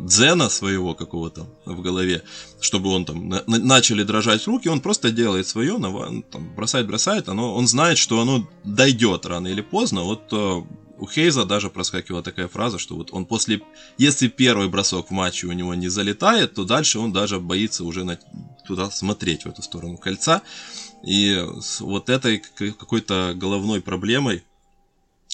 дзена 0.06 0.50
своего 0.50 0.94
какого-то 0.94 1.46
в 1.64 1.80
голове, 1.80 2.24
чтобы 2.60 2.90
он 2.90 3.06
там 3.06 3.26
на, 3.26 3.42
начали 3.46 4.02
дрожать 4.02 4.46
руки, 4.46 4.68
он 4.68 4.82
просто 4.82 5.10
делает 5.10 5.46
свое, 5.46 5.78
там, 6.30 6.54
бросает, 6.54 6.86
бросает, 6.86 7.30
оно, 7.30 7.54
он 7.54 7.66
знает, 7.66 7.96
что 7.96 8.20
оно 8.20 8.46
дойдет 8.64 9.24
рано 9.24 9.46
или 9.46 9.62
поздно. 9.62 10.02
Вот 10.02 10.30
э, 10.32 10.62
у 11.02 11.08
Хейза 11.08 11.44
даже 11.44 11.68
проскакивала 11.68 12.22
такая 12.22 12.46
фраза, 12.46 12.78
что 12.78 12.94
вот 12.94 13.12
он 13.12 13.26
после, 13.26 13.60
если 13.98 14.28
первый 14.28 14.68
бросок 14.68 15.08
в 15.08 15.10
матче 15.10 15.48
у 15.48 15.52
него 15.52 15.74
не 15.74 15.88
залетает, 15.88 16.54
то 16.54 16.64
дальше 16.64 17.00
он 17.00 17.12
даже 17.12 17.40
боится 17.40 17.82
уже 17.82 18.04
на, 18.04 18.20
туда 18.68 18.88
смотреть, 18.88 19.44
в 19.44 19.48
эту 19.48 19.62
сторону 19.62 19.98
кольца. 19.98 20.42
И 21.02 21.44
с 21.60 21.80
вот 21.80 22.08
этой 22.08 22.38
какой-то 22.38 23.34
головной 23.34 23.80
проблемой 23.80 24.44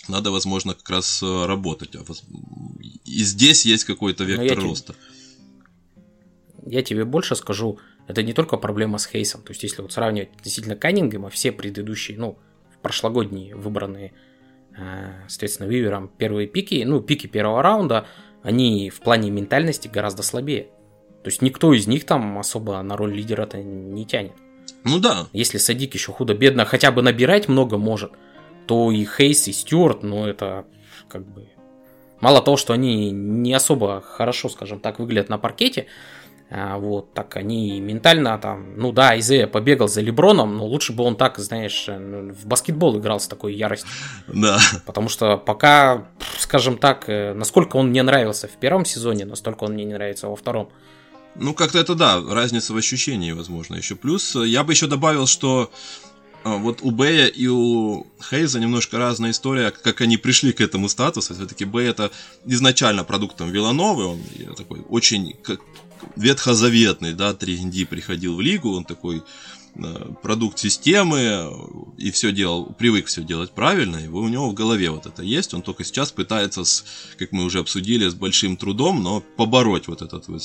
надо, 0.09 0.31
возможно, 0.31 0.73
как 0.73 0.89
раз 0.89 1.23
э, 1.23 1.45
работать. 1.45 1.95
А 1.97 2.05
и 3.05 3.23
здесь 3.23 3.67
есть 3.67 3.85
какой-то 3.85 4.25
вектор 4.25 4.59
я 4.59 4.65
роста. 4.65 4.95
Тебе, 6.63 6.77
я 6.77 6.83
тебе 6.83 7.05
больше 7.05 7.37
скажу, 7.37 7.79
это 8.07 8.23
не 8.23 8.33
только 8.33 8.57
проблема 8.57 8.97
с 8.97 9.05
Хейсом. 9.05 9.43
То 9.43 9.51
есть, 9.51 9.63
если 9.63 9.83
вот 9.83 9.93
сравнивать 9.93 10.31
действительно 10.43 10.77
Каннингема, 10.77 11.29
все 11.29 11.53
предыдущие, 11.53 12.17
ну, 12.17 12.39
прошлогодние 12.81 13.55
выбранные 13.55 14.15
соответственно, 15.29 15.69
Вивером 15.69 16.09
первые 16.09 16.47
пики, 16.47 16.83
ну, 16.85 17.01
пики 17.01 17.27
первого 17.27 17.63
раунда, 17.63 18.07
они 18.43 18.91
в 18.91 19.01
плане 19.01 19.31
ментальности 19.31 19.89
гораздо 19.89 20.23
слабее. 20.23 20.69
То 21.23 21.31
есть 21.31 21.43
никто 21.43 21.73
из 21.73 21.87
них 21.87 22.05
там 22.05 22.39
особо 22.39 22.81
на 22.83 22.97
роль 22.97 23.13
лидера-то 23.13 23.59
не 23.63 24.07
тянет. 24.07 24.33
Ну 24.85 24.99
да. 25.01 25.27
Если 25.33 25.59
Садик 25.59 25.95
еще 25.95 26.13
худо-бедно 26.13 26.65
хотя 26.65 26.91
бы 26.91 27.03
набирать 27.03 27.49
много 27.49 27.77
может, 27.77 28.13
то 28.67 28.91
и 28.93 29.05
Хейс, 29.05 29.49
и 29.49 29.53
Стюарт, 29.53 30.03
ну 30.03 30.27
это 30.27 30.65
как 31.09 31.27
бы... 31.27 31.49
Мало 32.21 32.43
того, 32.43 32.57
что 32.57 32.73
они 32.73 33.11
не 33.11 33.55
особо 33.55 34.01
хорошо, 34.01 34.49
скажем 34.49 34.81
так, 34.81 34.99
выглядят 34.99 35.29
на 35.29 35.39
паркете, 35.39 35.87
вот, 36.51 37.13
так 37.13 37.37
они 37.37 37.79
ментально 37.81 38.39
там, 38.39 38.75
ну 38.77 38.91
да, 38.91 39.19
Изея 39.19 39.47
побегал 39.47 39.87
за 39.87 40.01
Леброном, 40.01 40.57
но 40.57 40.67
лучше 40.67 40.95
бы 40.95 41.05
он 41.05 41.15
так, 41.17 41.39
знаешь, 41.39 41.85
э, 41.89 42.33
в 42.33 42.47
баскетбол 42.47 42.99
играл 42.99 43.21
с 43.21 43.29
такой 43.29 43.55
яростью. 43.55 43.91
Да. 44.29 44.59
Потому 44.87 45.11
что 45.11 45.37
пока, 45.37 46.09
скажем 46.39 46.79
так, 46.79 47.05
э, 47.09 47.35
насколько 47.35 47.77
он 47.77 47.89
мне 47.89 48.03
нравился 48.03 48.49
в 48.49 48.53
первом 48.53 48.87
сезоне, 48.87 49.27
настолько 49.27 49.65
он 49.65 49.75
мне 49.75 49.85
не 49.85 49.93
нравится 49.93 50.29
во 50.29 50.37
втором. 50.37 50.71
Ну, 51.35 51.53
как-то 51.53 51.79
это 51.79 51.95
да, 51.95 52.21
разница 52.29 52.73
в 52.73 52.77
ощущении, 52.77 53.33
возможно, 53.33 53.77
еще. 53.77 53.95
Плюс 53.95 54.35
я 54.35 54.65
бы 54.65 54.73
еще 54.73 54.87
добавил, 54.87 55.27
что 55.27 55.71
а, 56.45 56.57
вот 56.57 56.81
у 56.83 56.91
Бэя 56.91 57.27
и 57.27 57.47
у 57.47 58.07
Хейза 58.31 58.61
немножко 58.61 58.99
разная 58.99 59.31
история, 59.31 59.71
как 59.71 60.01
они 60.01 60.17
пришли 60.17 60.53
к 60.53 60.61
этому 60.61 60.89
статусу. 60.89 61.35
Все-таки 61.35 61.65
Бэй 61.65 61.89
это 61.89 62.11
изначально 62.47 63.05
продуктом 63.05 63.51
Вилановы, 63.51 64.05
он 64.05 64.21
такой 64.57 64.81
очень 64.89 65.37
ветхозаветный, 66.17 67.15
да, 67.15 67.33
3D 67.33 67.87
приходил 67.87 68.37
в 68.37 68.41
лигу, 68.41 68.73
он 68.73 68.85
такой 68.85 69.23
э, 69.75 70.13
продукт 70.23 70.59
системы 70.59 71.53
и 71.97 72.11
все 72.11 72.33
делал, 72.33 72.67
привык 72.67 73.07
все 73.07 73.23
делать 73.23 73.53
правильно, 73.53 73.97
и 73.97 74.09
у 74.09 74.29
него 74.29 74.51
в 74.51 74.55
голове 74.55 74.91
вот 74.91 75.07
это 75.07 75.23
есть, 75.23 75.55
он 75.55 75.63
только 75.63 75.85
сейчас 75.85 76.13
пытается, 76.13 76.65
с, 76.65 76.85
как 77.19 77.33
мы 77.33 77.45
уже 77.45 77.61
обсудили, 77.61 78.09
с 78.09 78.15
большим 78.15 78.57
трудом, 78.57 79.03
но 79.03 79.21
побороть 79.21 79.89
вот 79.89 80.03
этот 80.03 80.29
вот 80.29 80.43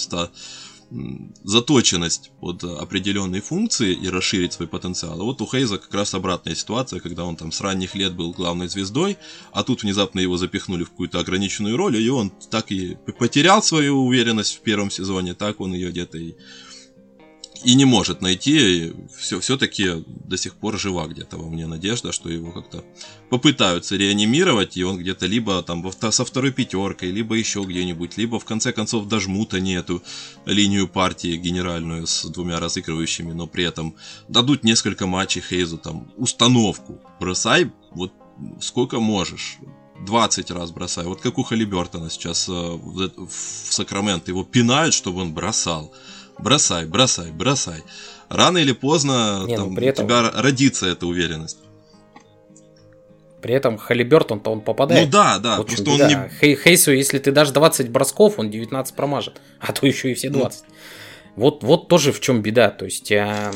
заточенность 1.44 2.32
под 2.40 2.64
определенные 2.64 3.42
функции 3.42 3.94
и 3.94 4.08
расширить 4.10 4.54
свой 4.54 4.68
потенциал. 4.68 5.20
А 5.20 5.24
вот 5.24 5.42
у 5.42 5.46
Хейза 5.46 5.78
как 5.78 5.94
раз 5.94 6.14
обратная 6.14 6.56
ситуация, 6.56 7.00
когда 7.00 7.26
он 7.26 7.36
там 7.36 7.52
с 7.52 7.62
ранних 7.62 7.96
лет 7.96 8.14
был 8.16 8.32
главной 8.32 8.68
звездой, 8.68 9.18
а 9.52 9.64
тут 9.64 9.84
внезапно 9.84 10.20
его 10.20 10.38
запихнули 10.38 10.84
в 10.84 10.92
какую-то 10.92 11.20
ограниченную 11.20 11.78
роль, 11.78 11.98
и 11.98 12.10
он 12.10 12.32
так 12.50 12.72
и 12.72 12.98
потерял 13.18 13.64
свою 13.64 14.06
уверенность 14.06 14.58
в 14.58 14.62
первом 14.62 14.92
сезоне, 14.92 15.34
так 15.34 15.60
он 15.60 15.74
ее 15.74 15.90
где-то 15.90 16.18
и 16.18 16.36
и 17.64 17.76
не 17.76 17.86
может 17.86 18.22
найти, 18.22 18.94
все, 19.18 19.40
все-таки 19.40 20.04
до 20.08 20.38
сих 20.38 20.56
пор 20.56 20.80
жива 20.80 21.08
где-то 21.08 21.38
во 21.38 21.50
мне 21.50 21.68
надежда, 21.68 22.12
что 22.12 22.30
его 22.30 22.52
как-то 22.52 22.84
попытаются 23.30 23.96
реанимировать, 23.96 24.78
и 24.78 24.84
он 24.84 24.98
где-то 24.98 25.26
либо 25.26 25.62
там 25.64 25.86
со 25.92 26.26
второй 26.26 26.52
пятеркой, 26.52 27.12
либо 27.12 27.36
еще 27.36 27.64
где-нибудь, 27.64 28.18
либо 28.18 28.40
в 28.40 28.46
конце 28.46 28.72
концов 28.72 29.08
дожмут 29.08 29.54
они 29.54 29.74
эту 29.74 30.04
линию 30.46 30.88
партии 30.88 31.38
генеральную 31.38 32.08
с 32.08 32.26
двумя 32.26 32.60
разыгрывающими, 32.60 33.32
но 33.32 33.48
при 33.48 33.64
этом 33.64 33.96
дадут 34.28 34.64
несколько 34.64 35.08
матчей 35.08 35.42
Хейзу, 35.42 35.78
там, 35.78 36.12
установку, 36.18 37.02
бросай 37.20 37.72
вот 37.92 38.12
сколько 38.62 39.00
можешь, 39.00 39.58
20 40.06 40.52
раз 40.52 40.72
бросай. 40.72 41.06
Вот 41.06 41.22
как 41.22 41.38
у 41.38 41.44
Халибертона 41.44 42.10
сейчас 42.10 42.50
э, 42.50 42.52
в, 42.52 43.30
Сакраменто. 43.30 44.32
Его 44.32 44.44
пинают, 44.44 44.94
чтобы 44.94 45.22
он 45.22 45.34
бросал 45.34 45.94
бросай, 46.40 46.86
бросай, 46.86 47.32
бросай. 47.32 47.84
Рано 48.30 48.58
или 48.58 48.72
поздно 48.72 49.44
Не, 49.46 49.58
ну, 49.58 49.66
там, 49.66 49.76
при 49.76 49.88
этом... 49.88 50.06
у 50.06 50.08
тебя 50.08 50.32
родится 50.32 50.88
эта 50.88 51.06
уверенность. 51.06 51.60
При 53.42 53.54
этом 53.54 53.78
Халибертон-то 53.78 54.52
он 54.52 54.62
попадает. 54.62 55.06
Ну 55.06 55.12
да, 55.12 55.38
да. 55.38 55.58
Вот 55.58 55.68
просто 55.68 55.90
он 55.92 55.98
не... 56.08 56.32
Хей, 56.40 56.56
Хейсу, 56.56 56.94
если 56.94 57.20
ты 57.20 57.34
дашь 57.34 57.50
20 57.50 57.90
бросков, 57.90 58.40
он 58.40 58.50
19 58.50 58.96
промажет. 58.96 59.42
А 59.60 59.74
то 59.74 59.86
еще 59.86 60.12
и 60.12 60.14
все 60.14 60.30
20. 60.30 60.64
Ну. 60.66 60.74
Вот, 61.36 61.64
вот 61.64 61.88
тоже 61.90 62.14
в 62.14 62.22
чем 62.22 62.42
беда. 62.42 62.70
То 62.70 62.86
есть 62.86 63.12
а, 63.12 63.52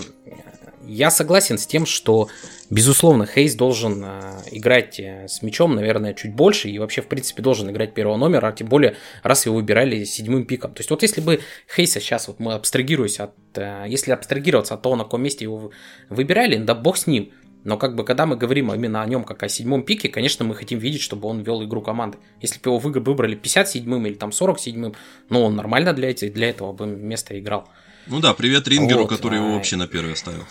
я 0.88 1.12
согласен 1.12 1.58
с 1.58 1.68
тем, 1.68 1.86
что 1.86 2.30
Безусловно, 2.70 3.26
Хейс 3.26 3.56
должен 3.56 4.04
э, 4.04 4.42
играть 4.52 5.00
э, 5.00 5.28
с 5.30 5.42
мячом, 5.42 5.74
наверное, 5.76 6.14
чуть 6.14 6.34
больше 6.34 6.70
и 6.70 6.80
вообще, 6.80 7.02
в 7.02 7.08
принципе, 7.08 7.42
должен 7.42 7.70
играть 7.72 7.94
первого 7.94 8.18
номера, 8.18 8.48
а 8.48 8.52
тем 8.52 8.68
более, 8.68 8.98
раз 9.24 9.46
его 9.46 9.56
выбирали 9.56 10.04
седьмым 10.04 10.46
пиком. 10.46 10.74
То 10.74 10.82
есть 10.82 10.90
вот 10.90 11.02
если 11.02 11.22
бы 11.22 11.40
Хейса 11.74 12.02
сейчас, 12.02 12.28
вот 12.28 12.42
мы 12.42 12.54
абстрагируемся 12.56 13.26
от, 13.26 13.36
э, 13.56 13.86
если 13.88 14.12
абстрагироваться 14.12 14.74
от 14.74 14.82
того, 14.82 14.98
на 14.98 15.06
каком 15.06 15.24
месте 15.24 15.46
его 15.46 15.72
выбирали, 16.10 16.58
да 16.58 16.76
бог 16.76 16.98
с 16.98 17.08
ним. 17.08 17.32
Но 17.64 17.78
как 17.78 17.96
бы, 17.96 18.04
когда 18.04 18.26
мы 18.26 18.36
говорим 18.36 18.74
именно 18.74 19.02
о 19.02 19.06
нем 19.08 19.24
как 19.24 19.44
о 19.44 19.50
седьмом 19.50 19.84
пике, 19.84 20.10
конечно, 20.10 20.44
мы 20.44 20.54
хотим 20.54 20.80
видеть, 20.80 21.02
чтобы 21.02 21.30
он 21.30 21.42
вел 21.42 21.64
игру 21.64 21.82
команды. 21.82 22.18
Если 22.42 22.60
бы 22.60 22.72
его 22.72 22.80
выбрали 22.80 23.38
57-м 23.38 24.06
или 24.08 24.16
там 24.16 24.32
47-м, 24.32 24.94
ну, 25.30 25.42
он 25.42 25.56
нормально 25.56 25.94
для, 25.94 26.14
для 26.14 26.50
этого 26.50 26.74
бы 26.74 26.86
место 26.86 27.40
играл. 27.40 27.70
Ну 28.10 28.22
да, 28.22 28.34
привет 28.34 28.68
Рингеру, 28.68 29.02
вот, 29.02 29.10
который 29.10 29.40
а... 29.40 29.44
его 29.44 29.54
вообще 29.56 29.76
на 29.76 29.88
первое 29.88 30.16
ставил. 30.16 30.46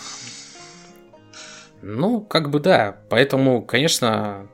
Ну, 1.82 2.20
как 2.20 2.50
бы 2.50 2.60
да. 2.60 2.98
Поэтому, 3.08 3.62
конечно, 3.62 4.48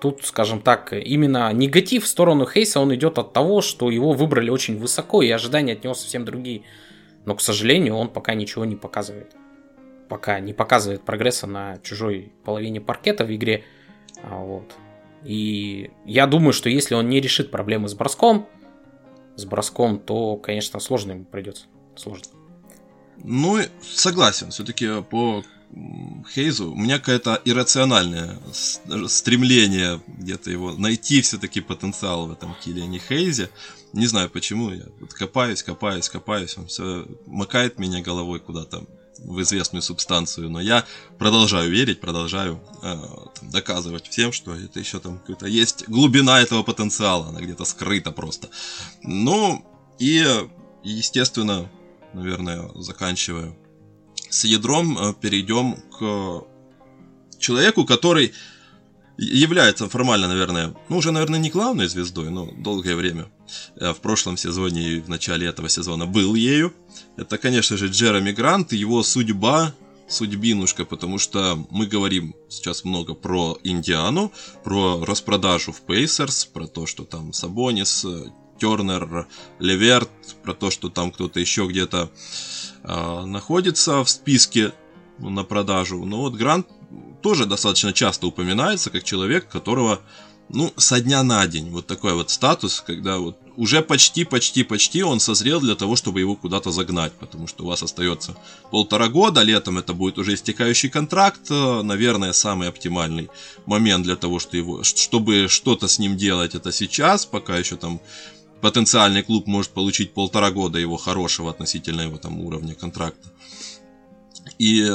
тут, 0.00 0.24
скажем 0.24 0.60
так, 0.60 0.92
именно 0.92 1.52
негатив 1.52 2.04
в 2.04 2.08
сторону 2.08 2.46
Хейса, 2.46 2.80
он 2.80 2.94
идет 2.94 3.18
от 3.18 3.32
того, 3.32 3.60
что 3.60 3.90
его 3.90 4.12
выбрали 4.12 4.50
очень 4.50 4.78
высоко, 4.78 5.22
и 5.22 5.30
ожидания 5.30 5.74
от 5.74 5.84
него 5.84 5.94
совсем 5.94 6.24
другие. 6.24 6.62
Но, 7.24 7.34
к 7.36 7.40
сожалению, 7.40 7.94
он 7.94 8.08
пока 8.08 8.34
ничего 8.34 8.64
не 8.64 8.76
показывает. 8.76 9.36
Пока 10.08 10.40
не 10.40 10.52
показывает 10.52 11.02
прогресса 11.02 11.46
на 11.46 11.78
чужой 11.82 12.32
половине 12.44 12.80
паркета 12.80 13.24
в 13.24 13.34
игре. 13.34 13.62
А, 14.22 14.38
вот. 14.38 14.74
И 15.22 15.90
я 16.04 16.26
думаю, 16.26 16.52
что 16.52 16.68
если 16.68 16.94
он 16.94 17.08
не 17.08 17.20
решит 17.20 17.50
проблемы 17.50 17.88
с 17.88 17.94
броском, 17.94 18.48
с 19.36 19.44
броском, 19.44 20.00
то, 20.00 20.36
конечно, 20.36 20.80
сложно 20.80 21.12
ему 21.12 21.24
придется. 21.24 21.66
Сложно. 21.94 22.39
Ну, 23.24 23.60
согласен. 23.82 24.50
Все-таки 24.50 25.02
по 25.02 25.44
Хейзу, 26.34 26.72
у 26.72 26.76
меня 26.76 26.98
какое-то 26.98 27.40
иррациональное 27.44 28.38
стремление 29.06 30.02
где-то 30.08 30.50
его 30.50 30.72
найти 30.72 31.20
все-таки 31.22 31.60
потенциал 31.60 32.26
в 32.26 32.32
этом 32.32 32.56
Киллиане 32.64 32.98
Хейзе. 32.98 33.50
Не 33.92 34.06
знаю 34.06 34.30
почему, 34.30 34.70
я 34.72 34.84
вот 35.00 35.12
копаюсь, 35.12 35.62
копаюсь, 35.62 36.08
копаюсь, 36.08 36.56
он 36.58 36.66
все 36.66 37.06
макает 37.26 37.78
меня 37.78 38.02
головой 38.02 38.40
куда-то 38.40 38.84
в 39.18 39.40
известную 39.42 39.82
субстанцию, 39.82 40.50
но 40.50 40.60
я 40.60 40.84
продолжаю 41.18 41.70
верить, 41.70 42.00
продолжаю 42.00 42.60
э, 42.82 42.96
доказывать 43.42 44.08
всем, 44.08 44.32
что 44.32 44.54
это 44.54 44.80
еще 44.80 44.98
там 44.98 45.18
какая-то 45.18 45.46
есть 45.46 45.88
глубина 45.88 46.40
этого 46.40 46.62
потенциала, 46.62 47.28
она 47.28 47.40
где-то 47.40 47.64
скрыта 47.64 48.12
просто. 48.12 48.48
Ну, 49.02 49.64
и, 49.98 50.24
естественно, 50.82 51.68
наверное, 52.14 52.70
заканчиваю 52.74 53.56
с 54.28 54.44
ядром 54.44 54.98
э, 54.98 55.14
перейдем 55.20 55.76
к 55.98 56.44
человеку, 57.38 57.84
который 57.84 58.32
является 59.16 59.88
формально, 59.88 60.28
наверное, 60.28 60.74
ну 60.88 60.96
уже, 60.96 61.12
наверное, 61.12 61.38
не 61.38 61.50
главной 61.50 61.88
звездой, 61.88 62.30
но 62.30 62.50
долгое 62.52 62.96
время 62.96 63.30
э, 63.76 63.92
в 63.92 64.00
прошлом 64.00 64.36
сезоне 64.36 64.82
и 64.82 65.00
в 65.00 65.08
начале 65.08 65.46
этого 65.46 65.68
сезона 65.68 66.06
был 66.06 66.34
ею. 66.34 66.72
Это, 67.16 67.36
конечно 67.36 67.76
же, 67.76 67.88
Джереми 67.88 68.32
Грант, 68.32 68.72
его 68.72 69.02
судьба, 69.02 69.74
судьбинушка, 70.08 70.84
потому 70.84 71.18
что 71.18 71.66
мы 71.70 71.86
говорим 71.86 72.34
сейчас 72.48 72.84
много 72.84 73.14
про 73.14 73.58
Индиану, 73.62 74.32
про 74.64 75.04
распродажу 75.04 75.72
в 75.72 75.82
Пейсерс, 75.82 76.46
про 76.46 76.66
то, 76.66 76.86
что 76.86 77.04
там 77.04 77.32
Сабонис, 77.32 78.06
Тернер, 78.60 79.26
Леверт, 79.58 80.10
про 80.42 80.54
то, 80.54 80.70
что 80.70 80.88
там 80.88 81.10
кто-то 81.10 81.40
еще 81.40 81.66
где-то 81.66 82.10
э, 82.82 83.24
находится 83.24 84.04
в 84.04 84.10
списке 84.10 84.72
на 85.18 85.44
продажу. 85.44 86.04
Но 86.04 86.20
вот 86.20 86.34
Грант 86.34 86.66
тоже 87.22 87.46
достаточно 87.46 87.92
часто 87.92 88.26
упоминается 88.26 88.90
как 88.90 89.04
человек, 89.04 89.48
которого 89.48 90.00
ну, 90.52 90.72
со 90.76 91.00
дня 91.00 91.22
на 91.22 91.46
день. 91.46 91.70
Вот 91.70 91.86
такой 91.86 92.14
вот 92.14 92.30
статус, 92.30 92.82
когда 92.84 93.18
вот 93.18 93.36
уже 93.56 93.82
почти, 93.82 94.24
почти, 94.24 94.64
почти 94.64 95.02
он 95.02 95.20
созрел 95.20 95.60
для 95.60 95.76
того, 95.76 95.94
чтобы 95.94 96.20
его 96.20 96.34
куда-то 96.34 96.70
загнать, 96.70 97.12
потому 97.12 97.46
что 97.46 97.64
у 97.64 97.68
вас 97.68 97.82
остается 97.82 98.36
полтора 98.70 99.08
года, 99.08 99.42
летом 99.42 99.78
это 99.78 99.92
будет 99.92 100.18
уже 100.18 100.34
истекающий 100.34 100.88
контракт, 100.88 101.50
э, 101.50 101.82
наверное, 101.82 102.32
самый 102.32 102.68
оптимальный 102.68 103.28
момент 103.66 104.04
для 104.04 104.16
того, 104.16 104.38
что 104.38 104.56
его, 104.56 104.82
чтобы 104.82 105.46
что-то 105.48 105.86
с 105.86 105.98
ним 105.98 106.16
делать, 106.16 106.54
это 106.54 106.72
сейчас, 106.72 107.26
пока 107.26 107.56
еще 107.56 107.76
там 107.76 108.00
потенциальный 108.60 109.22
клуб 109.22 109.46
может 109.46 109.72
получить 109.72 110.12
полтора 110.12 110.50
года 110.50 110.78
его 110.78 110.96
хорошего 110.96 111.50
относительно 111.50 112.02
его 112.02 112.18
там 112.18 112.40
уровня 112.40 112.74
контракта. 112.74 113.32
И, 114.58 114.88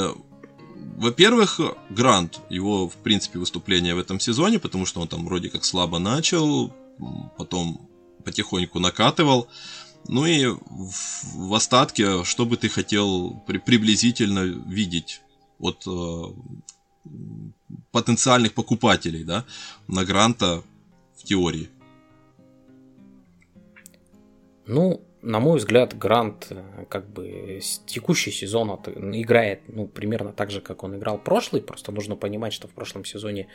во-первых, 0.96 1.60
Грант, 1.90 2.40
его, 2.50 2.88
в 2.88 2.94
принципе, 2.96 3.38
выступление 3.38 3.94
в 3.94 3.98
этом 3.98 4.20
сезоне, 4.20 4.58
потому 4.58 4.86
что 4.86 5.00
он 5.00 5.08
там 5.08 5.24
вроде 5.24 5.50
как 5.50 5.64
слабо 5.64 5.98
начал, 5.98 6.72
потом 7.36 7.88
потихоньку 8.24 8.78
накатывал. 8.78 9.48
Ну 10.08 10.24
и 10.24 10.46
в, 10.46 11.54
остатке, 11.54 12.22
что 12.24 12.46
бы 12.46 12.56
ты 12.56 12.68
хотел 12.68 13.42
при, 13.46 13.58
приблизительно 13.58 14.40
видеть 14.40 15.20
от 15.58 15.84
э, 15.86 16.22
потенциальных 17.90 18.54
покупателей, 18.54 19.24
да, 19.24 19.44
на 19.88 20.04
Гранта 20.04 20.62
в 21.18 21.24
теории? 21.24 21.68
Ну, 24.66 25.06
на 25.22 25.40
мой 25.40 25.58
взгляд, 25.58 25.96
Грант 25.96 26.48
э, 26.50 26.84
как 26.88 27.08
бы 27.08 27.60
текущий 27.86 28.30
сезон 28.30 28.70
играет 28.70 29.62
ну, 29.68 29.86
примерно 29.86 30.32
так 30.32 30.50
же, 30.50 30.60
как 30.60 30.84
он 30.84 30.96
играл 30.96 31.18
прошлый. 31.18 31.62
Просто 31.62 31.92
нужно 31.92 32.16
понимать, 32.16 32.52
что 32.52 32.68
в 32.68 32.72
прошлом 32.72 33.04
сезоне, 33.04 33.48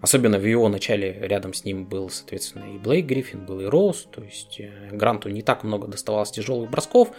особенно 0.00 0.38
в 0.38 0.44
его 0.44 0.68
начале, 0.68 1.16
рядом 1.20 1.52
с 1.52 1.64
ним 1.64 1.84
был, 1.84 2.10
соответственно, 2.10 2.64
и 2.64 2.78
Блейк 2.78 3.06
Гриффин, 3.06 3.44
был 3.44 3.60
и 3.60 3.66
Роуз. 3.66 4.08
То 4.10 4.22
есть 4.22 4.60
э, 4.60 4.90
Гранту 4.90 5.28
не 5.28 5.42
так 5.42 5.64
много 5.64 5.88
доставалось 5.88 6.30
тяжелых 6.30 6.70
бросков. 6.70 7.10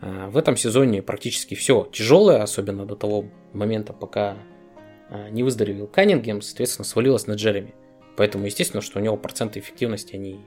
Э, 0.00 0.28
в 0.28 0.36
этом 0.36 0.56
сезоне 0.56 1.02
практически 1.02 1.54
все 1.54 1.88
тяжелое, 1.92 2.42
особенно 2.42 2.86
до 2.86 2.96
того 2.96 3.26
момента, 3.52 3.92
пока 3.92 4.36
не 5.32 5.42
выздоровел 5.42 5.88
Каннингем, 5.88 6.40
соответственно, 6.40 6.84
свалилось 6.84 7.26
на 7.26 7.32
Джереми. 7.32 7.74
Поэтому, 8.16 8.46
естественно, 8.46 8.80
что 8.80 9.00
у 9.00 9.02
него 9.02 9.16
проценты 9.16 9.58
эффективности, 9.58 10.14
они 10.14 10.38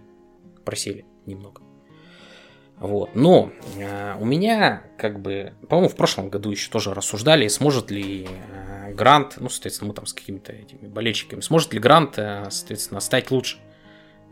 просели 0.64 1.04
немного. 1.26 1.62
Вот. 2.80 3.16
Но 3.16 3.52
э, 3.78 4.18
у 4.20 4.26
меня, 4.26 4.84
как 4.98 5.20
бы, 5.20 5.54
по-моему, 5.70 5.90
в 5.90 5.96
прошлом 5.96 6.30
году 6.30 6.52
еще 6.52 6.70
тоже 6.70 6.94
рассуждали, 6.94 7.48
сможет 7.48 7.92
ли 7.92 8.28
э, 8.28 8.94
Грант, 8.94 9.36
ну, 9.40 9.50
соответственно, 9.50 9.90
мы 9.90 9.94
там 9.94 10.06
с 10.06 10.14
какими-то 10.14 10.52
этими 10.52 10.88
болельщиками, 10.88 11.42
сможет 11.42 11.74
ли 11.74 11.80
Грант, 11.80 12.18
э, 12.18 12.48
соответственно, 12.50 13.00
стать 13.00 13.32
лучше. 13.32 13.58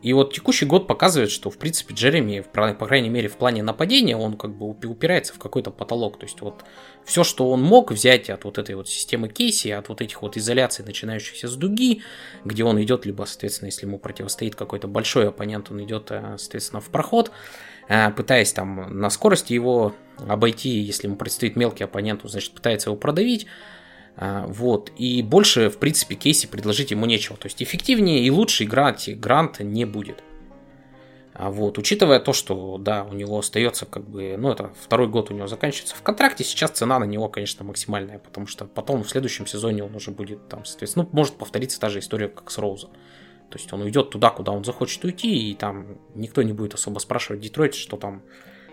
И 0.02 0.14
вот 0.14 0.34
текущий 0.34 0.66
год 0.66 0.88
показывает, 0.88 1.30
что, 1.30 1.52
в 1.52 1.60
принципе, 1.60 1.94
Джереми, 1.94 2.44
по 2.52 2.88
крайней 2.88 3.10
мере, 3.10 3.30
в 3.30 3.38
плане 3.38 3.62
нападения, 3.62 4.18
он 4.18 4.36
как 4.36 4.52
бы 4.56 4.68
упирается 4.68 5.34
в 5.36 5.38
какой-то 5.38 5.70
потолок. 5.70 6.18
То 6.18 6.26
есть 6.26 6.42
вот 6.42 6.66
все, 7.06 7.24
что 7.24 7.52
он 7.52 7.62
мог 7.62 7.92
взять 7.92 8.32
от 8.32 8.44
вот 8.44 8.58
этой 8.58 8.74
вот 8.74 8.90
системы 8.90 9.30
Кейси, 9.30 9.68
от 9.68 9.90
вот 9.90 10.02
этих 10.02 10.24
вот 10.24 10.38
изоляций, 10.38 10.84
начинающихся 10.84 11.48
с 11.48 11.56
дуги, 11.56 12.02
где 12.44 12.64
он 12.64 12.82
идет, 12.82 13.06
либо, 13.06 13.26
соответственно, 13.26 13.68
если 13.68 13.86
ему 13.86 14.00
противостоит 14.00 14.56
какой-то 14.56 14.88
большой 14.88 15.30
оппонент, 15.30 15.70
он 15.70 15.84
идет, 15.84 16.08
соответственно, 16.08 16.82
в 16.82 16.90
проход, 16.90 17.30
Э, 17.30 17.36
пытаясь 17.88 18.54
там 18.54 19.00
на 19.00 19.10
скорости 19.10 19.54
его 19.54 19.94
обойти, 20.28 20.70
если 20.70 21.08
ему 21.08 21.16
предстоит 21.16 21.56
мелкий 21.56 21.84
оппонент, 21.84 22.22
значит, 22.24 22.54
пытается 22.54 22.90
его 22.90 22.98
продавить. 22.98 23.48
Э, 24.18 24.46
вот. 24.48 24.92
И 24.98 25.22
больше, 25.22 25.70
в 25.70 25.78
принципе, 25.78 26.16
Кейси 26.16 26.48
предложить 26.48 26.92
ему 26.92 27.06
нечего. 27.06 27.38
То 27.38 27.48
есть 27.48 27.62
эффективнее 27.62 28.24
и 28.24 28.30
лучше 28.30 28.64
играть 28.64 29.10
Гранта 29.20 29.64
не 29.64 29.86
будет. 29.86 30.24
А 31.34 31.50
вот, 31.50 31.78
учитывая 31.78 32.20
то, 32.20 32.34
что, 32.34 32.78
да, 32.78 33.04
у 33.04 33.14
него 33.14 33.40
остается 33.40 33.86
как 33.86 34.08
бы, 34.08 34.36
ну, 34.38 34.52
это 34.52 34.72
второй 34.80 35.08
год 35.08 35.32
у 35.32 35.34
него 35.34 35.48
заканчивается 35.48 35.96
в 35.96 36.02
контракте, 36.02 36.44
сейчас 36.44 36.72
цена 36.72 37.00
на 37.00 37.06
него, 37.06 37.30
конечно, 37.30 37.64
максимальная, 37.64 38.20
потому 38.20 38.48
что 38.48 38.66
потом 38.66 39.04
в 39.04 39.10
следующем 39.10 39.48
сезоне 39.48 39.84
он 39.84 39.96
уже 39.96 40.12
будет 40.12 40.50
там, 40.50 40.66
соответственно, 40.66 41.06
ну, 41.06 41.18
может 41.18 41.36
повториться 41.36 41.80
та 41.80 41.90
же 41.90 42.00
история, 42.00 42.28
как 42.28 42.52
с 42.52 42.58
Роузом. 42.58 42.92
То 43.52 43.58
есть 43.58 43.72
он 43.74 43.82
уйдет 43.82 44.10
туда, 44.10 44.30
куда 44.30 44.52
он 44.52 44.64
захочет 44.64 45.04
уйти, 45.04 45.52
и 45.52 45.56
там 45.56 45.98
никто 46.16 46.42
не 46.42 46.54
будет 46.54 46.74
особо 46.74 47.00
спрашивать 47.00 47.42
Детройт, 47.42 47.76
что 47.76 47.98
там, 47.98 48.24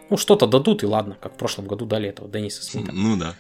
ну, 0.09 0.17
что-то 0.17 0.47
дадут, 0.47 0.83
и 0.83 0.87
ладно, 0.87 1.17
как 1.21 1.35
в 1.35 1.37
прошлом 1.37 1.67
году 1.67 1.85
дали 1.85 2.09
этого 2.09 2.29
Дениса 2.29 2.63
Смита. 2.63 2.93
Ну 2.93 3.17
да. 3.17 3.35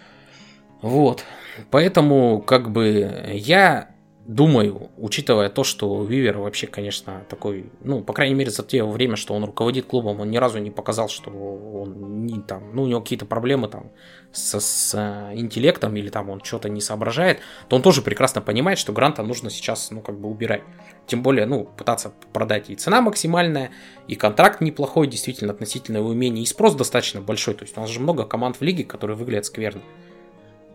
Вот. 0.82 1.24
Поэтому, 1.70 2.42
как 2.42 2.70
бы, 2.70 3.32
я 3.32 3.94
думаю, 4.28 4.90
учитывая 4.98 5.48
то, 5.48 5.64
что 5.64 6.04
Вивер 6.04 6.38
вообще, 6.38 6.66
конечно, 6.66 7.24
такой, 7.30 7.72
ну, 7.80 8.02
по 8.02 8.12
крайней 8.12 8.34
мере, 8.34 8.50
за 8.50 8.62
то 8.62 8.86
время, 8.86 9.16
что 9.16 9.34
он 9.34 9.44
руководит 9.44 9.86
клубом, 9.86 10.20
он 10.20 10.30
ни 10.30 10.36
разу 10.36 10.58
не 10.58 10.70
показал, 10.70 11.08
что 11.08 11.30
он 11.30 12.26
не 12.26 12.40
там, 12.42 12.74
ну, 12.74 12.82
у 12.82 12.86
него 12.86 13.00
какие-то 13.00 13.24
проблемы 13.24 13.68
там 13.68 13.90
с, 14.30 14.60
с 14.60 14.94
э, 14.94 15.32
интеллектом 15.34 15.96
или 15.96 16.10
там 16.10 16.28
он 16.28 16.42
что-то 16.44 16.68
не 16.68 16.82
соображает, 16.82 17.40
то 17.68 17.76
он 17.76 17.82
тоже 17.82 18.02
прекрасно 18.02 18.42
понимает, 18.42 18.78
что 18.78 18.92
Гранта 18.92 19.22
нужно 19.22 19.48
сейчас, 19.48 19.90
ну, 19.90 20.02
как 20.02 20.20
бы 20.20 20.28
убирать. 20.28 20.62
Тем 21.08 21.22
более, 21.22 21.46
ну, 21.46 21.64
пытаться 21.64 22.12
продать 22.34 22.68
и 22.68 22.76
цена 22.76 23.00
максимальная, 23.00 23.70
и 24.06 24.14
контракт 24.14 24.60
неплохой, 24.60 25.06
действительно, 25.06 25.52
относительно 25.54 25.96
его 25.96 26.10
умения, 26.10 26.42
и 26.42 26.46
спрос 26.46 26.74
достаточно 26.74 27.22
большой. 27.22 27.54
То 27.54 27.64
есть 27.64 27.76
у 27.78 27.80
нас 27.80 27.88
же 27.88 27.98
много 27.98 28.24
команд 28.24 28.56
в 28.56 28.62
лиге, 28.62 28.84
которые 28.84 29.16
выглядят 29.16 29.46
скверно. 29.46 29.80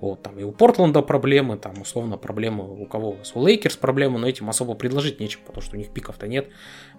Вот, 0.01 0.23
там 0.23 0.37
и 0.39 0.43
у 0.43 0.51
Портленда 0.51 1.03
проблемы, 1.03 1.55
там 1.55 1.79
условно 1.79 2.17
проблемы 2.17 2.67
у 2.67 2.85
кого 2.87 3.11
у 3.11 3.13
вас? 3.13 3.31
У 3.35 3.45
Лейкерс 3.45 3.77
проблемы, 3.77 4.19
но 4.19 4.27
этим 4.27 4.49
особо 4.49 4.73
предложить 4.73 5.19
нечего, 5.19 5.41
потому 5.45 5.61
что 5.61 5.75
у 5.75 5.79
них 5.79 5.93
пиков-то 5.93 6.27
нет. 6.27 6.49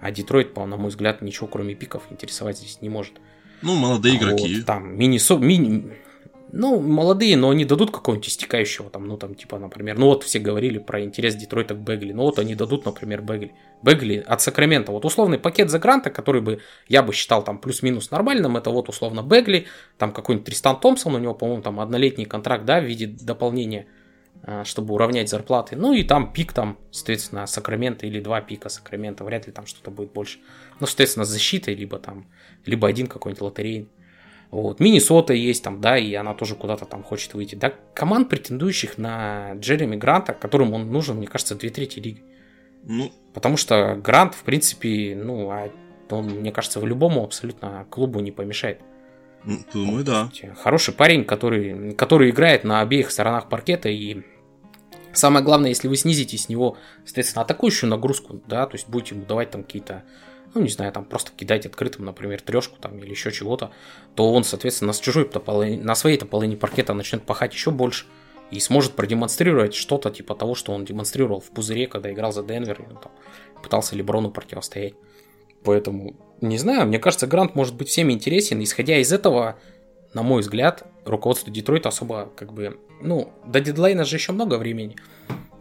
А 0.00 0.12
Детройт, 0.12 0.54
по 0.54 0.64
на 0.64 0.76
мой 0.76 0.88
взгляд, 0.88 1.20
ничего 1.20 1.48
кроме 1.48 1.74
пиков 1.74 2.04
интересовать 2.10 2.58
здесь 2.58 2.80
не 2.80 2.88
может. 2.88 3.14
Ну, 3.62 3.74
молодые 3.74 4.16
игроки. 4.16 4.56
Вот, 4.56 4.66
там 4.66 4.96
мини-со, 4.96 5.36
мини, 5.36 5.92
ну, 6.56 6.80
молодые, 6.80 7.36
но 7.36 7.50
они 7.50 7.64
дадут 7.64 7.90
какого-нибудь 7.90 8.28
истекающего, 8.28 8.88
там, 8.88 9.06
ну, 9.08 9.16
там, 9.16 9.34
типа, 9.34 9.58
например, 9.58 9.98
ну, 9.98 10.06
вот 10.06 10.22
все 10.22 10.38
говорили 10.38 10.78
про 10.78 11.02
интерес 11.02 11.34
Детройта 11.34 11.74
к 11.74 11.78
Бегли, 11.78 12.12
ну, 12.12 12.22
вот 12.22 12.38
они 12.38 12.54
дадут, 12.54 12.84
например, 12.84 13.22
Бегли. 13.22 13.52
Бегли 13.82 14.24
от 14.26 14.40
Сакрамента, 14.40 14.92
вот 14.92 15.04
условный 15.04 15.38
пакет 15.38 15.68
за 15.68 15.78
гранта, 15.78 16.10
который 16.10 16.40
бы 16.40 16.60
я 16.88 17.02
бы 17.02 17.12
считал 17.12 17.42
там 17.42 17.58
плюс-минус 17.58 18.10
нормальным, 18.10 18.56
это 18.56 18.70
вот 18.70 18.88
условно 18.88 19.22
Бегли, 19.22 19.66
там 19.98 20.12
какой-нибудь 20.12 20.46
Тристан 20.46 20.78
Томпсон, 20.78 21.14
у 21.16 21.18
него, 21.18 21.34
по-моему, 21.34 21.62
там 21.62 21.80
однолетний 21.80 22.24
контракт, 22.24 22.64
да, 22.64 22.80
в 22.80 22.84
виде 22.84 23.06
дополнения, 23.06 23.86
а, 24.42 24.64
чтобы 24.64 24.94
уравнять 24.94 25.28
зарплаты. 25.28 25.74
Ну, 25.74 25.92
и 25.92 26.04
там 26.04 26.32
пик, 26.32 26.52
там, 26.52 26.78
соответственно, 26.90 27.46
Сакрамента 27.46 28.06
или 28.06 28.20
два 28.20 28.40
пика 28.40 28.68
Сакрамента, 28.68 29.24
вряд 29.24 29.46
ли 29.46 29.52
там 29.52 29.66
что-то 29.66 29.90
будет 29.90 30.12
больше. 30.12 30.38
Ну, 30.80 30.86
соответственно, 30.86 31.24
с 31.24 31.30
защитой, 31.30 31.74
либо 31.74 31.98
там, 31.98 32.26
либо 32.64 32.86
один 32.86 33.06
какой-нибудь 33.06 33.42
лотерейный. 33.42 33.88
Вот. 34.54 34.78
Миннесота 34.78 35.34
есть 35.34 35.64
там, 35.64 35.80
да, 35.80 35.98
и 35.98 36.14
она 36.14 36.32
тоже 36.32 36.54
куда-то 36.54 36.84
там 36.84 37.02
хочет 37.02 37.34
выйти. 37.34 37.56
Да, 37.56 37.72
команд, 37.92 38.28
претендующих 38.28 38.98
на 38.98 39.54
Джереми 39.54 39.96
Гранта, 39.96 40.32
которым 40.32 40.74
он 40.74 40.92
нужен, 40.92 41.16
мне 41.16 41.26
кажется, 41.26 41.56
две 41.56 41.70
трети 41.70 41.98
лиги. 41.98 42.22
Ну. 42.84 43.10
Потому 43.32 43.56
что 43.56 43.96
Грант, 43.96 44.36
в 44.36 44.44
принципе, 44.44 45.20
ну, 45.20 45.50
а 45.50 45.70
он, 46.08 46.26
мне 46.26 46.52
кажется, 46.52 46.78
в 46.78 46.86
любому 46.86 47.24
абсолютно 47.24 47.84
клубу 47.90 48.20
не 48.20 48.30
помешает. 48.30 48.80
Ну, 49.42 49.58
думаю, 49.72 50.04
да. 50.04 50.30
Хороший 50.62 50.94
парень, 50.94 51.24
который, 51.24 51.92
который 51.94 52.30
играет 52.30 52.62
на 52.62 52.80
обеих 52.80 53.10
сторонах 53.10 53.48
паркета 53.48 53.88
и 53.88 54.22
Самое 55.12 55.44
главное, 55.44 55.68
если 55.68 55.86
вы 55.86 55.96
снизите 55.96 56.36
с 56.36 56.48
него, 56.48 56.76
соответственно, 57.04 57.42
атакующую 57.42 57.88
нагрузку, 57.88 58.40
да, 58.48 58.66
то 58.66 58.74
есть 58.74 58.88
будете 58.88 59.14
ему 59.14 59.24
давать 59.24 59.50
там 59.50 59.62
какие-то 59.62 60.02
ну, 60.54 60.60
не 60.60 60.68
знаю, 60.68 60.92
там 60.92 61.04
просто 61.04 61.32
кидать 61.36 61.66
открытым, 61.66 62.04
например, 62.04 62.40
трешку 62.40 62.76
там 62.80 62.98
или 62.98 63.10
еще 63.10 63.32
чего-то, 63.32 63.72
то 64.14 64.32
он, 64.32 64.44
соответственно, 64.44 64.92
с 64.92 65.00
чужой 65.00 65.24
половине, 65.26 65.82
на 65.82 65.94
своей-то 65.94 66.26
половине 66.26 66.56
паркета 66.56 66.94
начнет 66.94 67.22
пахать 67.22 67.52
еще 67.52 67.70
больше 67.70 68.06
и 68.50 68.60
сможет 68.60 68.92
продемонстрировать 68.92 69.74
что-то 69.74 70.10
типа 70.10 70.34
того, 70.34 70.54
что 70.54 70.72
он 70.72 70.84
демонстрировал 70.84 71.40
в 71.40 71.50
пузыре, 71.50 71.86
когда 71.86 72.12
играл 72.12 72.32
за 72.32 72.42
Денвер, 72.42 72.80
и, 72.80 72.92
ну, 72.92 72.98
там, 73.00 73.12
пытался 73.62 73.96
Леброну 73.96 74.30
противостоять. 74.30 74.94
Поэтому, 75.64 76.14
не 76.40 76.58
знаю, 76.58 76.86
мне 76.86 76.98
кажется, 76.98 77.26
Грант 77.26 77.54
может 77.54 77.74
быть 77.74 77.88
всем 77.88 78.10
интересен. 78.10 78.62
Исходя 78.62 78.98
из 78.98 79.12
этого, 79.12 79.58
на 80.12 80.22
мой 80.22 80.42
взгляд, 80.42 80.84
руководство 81.04 81.50
Детройта 81.50 81.88
особо, 81.88 82.30
как 82.36 82.52
бы, 82.52 82.78
ну, 83.00 83.32
до 83.46 83.60
дедлайна 83.60 84.04
же 84.04 84.16
еще 84.16 84.32
много 84.32 84.58
времени. 84.58 84.96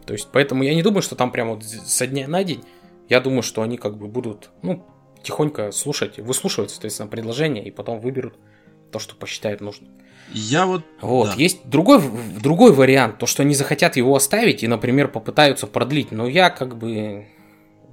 То 0.06 0.12
есть, 0.12 0.28
поэтому 0.30 0.62
я 0.62 0.74
не 0.74 0.82
думаю, 0.82 1.00
что 1.00 1.16
там 1.16 1.32
прямо 1.32 1.54
вот 1.54 1.64
со 1.64 2.06
дня 2.06 2.28
на 2.28 2.44
день 2.44 2.62
я 3.08 3.20
думаю, 3.20 3.42
что 3.42 3.62
они 3.62 3.76
как 3.76 3.96
бы 3.96 4.08
будут, 4.08 4.50
ну, 4.62 4.84
тихонько 5.22 5.72
слушать, 5.72 6.18
выслушивать, 6.18 6.70
соответственно, 6.70 7.08
предложение 7.08 7.64
и 7.64 7.70
потом 7.70 8.00
выберут 8.00 8.36
то, 8.92 8.98
что 8.98 9.16
посчитают 9.16 9.60
нужным. 9.60 9.90
Я 10.32 10.66
вот... 10.66 10.84
Вот, 11.00 11.30
да. 11.30 11.34
есть 11.34 11.68
другой, 11.68 12.00
другой 12.40 12.72
вариант, 12.72 13.18
то, 13.18 13.26
что 13.26 13.42
они 13.42 13.54
захотят 13.54 13.96
его 13.96 14.14
оставить 14.14 14.62
и, 14.62 14.68
например, 14.68 15.08
попытаются 15.08 15.66
продлить, 15.66 16.12
но 16.12 16.28
я 16.28 16.50
как 16.50 16.78
бы, 16.78 17.26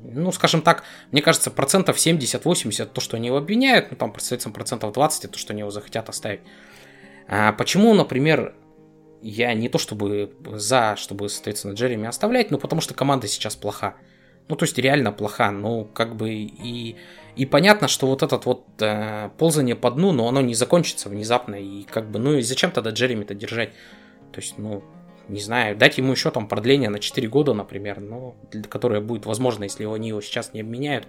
ну, 0.03 0.31
скажем 0.31 0.61
так, 0.61 0.83
мне 1.11 1.21
кажется, 1.21 1.51
процентов 1.51 1.97
70-80 1.97 2.85
то, 2.85 3.01
что 3.01 3.17
они 3.17 3.27
его 3.27 3.37
обвиняют, 3.37 3.91
ну, 3.91 3.97
там, 3.97 4.13
соответственно, 4.17 4.53
процентов 4.53 4.93
20 4.93 5.31
то, 5.31 5.37
что 5.37 5.53
они 5.53 5.61
его 5.61 5.71
захотят 5.71 6.07
оставить. 6.07 6.41
А 7.27 7.53
почему, 7.53 7.93
например, 7.93 8.53
я 9.21 9.53
не 9.53 9.69
то 9.69 9.77
чтобы 9.77 10.33
за, 10.55 10.95
чтобы, 10.97 11.29
соответственно, 11.29 11.73
Джереми 11.73 12.07
оставлять, 12.07 12.51
но 12.51 12.57
потому 12.57 12.81
что 12.81 12.93
команда 12.93 13.27
сейчас 13.27 13.55
плоха. 13.55 13.95
Ну, 14.51 14.57
то 14.57 14.63
есть 14.63 14.77
реально 14.77 15.13
плоха. 15.13 15.49
Ну, 15.49 15.85
как 15.93 16.17
бы 16.17 16.29
и, 16.33 16.97
и 17.37 17.45
понятно, 17.45 17.87
что 17.87 18.07
вот 18.07 18.21
этот 18.21 18.45
вот 18.45 18.65
э, 18.81 19.29
ползание 19.37 19.77
по 19.77 19.89
дну, 19.89 20.11
но 20.11 20.27
оно 20.27 20.41
не 20.41 20.55
закончится 20.55 21.07
внезапно. 21.07 21.55
И 21.55 21.83
как 21.83 22.11
бы, 22.11 22.19
ну 22.19 22.33
и 22.33 22.41
зачем 22.41 22.71
тогда 22.71 22.89
Джереми-то 22.89 23.33
держать? 23.33 23.69
То 24.33 24.41
есть, 24.41 24.57
ну, 24.57 24.83
не 25.29 25.39
знаю, 25.39 25.77
дать 25.77 25.97
ему 25.97 26.11
еще 26.11 26.31
там 26.31 26.49
продление 26.49 26.89
на 26.89 26.99
4 26.99 27.29
года, 27.29 27.53
например, 27.53 28.01
ну, 28.01 28.35
которое 28.67 28.99
будет 28.99 29.25
возможно, 29.25 29.63
если 29.63 29.85
они 29.85 30.09
его 30.09 30.19
сейчас 30.19 30.53
не 30.53 30.59
обменяют. 30.59 31.07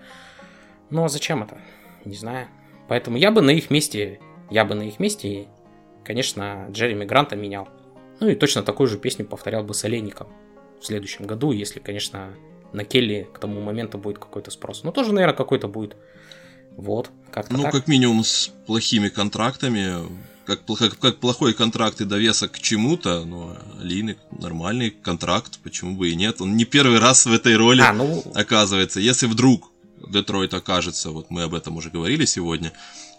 Ну, 0.91 1.03
а 1.03 1.09
зачем 1.09 1.43
это? 1.43 1.59
Не 2.05 2.15
знаю. 2.15 2.47
Поэтому 2.87 3.17
я 3.17 3.33
бы 3.33 3.43
на 3.43 3.51
их 3.51 3.71
месте, 3.71 4.21
я 4.51 4.65
бы 4.65 4.77
на 4.77 4.83
их 4.83 5.01
месте, 5.01 5.49
конечно, 6.05 6.69
Джереми 6.71 7.05
Гранта 7.05 7.35
менял. 7.35 7.69
Ну 8.21 8.29
и 8.29 8.37
точно 8.37 8.63
такую 8.63 8.87
же 8.87 8.99
песню 8.99 9.27
повторял 9.27 9.65
бы 9.65 9.75
с 9.75 9.85
Олейником 9.85 10.29
в 10.81 10.87
следующем 10.87 11.27
году, 11.27 11.51
если, 11.51 11.81
конечно, 11.81 12.37
на 12.73 12.85
Келли 12.85 13.29
к 13.33 13.39
тому 13.39 13.61
моменту 13.61 13.99
будет 13.99 14.19
какой-то 14.19 14.51
спрос. 14.51 14.83
Ну, 14.85 14.93
тоже, 14.93 15.13
наверное, 15.13 15.37
какой-то 15.37 15.69
будет. 15.69 15.97
Вот, 16.77 17.11
как-то 17.31 17.53
Ну, 17.53 17.63
так. 17.65 17.73
как 17.73 17.89
минимум 17.89 18.25
с 18.25 18.51
плохими 18.67 19.09
контрактами, 19.09 19.95
как, 20.47 20.65
как, 20.65 20.99
как 20.99 21.19
плохой 21.19 21.53
контракт 21.53 22.01
и 22.01 22.05
довесок 22.05 22.53
к 22.53 22.59
чему-то, 22.59 23.25
но 23.25 23.57
Лины 23.81 24.17
нормальный 24.31 24.91
контракт, 24.91 25.59
почему 25.63 25.97
бы 25.97 26.11
и 26.11 26.17
нет. 26.17 26.41
Он 26.41 26.57
не 26.57 26.65
первый 26.65 26.99
раз 26.99 27.27
в 27.27 27.33
этой 27.33 27.57
роли 27.57 27.83
а, 27.83 27.93
ну... 27.93 28.23
оказывается. 28.35 29.01
Если 29.01 29.27
вдруг 29.27 29.71
Детройт 30.09 30.55
окажется, 30.55 31.11
вот 31.11 31.31
мы 31.31 31.43
об 31.43 31.55
этом 31.55 31.77
уже 31.77 31.91
говорили 31.91 32.25
сегодня, 32.25 32.73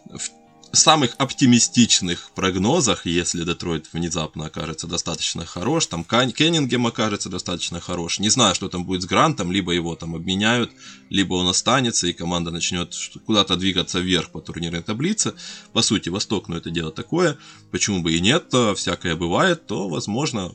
в 0.06 0.30
самых 0.74 1.14
оптимистичных 1.20 2.32
прогнозах, 2.34 3.06
если 3.06 3.44
Детройт 3.44 3.94
внезапно 3.94 4.48
окажется 4.48 4.88
достаточно 4.88 5.46
хорош, 5.46 5.86
там 5.86 6.04
Кеннингем 6.04 6.88
окажется 6.88 7.30
достаточно 7.30 7.80
хорош, 7.80 8.20
не 8.20 8.30
знаю, 8.30 8.56
что 8.56 8.70
там 8.70 8.84
будет 8.84 9.04
с 9.04 9.06
Грантом, 9.06 9.52
либо 9.52 9.72
его 9.72 9.96
там 9.96 10.16
обменяют, 10.16 10.72
либо 11.10 11.36
он 11.36 11.48
останется, 11.48 12.08
и 12.08 12.14
команда 12.14 12.50
начнет 12.50 12.96
куда-то 13.26 13.56
двигаться 13.56 14.00
вверх 14.00 14.32
по 14.32 14.42
турнирной 14.42 14.82
таблице. 14.82 15.36
По 15.74 15.84
сути, 15.84 16.10
Восток, 16.10 16.48
ну 16.48 16.56
это 16.56 16.72
дело 16.72 16.92
такое, 16.92 17.38
почему 17.70 18.02
бы 18.02 18.14
и 18.14 18.20
нет, 18.20 18.50
то 18.50 18.74
всякое 18.74 19.16
бывает, 19.16 19.68
то, 19.68 19.88
возможно, 19.88 20.52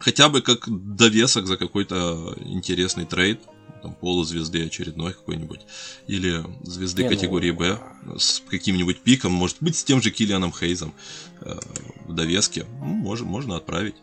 хотя 0.00 0.28
бы 0.28 0.42
как 0.42 0.64
довесок 0.68 1.46
за 1.46 1.56
какой-то 1.56 2.36
интересный 2.40 3.06
трейд 3.06 3.40
там, 3.82 3.94
полузвезды 3.94 4.64
очередной 4.66 5.12
какой-нибудь, 5.12 5.60
или 6.06 6.42
звезды 6.62 7.02
Не, 7.02 7.08
категории 7.08 7.50
ну, 7.50 7.58
Б 7.58 7.78
с 8.18 8.42
каким-нибудь 8.48 9.00
пиком, 9.00 9.32
может 9.32 9.58
быть, 9.60 9.76
с 9.76 9.84
тем 9.84 10.00
же 10.00 10.10
Киллианом 10.10 10.52
Хейзом 10.52 10.94
э, 11.40 11.54
в 12.06 12.14
довеске, 12.14 12.64
ну, 12.80 12.86
можно, 12.86 13.26
можно 13.26 13.56
отправить. 13.56 13.96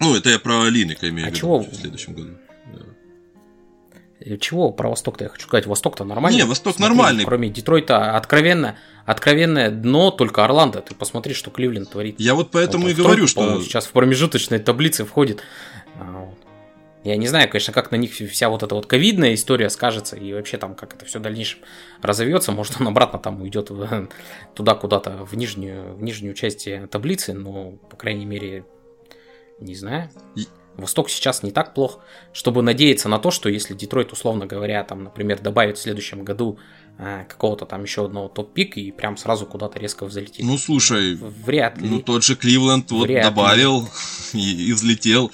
Ну, 0.00 0.16
это 0.16 0.30
я 0.30 0.38
про 0.40 0.68
Линика 0.68 1.08
имею 1.08 1.28
А 1.28 1.30
в 1.30 1.34
виду 1.34 1.40
чего? 1.40 1.58
в 1.60 1.74
следующем 1.74 2.14
году. 2.14 2.30
Э, 4.24 4.36
Чего 4.38 4.72
про 4.72 4.88
Восток-то 4.88 5.24
я 5.24 5.30
хочу 5.30 5.46
сказать? 5.46 5.66
Восток-то 5.66 6.04
нормальный. 6.04 6.38
Не, 6.38 6.44
Восток 6.44 6.76
Смотри, 6.76 6.96
нормальный. 6.96 7.24
Кроме 7.24 7.50
Детройта, 7.50 8.16
откровенно, 8.16 8.76
откровенное 9.04 9.70
дно 9.70 10.10
только 10.10 10.44
Орландо. 10.44 10.80
Ты 10.80 10.94
посмотри, 10.94 11.34
что 11.34 11.50
Кливленд 11.50 11.90
творит. 11.90 12.16
Я 12.18 12.34
вот 12.34 12.50
поэтому 12.50 12.84
Вот 12.84 12.90
и 12.90 12.94
говорю, 12.94 13.26
что 13.26 13.62
сейчас 13.62 13.86
в 13.86 13.92
промежуточной 13.92 14.58
таблице 14.58 15.04
входит. 15.04 15.42
Я 17.04 17.16
не 17.16 17.26
знаю, 17.26 17.48
конечно, 17.48 17.72
как 17.72 17.90
на 17.90 17.96
них 17.96 18.12
вся 18.12 18.48
вот 18.48 18.62
эта 18.62 18.74
вот 18.74 18.86
ковидная 18.86 19.34
история 19.34 19.70
скажется, 19.70 20.16
и 20.16 20.32
вообще 20.32 20.56
там 20.56 20.74
как 20.74 20.94
это 20.94 21.04
все 21.04 21.18
в 21.18 21.22
дальнейшем 21.22 21.60
разовьется. 22.00 22.52
Может, 22.52 22.80
он 22.80 22.88
обратно 22.88 23.18
там 23.18 23.42
уйдет 23.42 23.70
в- 23.70 24.08
туда 24.54 24.74
куда-то, 24.74 25.24
в 25.24 25.34
нижнюю, 25.34 25.94
в 25.94 26.02
нижнюю 26.02 26.34
часть 26.34 26.68
таблицы, 26.90 27.32
но, 27.32 27.72
по 27.72 27.96
крайней 27.96 28.26
мере, 28.26 28.64
не 29.58 29.74
знаю. 29.74 30.10
Восток 30.76 31.10
сейчас 31.10 31.42
не 31.42 31.50
так 31.50 31.74
плох, 31.74 31.98
чтобы 32.32 32.62
надеяться 32.62 33.08
на 33.08 33.18
то, 33.18 33.30
что 33.30 33.50
если 33.50 33.74
Детройт, 33.74 34.12
условно 34.12 34.46
говоря, 34.46 34.82
там, 34.84 35.04
например, 35.04 35.38
добавит 35.38 35.76
в 35.76 35.82
следующем 35.82 36.24
году 36.24 36.58
а, 36.98 37.24
какого-то 37.24 37.66
там 37.66 37.82
еще 37.82 38.06
одного 38.06 38.28
топ-пика 38.28 38.80
и 38.80 38.90
прям 38.90 39.18
сразу 39.18 39.44
куда-то 39.44 39.78
резко 39.78 40.06
взлетит. 40.06 40.46
ну 40.46 40.56
слушай, 40.56 41.14
Вряд 41.14 41.78
ли. 41.78 41.88
Ну, 41.88 42.00
тот 42.00 42.24
же 42.24 42.36
Кливленд 42.36 42.90
вот 42.90 43.06
добавил 43.08 43.86
и, 44.32 44.68
и 44.68 44.72
взлетел. 44.72 45.30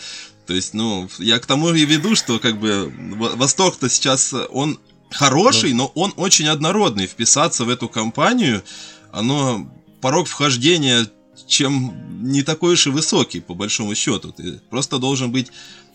То 0.49 0.55
есть, 0.55 0.73
ну, 0.73 1.09
я 1.19 1.39
к 1.39 1.47
тому 1.47 1.75
и 1.75 1.85
веду, 1.85 2.17
что 2.17 2.39
как 2.39 2.59
бы 2.59 2.91
Во- 3.17 3.37
Восток-то 3.37 3.91
сейчас, 3.91 4.35
он 4.51 4.81
хороший, 5.11 5.75
но 5.75 5.93
он 5.95 6.15
очень 6.17 6.49
однородный. 6.49 7.07
Вписаться 7.07 7.67
в 7.67 7.69
эту 7.69 7.87
компанию, 7.89 8.65
оно 9.13 9.71
порог 10.01 10.27
вхождения 10.27 11.07
чем 11.47 11.95
не 12.23 12.43
такой 12.43 12.75
уж 12.75 12.87
и 12.87 12.91
высокий, 12.91 13.41
по 13.41 13.55
большому 13.55 13.95
счету. 13.95 14.33
Ты 14.33 14.61
просто 14.71 14.99
должен 14.99 15.31
быть 15.31 15.49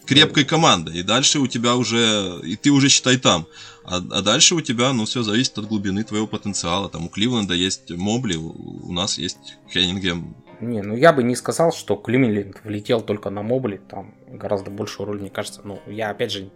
крепкой 0.06 0.46
командой, 0.46 1.00
и 1.00 1.04
дальше 1.04 1.40
у 1.40 1.48
тебя 1.48 1.76
уже, 1.76 2.40
и 2.44 2.56
ты 2.56 2.70
уже 2.70 2.90
считай 2.90 3.18
там. 3.18 3.48
А, 3.86 3.98
а 3.98 4.22
дальше 4.22 4.56
у 4.56 4.62
тебя, 4.62 4.94
ну, 4.94 5.06
все 5.06 5.24
зависит 5.24 5.58
от 5.58 5.68
глубины 5.68 6.04
твоего 6.04 6.28
потенциала. 6.28 6.90
Там 6.90 7.06
у 7.06 7.10
Кливленда 7.10 7.54
есть 7.54 7.90
Мобли, 7.90 8.36
у, 8.36 8.52
у 8.88 8.94
нас 8.94 9.18
есть 9.18 9.58
Хеннингем, 9.72 10.36
Не, 10.64 10.82
ну 10.82 10.96
я 10.96 11.14
бы 11.14 11.24
не 11.24 11.36
сказал, 11.36 11.72
что 11.72 11.96
Климелинг 11.96 12.64
влетел 12.64 13.02
только 13.02 13.30
на 13.30 13.42
мобли, 13.42 13.82
там 13.90 14.16
гораздо 14.28 14.72
большую 14.72 15.08
роль, 15.08 15.20
мне 15.20 15.30
кажется. 15.30 15.62
Ну, 15.64 15.80
я 15.88 16.10
опять 16.10 16.32
же 16.32 16.50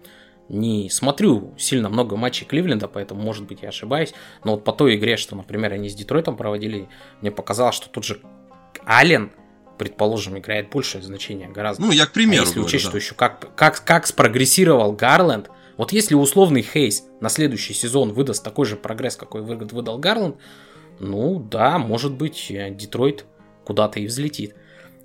не 0.49 0.89
смотрю 0.89 1.53
сильно 1.57 1.89
много 1.89 2.15
матчей 2.15 2.45
Кливленда, 2.45 2.87
поэтому, 2.87 3.21
может 3.21 3.45
быть, 3.45 3.61
я 3.61 3.69
ошибаюсь. 3.69 4.13
Но 4.43 4.51
вот 4.51 4.63
по 4.63 4.71
той 4.71 4.95
игре, 4.95 5.17
что, 5.17 5.35
например, 5.35 5.73
они 5.73 5.89
с 5.89 5.95
Детройтом 5.95 6.37
проводили, 6.37 6.87
мне 7.21 7.31
показалось, 7.31 7.75
что 7.75 7.89
тут 7.89 8.05
же 8.05 8.21
Аллен, 8.85 9.31
предположим, 9.77 10.37
играет 10.37 10.69
большее 10.69 11.01
значение 11.01 11.49
гораздо. 11.49 11.83
Ну, 11.83 11.91
я 11.91 12.05
к 12.05 12.13
примеру 12.13 12.43
а 12.43 12.45
если 12.45 12.55
говорю, 12.55 12.67
учесть, 12.67 12.85
да. 12.85 12.89
что 12.89 12.97
еще 12.97 13.15
как, 13.15 13.55
как, 13.55 13.83
как 13.83 14.07
спрогрессировал 14.07 14.93
Гарленд, 14.93 15.49
вот 15.75 15.91
если 15.91 16.15
условный 16.15 16.63
Хейс 16.63 17.03
на 17.19 17.29
следующий 17.29 17.73
сезон 17.73 18.13
выдаст 18.13 18.43
такой 18.43 18.65
же 18.65 18.75
прогресс, 18.77 19.15
какой 19.15 19.41
вы- 19.41 19.57
выдал 19.57 19.99
Гарленд, 19.99 20.37
ну 20.99 21.39
да, 21.39 21.77
может 21.77 22.13
быть, 22.13 22.47
Детройт 22.49 23.25
куда-то 23.67 23.99
и 23.99 24.07
взлетит. 24.07 24.55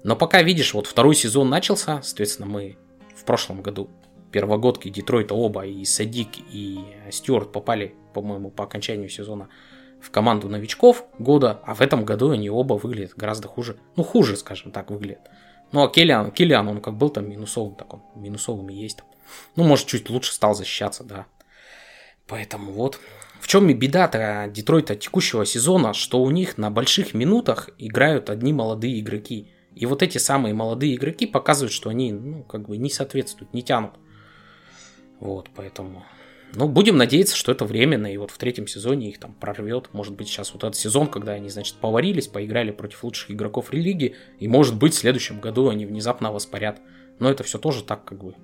Но 0.05 0.15
пока, 0.15 0.41
видишь, 0.43 0.73
вот 0.73 0.87
второй 0.87 1.17
сезон 1.17 1.51
начался, 1.51 2.01
соответственно, 2.03 2.49
мы 2.49 2.77
в 3.17 3.25
прошлом 3.25 3.61
году 3.61 3.91
первогодки 4.31 4.89
Детройта 4.89 5.35
оба, 5.35 5.67
и 5.67 5.85
Садик, 5.85 6.29
и 6.53 6.79
Стюарт 7.11 7.51
попали, 7.51 7.97
по-моему, 8.15 8.51
по 8.53 8.63
окончанию 8.63 9.09
сезона 9.09 9.49
в 10.01 10.13
команду 10.13 10.49
новичков 10.49 11.05
года, 11.19 11.61
а 11.65 11.75
в 11.75 11.81
этом 11.81 12.05
году 12.05 12.31
они 12.31 12.51
оба 12.51 12.75
выглядят 12.75 13.15
гораздо 13.17 13.49
хуже. 13.49 13.79
Ну, 13.97 14.05
хуже, 14.05 14.37
скажем 14.37 14.71
так, 14.71 14.91
выглядят. 14.91 15.29
Ну, 15.73 15.83
а 15.83 15.89
Келлиан, 15.89 16.31
Келлиан, 16.31 16.69
он 16.69 16.81
как 16.81 16.95
был 16.95 17.11
там 17.11 17.29
минусовым, 17.29 17.75
так 17.75 17.93
он 17.93 18.03
минусовым 18.15 18.71
и 18.71 18.75
есть. 18.75 19.01
Ну, 19.57 19.65
может, 19.65 19.87
чуть 19.89 20.09
лучше 20.09 20.33
стал 20.33 20.55
защищаться, 20.55 21.03
да. 21.03 21.27
Поэтому 22.29 22.71
вот. 22.71 23.01
В 23.43 23.49
чем 23.49 23.69
и 23.69 23.75
беда-то 23.75 24.49
Детройта 24.55 24.95
текущего 24.95 25.45
сезона, 25.45 25.95
что 25.95 26.23
у 26.23 26.31
них 26.31 26.59
на 26.59 26.71
больших 26.71 27.13
минутах 27.13 27.71
играют 27.77 28.31
одни 28.31 28.53
молодые 28.53 29.01
игроки. 29.01 29.49
И 29.75 29.85
вот 29.85 30.01
эти 30.05 30.19
самые 30.19 30.55
молодые 30.55 30.95
игроки 30.95 31.27
показывают, 31.27 31.73
что 31.73 31.91
они, 31.91 32.13
ну, 32.13 32.45
как 32.45 32.69
бы 32.69 32.77
не 32.77 32.89
соответствуют, 32.89 33.53
не 33.53 33.65
тянут. 33.65 33.95
Вот, 35.19 35.49
поэтому... 35.57 36.05
Ну, 36.55 36.69
будем 36.69 36.97
надеяться, 36.97 37.35
что 37.35 37.51
это 37.51 37.65
временно, 37.65 38.07
и 38.07 38.17
вот 38.17 38.31
в 38.31 38.39
третьем 38.39 38.69
сезоне 38.69 39.09
их 39.09 39.19
там 39.19 39.35
прорвет. 39.35 39.89
Может 39.93 40.15
быть, 40.15 40.29
сейчас 40.29 40.53
вот 40.53 40.63
этот 40.63 40.77
сезон, 40.77 41.09
когда 41.09 41.33
они, 41.33 41.49
значит, 41.49 41.75
поварились, 41.79 42.29
поиграли 42.29 42.71
против 42.71 43.03
лучших 43.03 43.33
игроков 43.33 43.73
религии, 43.73 44.15
и, 44.39 44.47
может 44.47 44.79
быть, 44.79 44.95
в 44.95 44.99
следующем 44.99 45.41
году 45.41 45.69
они 45.69 45.85
внезапно 45.85 46.31
воспарят. 46.31 46.81
Но 47.19 47.29
это 47.29 47.43
все 47.43 47.59
тоже 47.59 47.83
так, 47.83 48.05
как 48.05 48.23
бы, 48.23 48.35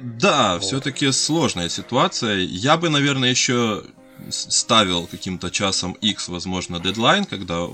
Да, 0.00 0.54
Вот. 0.54 0.64
все-таки 0.64 1.10
сложная 1.12 1.68
ситуация. 1.68 2.38
Я 2.38 2.76
бы, 2.76 2.88
наверное, 2.88 3.30
еще 3.30 3.84
ставил 4.30 5.06
каким-то 5.06 5.50
часом 5.50 5.92
X, 5.92 6.28
возможно, 6.28 6.80
дедлайн, 6.80 7.24
когда 7.24 7.66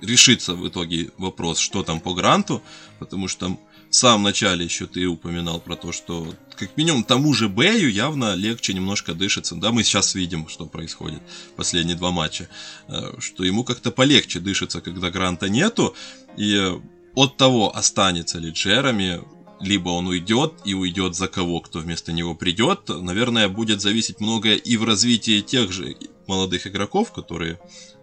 решится 0.00 0.54
в 0.54 0.68
итоге 0.68 1.10
вопрос, 1.18 1.58
что 1.58 1.82
там 1.82 2.00
по 2.00 2.14
гранту, 2.14 2.62
потому 2.98 3.28
что 3.28 3.58
в 3.90 3.94
самом 3.94 4.22
начале 4.22 4.64
еще 4.64 4.86
ты 4.86 5.06
упоминал 5.06 5.60
про 5.60 5.76
то, 5.76 5.92
что 5.92 6.34
как 6.56 6.76
минимум 6.76 7.04
тому 7.04 7.34
же 7.34 7.48
Бэю 7.48 7.92
явно 7.92 8.34
легче 8.34 8.74
немножко 8.74 9.12
дышится. 9.14 9.54
Да, 9.56 9.70
мы 9.70 9.82
сейчас 9.84 10.14
видим, 10.14 10.48
что 10.48 10.66
происходит 10.66 11.20
последние 11.56 11.96
два 11.96 12.10
матча, 12.10 12.48
э, 12.88 13.14
что 13.18 13.44
ему 13.44 13.64
как-то 13.64 13.90
полегче 13.90 14.40
дышится, 14.40 14.80
когда 14.80 15.10
гранта 15.10 15.48
нету, 15.48 15.94
и 16.36 16.72
от 17.14 17.36
того, 17.36 17.76
останется 17.76 18.38
ли 18.38 18.50
Джереми, 18.50 19.20
либо 19.62 19.90
он 19.90 20.08
уйдет 20.08 20.54
и 20.64 20.74
уйдет 20.74 21.14
за 21.14 21.28
кого, 21.28 21.60
кто 21.60 21.78
вместо 21.78 22.12
него 22.12 22.34
придет, 22.34 22.88
наверное, 22.88 23.48
будет 23.48 23.80
зависеть 23.80 24.20
многое 24.20 24.56
и 24.56 24.76
в 24.76 24.84
развитии 24.84 25.40
тех 25.40 25.72
же 25.72 25.96
молодых 26.26 26.66
игроков, 26.66 27.12
которые, 27.12 27.60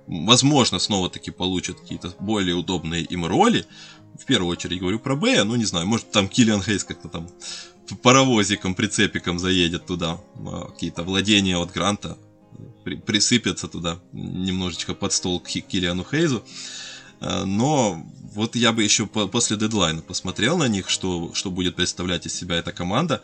возможно, 0.08 0.80
снова-таки 0.80 1.32
получат 1.32 1.80
какие-то 1.82 2.14
более 2.20 2.56
удобные 2.56 3.04
им 3.04 3.26
роли. 3.26 3.66
В 4.18 4.26
первую 4.26 4.52
очередь 4.52 4.80
говорю 4.80 5.00
про 5.00 5.16
Бэя, 5.16 5.44
ну 5.44 5.56
не 5.56 5.66
знаю, 5.66 5.86
может 5.86 6.12
там 6.12 6.28
Киллиан 6.30 6.62
Хейс 6.62 6.84
как-то 6.84 7.10
там 7.10 7.28
паровозиком, 8.04 8.74
прицепиком 8.76 9.40
заедет 9.40 9.86
туда, 9.86 10.20
а, 10.36 10.70
какие-то 10.72 11.04
владения 11.04 11.58
от 11.58 11.72
Гранта 11.72 12.18
при- 12.84 12.96
присыпятся 12.96 13.68
туда 13.68 14.00
немножечко 14.14 14.94
под 14.94 15.12
стол 15.14 15.40
к 15.40 15.48
Киллиану 15.48 16.06
Хейзу. 16.10 16.44
Э, 17.22 17.44
Но 17.46 18.06
вот 18.40 18.56
я 18.56 18.72
бы 18.72 18.82
еще 18.82 19.06
по- 19.06 19.28
после 19.28 19.58
дедлайна 19.58 20.02
посмотрел 20.02 20.58
на 20.58 20.70
них, 20.70 20.90
что, 20.90 21.34
что 21.34 21.52
будет 21.52 21.76
представлять 21.76 22.26
из 22.26 22.34
себя 22.34 22.56
эта 22.56 22.72
команда. 22.72 23.22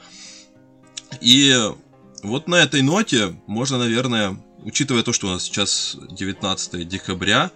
И 1.22 1.56
вот 2.22 2.50
на 2.50 2.56
этой 2.56 2.82
ноте 2.82 3.34
можно, 3.48 3.78
наверное, 3.78 4.38
учитывая 4.64 5.04
то, 5.04 5.14
что 5.14 5.28
у 5.28 5.30
нас 5.30 5.44
сейчас 5.44 5.96
19 6.12 6.86
декабря, 6.86 7.52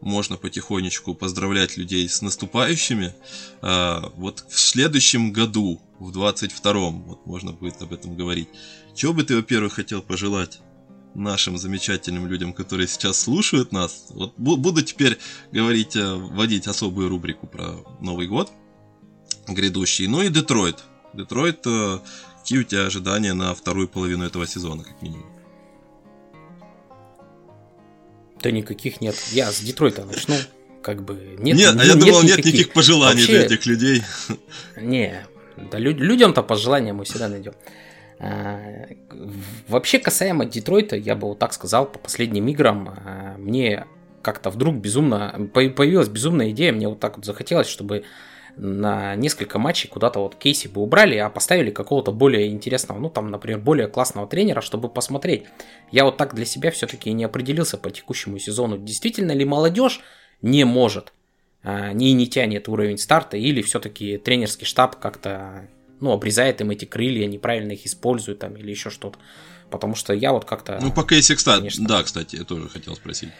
можно 0.00 0.36
потихонечку 0.36 1.14
поздравлять 1.14 1.76
людей 1.76 2.08
с 2.08 2.20
наступающими. 2.20 3.14
Э, 3.62 4.10
Вот 4.16 4.44
в 4.48 4.58
следующем 4.58 5.30
году, 5.32 5.80
в 6.00 6.10
22-м, 6.10 7.02
вот 7.04 7.26
можно 7.26 7.52
будет 7.52 7.80
об 7.80 7.92
этом 7.92 8.16
говорить. 8.16 8.48
Чего 8.96 9.12
бы 9.12 9.22
ты, 9.22 9.36
во-первых, 9.36 9.74
хотел 9.74 10.02
пожелать 10.02 10.58
нашим 11.14 11.58
замечательным 11.58 12.26
людям, 12.26 12.52
которые 12.52 12.86
сейчас 12.88 13.20
слушают 13.20 13.72
нас? 13.72 14.06
Вот 14.10 14.34
бу- 14.38 14.56
буду 14.56 14.82
теперь 14.82 15.18
говорить, 15.52 15.96
э, 15.96 16.14
вводить 16.14 16.66
особую 16.66 17.08
рубрику 17.08 17.46
про 17.46 17.76
Новый 18.00 18.26
год 18.26 18.50
грядущий. 19.48 20.06
Ну 20.06 20.22
и 20.22 20.28
Детройт. 20.28 20.82
Детройт, 21.12 21.66
э, 21.66 21.98
какие 22.40 22.58
у 22.60 22.64
тебя 22.64 22.86
ожидания 22.86 23.34
на 23.34 23.54
вторую 23.54 23.88
половину 23.88 24.24
этого 24.24 24.46
сезона, 24.46 24.82
как 24.84 25.00
минимум? 25.02 25.26
Да 28.42 28.50
никаких 28.50 29.00
нет. 29.00 29.16
Я 29.32 29.50
с 29.52 29.60
Детройта 29.60 30.04
начну. 30.04 30.34
Как 30.82 31.02
бы 31.02 31.36
Нет, 31.38 31.56
нет. 31.56 31.76
а 31.80 31.84
я 31.84 31.94
думал, 31.94 32.22
нет 32.22 32.38
никаких 32.38 32.72
пожеланий 32.72 33.22
Вообще- 33.22 33.32
для 33.38 33.46
этих 33.46 33.64
людей. 33.64 34.02
Не, 34.76 35.26
да 35.70 35.78
лю- 35.78 35.96
людям-то 35.96 36.42
пожелания 36.42 36.92
мы 36.92 37.04
всегда 37.04 37.28
найдем. 37.28 37.54
А, 38.24 38.86
Вообще 39.68 39.98
касаемо 39.98 40.46
Детройта, 40.46 40.96
я 40.96 41.14
бы 41.14 41.28
вот 41.28 41.38
так 41.38 41.52
сказал, 41.52 41.86
по 41.86 41.98
последним 41.98 42.48
играм, 42.48 42.88
а, 42.88 43.34
мне 43.38 43.86
как-то 44.22 44.48
вдруг 44.48 44.76
безумно, 44.76 45.50
по- 45.52 45.68
появилась 45.68 46.08
безумная 46.08 46.50
идея, 46.50 46.72
мне 46.72 46.88
вот 46.88 47.00
так 47.00 47.16
вот 47.16 47.26
захотелось, 47.26 47.68
чтобы 47.68 48.04
на 48.56 49.14
несколько 49.16 49.58
матчей 49.58 49.90
куда-то 49.90 50.20
вот 50.20 50.36
Кейси 50.36 50.68
бы 50.68 50.80
убрали, 50.80 51.16
а 51.16 51.28
поставили 51.28 51.70
какого-то 51.70 52.12
более 52.12 52.48
интересного, 52.48 52.98
ну 52.98 53.10
там, 53.10 53.30
например, 53.30 53.58
более 53.60 53.88
классного 53.88 54.26
тренера, 54.26 54.62
чтобы 54.62 54.88
посмотреть. 54.88 55.44
Я 55.90 56.04
вот 56.04 56.16
так 56.16 56.34
для 56.34 56.44
себя 56.46 56.70
все-таки 56.70 57.12
не 57.12 57.24
определился 57.24 57.76
по 57.76 57.90
текущему 57.90 58.38
сезону, 58.38 58.78
действительно 58.78 59.32
ли 59.32 59.44
молодежь 59.44 60.00
не 60.40 60.64
может, 60.64 61.12
а, 61.62 61.92
не, 61.92 62.12
не 62.14 62.26
тянет 62.26 62.68
уровень 62.68 62.96
старта, 62.96 63.36
или 63.36 63.60
все-таки 63.60 64.16
тренерский 64.16 64.66
штаб 64.66 64.96
как-то 64.96 65.68
ну, 66.00 66.12
обрезает 66.12 66.60
им 66.60 66.70
эти 66.70 66.84
крылья, 66.84 67.26
неправильно 67.26 67.72
их 67.72 67.86
использует 67.86 68.38
там 68.38 68.56
или 68.56 68.70
еще 68.70 68.90
что-то. 68.90 69.18
Потому 69.70 69.94
что 69.94 70.12
я 70.12 70.32
вот 70.32 70.44
как-то... 70.44 70.78
Ну, 70.80 70.92
по 70.92 71.04
Кейси, 71.04 71.34
кстати, 71.34 71.72
да, 71.80 72.02
кстати, 72.02 72.36
я 72.36 72.44
тоже 72.44 72.68
хотел 72.68 72.94
спросить. 72.94 73.30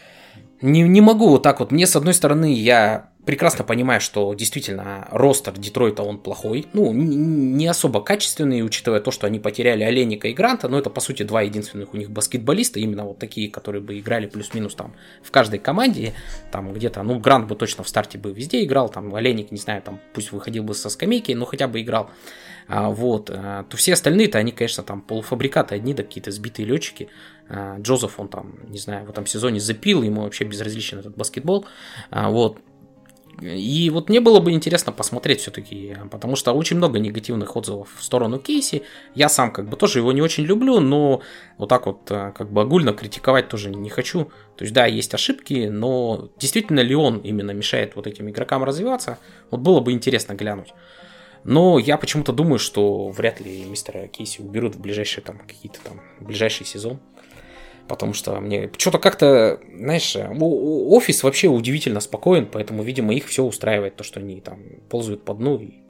Не, 0.61 0.81
не 0.81 1.01
могу 1.01 1.29
вот 1.29 1.43
так 1.43 1.59
вот. 1.59 1.71
Мне, 1.71 1.85
с 1.85 1.95
одной 1.95 2.13
стороны, 2.13 2.53
я 2.53 3.11
прекрасно 3.25 3.63
понимаю, 3.63 3.99
что 3.99 4.33
действительно 4.33 5.07
ростер 5.11 5.53
Детройта 5.53 6.03
он 6.03 6.17
плохой. 6.17 6.67
Ну, 6.73 6.93
не 6.93 7.67
особо 7.67 8.01
качественный, 8.01 8.63
учитывая 8.63 8.99
то, 8.99 9.11
что 9.11 9.27
они 9.27 9.39
потеряли 9.39 9.83
Оленика 9.83 10.27
и 10.27 10.33
Гранта, 10.33 10.69
но 10.69 10.77
это, 10.77 10.89
по 10.89 11.01
сути, 11.01 11.23
два 11.23 11.41
единственных 11.41 11.93
у 11.93 11.97
них 11.97 12.09
баскетболиста, 12.09 12.79
именно 12.79 13.03
вот 13.03 13.19
такие, 13.19 13.49
которые 13.49 13.81
бы 13.81 13.99
играли 13.99 14.27
плюс-минус 14.27 14.75
там 14.75 14.95
в 15.21 15.31
каждой 15.31 15.59
команде, 15.59 16.13
там 16.51 16.71
где-то, 16.71 17.03
ну, 17.03 17.19
Грант 17.19 17.47
бы 17.47 17.55
точно 17.55 17.83
в 17.83 17.89
старте 17.89 18.17
бы 18.17 18.31
везде 18.31 18.63
играл, 18.63 18.89
там 18.89 19.13
Оленик, 19.13 19.51
не 19.51 19.57
знаю, 19.57 19.81
там 19.81 19.99
пусть 20.13 20.31
выходил 20.31 20.63
бы 20.63 20.73
со 20.73 20.89
скамейки, 20.89 21.31
но 21.33 21.45
хотя 21.45 21.67
бы 21.67 21.81
играл. 21.81 22.09
А, 22.67 22.89
вот, 22.89 23.29
а, 23.31 23.63
то 23.63 23.77
все 23.77 23.93
остальные-то, 23.93 24.37
они, 24.37 24.51
конечно, 24.51 24.83
там 24.83 25.01
полуфабрикаты 25.01 25.75
одни, 25.75 25.93
да 25.93 26.03
какие-то 26.03 26.31
сбитые 26.31 26.65
летчики. 26.65 27.09
А, 27.47 27.77
Джозеф, 27.79 28.19
он 28.19 28.27
там, 28.27 28.55
не 28.67 28.79
знаю, 28.79 29.05
в 29.05 29.09
этом 29.09 29.25
сезоне 29.25 29.59
запил, 29.59 30.01
ему 30.01 30.23
вообще 30.23 30.45
безразличен 30.45 30.99
этот 30.99 31.15
баскетбол. 31.15 31.65
Вот, 32.11 32.59
и 33.41 33.89
вот 33.93 34.07
мне 34.07 34.21
было 34.21 34.39
бы 34.39 34.51
интересно 34.53 34.93
посмотреть 34.93 35.41
все-таки, 35.41 35.97
потому 36.09 36.37
что 36.37 36.53
очень 36.53 36.77
много 36.77 36.99
негативных 36.99 37.55
отзывов 37.57 37.89
в 37.97 38.03
сторону 38.03 38.39
Кейси. 38.39 38.83
Я 39.13 39.27
сам 39.27 39.51
как 39.51 39.67
бы 39.67 39.75
тоже 39.75 39.99
его 39.99 40.13
не 40.13 40.21
очень 40.21 40.45
люблю, 40.45 40.79
но 40.79 41.21
вот 41.57 41.67
так 41.67 41.85
вот 41.85 41.99
как 42.05 42.49
бы 42.49 42.61
огульно 42.61 42.93
критиковать 42.93 43.49
тоже 43.49 43.69
не 43.69 43.89
хочу. 43.89 44.31
То 44.55 44.63
есть 44.63 44.73
да, 44.73 44.85
есть 44.85 45.13
ошибки, 45.13 45.67
но 45.69 46.29
действительно 46.39 46.79
ли 46.79 46.95
он 46.95 47.17
именно 47.19 47.51
мешает 47.51 47.97
вот 47.97 48.07
этим 48.07 48.29
игрокам 48.29 48.63
развиваться? 48.63 49.19
Вот 49.51 49.59
было 49.59 49.81
бы 49.81 49.91
интересно 49.91 50.33
глянуть. 50.33 50.73
Но 51.45 51.77
я 51.77 51.97
почему-то 51.97 52.33
думаю, 52.33 52.57
что 52.57 53.09
вряд 53.09 53.39
ли 53.39 53.63
мистера 53.65 54.07
Кейси 54.07 54.41
уберут 54.41 54.75
в 54.75 54.81
ближайшие 54.81 55.23
там 55.23 55.37
какие-то 55.37 55.79
там 55.83 56.01
ближайший 56.19 56.65
сезон. 56.65 56.99
Потому 57.87 58.13
что 58.13 58.39
мне 58.41 58.71
что-то 58.77 58.97
как-то, 58.97 59.59
знаешь, 59.71 60.17
офис 60.17 61.21
вообще 61.21 61.47
удивительно 61.47 61.99
спокоен, 61.99 62.47
поэтому, 62.51 62.81
видимо, 62.81 63.13
их 63.13 63.27
все 63.27 63.43
устраивает, 63.43 63.95
то, 63.95 64.03
что 64.03 64.19
они 64.19 64.41
там 64.41 64.59
ползают 64.89 65.23
по 65.23 65.35
дну. 65.35 65.59
И, 65.59 65.83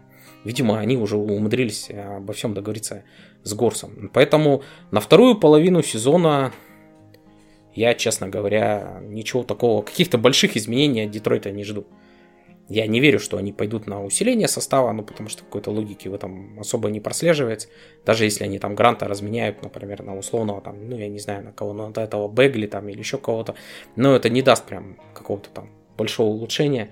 видимо, 0.44 0.78
они 0.78 0.98
уже 0.98 1.16
умудрились 1.16 1.90
обо 1.90 2.34
всем 2.34 2.54
договориться 2.54 3.06
с 3.44 3.54
Горсом. 3.54 4.12
Поэтому 4.14 4.62
на 4.92 5.00
вторую 5.00 5.40
половину 5.40 5.82
сезона 5.84 6.52
я, 7.74 7.94
честно 7.94 8.28
говоря, 8.28 9.00
ничего 9.04 9.44
такого, 9.44 9.84
каких-то 9.84 10.18
больших 10.18 10.58
изменений 10.58 11.04
от 11.04 11.12
Детройта 11.12 11.52
не 11.52 11.64
жду. 11.64 11.88
Я 12.68 12.88
не 12.88 13.00
верю, 13.00 13.20
что 13.20 13.38
они 13.38 13.54
пойдут 13.54 13.86
на 13.86 14.04
усиление 14.04 14.48
состава, 14.48 14.92
ну, 14.92 15.04
потому 15.04 15.30
что 15.30 15.44
какой-то 15.44 15.70
логики 15.70 16.08
в 16.08 16.16
этом 16.16 16.60
особо 16.60 16.90
не 16.90 17.00
прослеживается. 17.00 17.68
Даже 18.06 18.24
если 18.24 18.44
они 18.44 18.58
там 18.58 18.74
гранта 18.74 19.08
разменяют, 19.08 19.62
например, 19.62 20.02
на 20.02 20.18
условного, 20.18 20.62
там, 20.62 20.90
ну, 20.90 20.98
я 20.98 21.08
не 21.08 21.20
знаю, 21.20 21.44
на 21.44 21.52
кого, 21.52 21.74
на 21.74 21.92
этого 22.02 22.28
Бегли 22.28 22.66
там 22.66 22.90
или 22.90 22.98
еще 22.98 23.20
кого-то, 23.20 23.56
но 23.96 24.16
это 24.16 24.30
не 24.30 24.42
даст 24.42 24.66
прям 24.66 24.98
какого-то 25.14 25.50
там 25.52 25.70
большого 25.96 26.30
улучшения. 26.30 26.90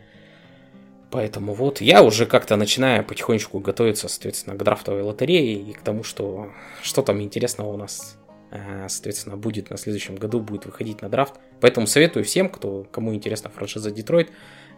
Поэтому 1.10 1.54
вот 1.54 1.82
я 1.82 2.04
уже 2.04 2.26
как-то 2.26 2.56
начинаю 2.56 3.04
потихонечку 3.04 3.60
готовиться, 3.60 4.08
соответственно, 4.08 4.56
к 4.56 4.64
драфтовой 4.64 5.02
лотерее 5.02 5.56
и 5.56 5.74
к 5.74 5.82
тому, 5.82 6.04
что 6.04 6.50
что 6.82 7.02
там 7.02 7.22
интересного 7.22 7.72
у 7.72 7.78
нас, 7.78 8.18
э, 8.52 8.88
соответственно, 8.90 9.38
будет 9.38 9.70
на 9.70 9.78
следующем 9.78 10.16
году, 10.16 10.40
будет 10.40 10.66
выходить 10.66 11.02
на 11.02 11.10
драфт. 11.10 11.36
Поэтому 11.62 11.86
советую 11.86 12.26
всем, 12.26 12.50
кто, 12.50 12.88
кому 12.92 13.14
интересна 13.14 13.52
франшиза 13.52 13.92
Детройт, 13.92 14.32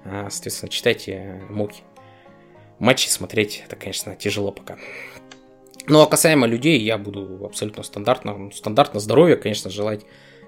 соответственно, 0.05 0.69
читайте 0.69 1.41
муки. 1.49 1.83
Матчи 2.79 3.07
смотреть, 3.07 3.63
это, 3.65 3.75
конечно, 3.75 4.15
тяжело 4.15 4.51
пока. 4.51 4.77
Ну, 5.87 6.01
а 6.01 6.07
касаемо 6.07 6.47
людей, 6.47 6.79
я 6.81 6.97
буду 6.97 7.45
абсолютно 7.45 7.83
стандартно, 7.83 8.51
стандартно 8.53 8.99
здоровья, 8.99 9.35
конечно, 9.35 9.69
желать 9.69 10.01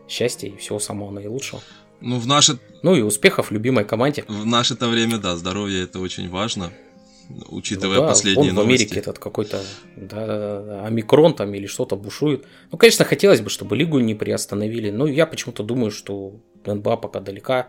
счастья 0.07 0.47
и 0.47 0.57
всего 0.57 0.79
самого 0.79 1.11
наилучшего. 1.11 1.61
Ну, 2.01 2.17
в 2.19 2.27
наше... 2.27 2.59
Ну 2.83 2.95
и 2.95 3.01
успехов 3.01 3.49
в 3.49 3.51
любимой 3.51 3.85
команде. 3.85 4.23
В 4.27 4.45
наше-то 4.45 4.87
время, 4.87 5.17
да, 5.17 5.35
здоровье 5.35 5.83
это 5.83 5.99
очень 5.99 6.29
важно, 6.29 6.71
учитывая 7.49 7.97
ну, 7.97 8.01
да, 8.03 8.07
последние 8.09 8.51
новости. 8.51 8.67
в 8.67 8.81
Америке 8.81 8.99
этот 8.99 9.19
какой-то 9.19 9.61
да, 9.95 10.25
да, 10.25 10.61
да, 10.61 10.85
омикрон 10.85 11.33
там 11.33 11.53
или 11.53 11.65
что-то 11.67 11.95
бушует. 11.95 12.45
Ну, 12.71 12.77
конечно, 12.77 13.05
хотелось 13.05 13.41
бы, 13.41 13.49
чтобы 13.49 13.75
лигу 13.75 13.99
не 13.99 14.15
приостановили, 14.15 14.91
но 14.91 15.07
я 15.07 15.25
почему-то 15.25 15.63
думаю, 15.63 15.91
что 15.91 16.39
НБА 16.65 16.97
пока 16.97 17.19
далека 17.19 17.67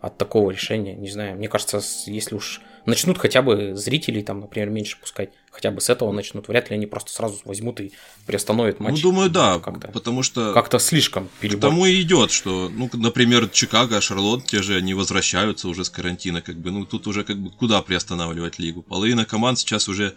от 0.00 0.16
такого 0.16 0.50
решения. 0.50 0.94
Не 0.94 1.10
знаю, 1.10 1.36
мне 1.36 1.48
кажется, 1.48 1.80
если 2.06 2.34
уж 2.34 2.60
начнут 2.86 3.18
хотя 3.18 3.42
бы 3.42 3.76
зрителей 3.76 4.22
там, 4.22 4.40
например, 4.40 4.70
меньше 4.70 4.98
пускать, 4.98 5.30
хотя 5.50 5.70
бы 5.70 5.80
с 5.80 5.90
этого 5.90 6.12
начнут, 6.12 6.48
вряд 6.48 6.70
ли 6.70 6.76
они 6.76 6.86
просто 6.86 7.12
сразу 7.12 7.38
возьмут 7.44 7.80
и 7.80 7.92
приостановят 8.26 8.80
матч. 8.80 9.02
Ну, 9.02 9.10
думаю, 9.10 9.30
да, 9.30 9.58
как-то, 9.58 9.88
потому 9.88 10.22
что... 10.22 10.54
Как-то 10.54 10.78
слишком 10.78 11.28
перебор. 11.40 11.58
К 11.58 11.60
тому 11.60 11.86
и 11.86 12.00
идет, 12.00 12.30
что, 12.30 12.70
ну, 12.74 12.88
например, 12.94 13.48
Чикаго, 13.48 14.00
Шарлотт, 14.00 14.46
те 14.46 14.62
же, 14.62 14.76
они 14.76 14.94
возвращаются 14.94 15.68
уже 15.68 15.84
с 15.84 15.90
карантина, 15.90 16.40
как 16.40 16.56
бы, 16.56 16.70
ну, 16.70 16.86
тут 16.86 17.06
уже 17.06 17.24
как 17.24 17.38
бы 17.38 17.50
куда 17.50 17.82
приостанавливать 17.82 18.58
лигу? 18.58 18.82
Половина 18.82 19.24
команд 19.24 19.58
сейчас 19.58 19.88
уже... 19.88 20.14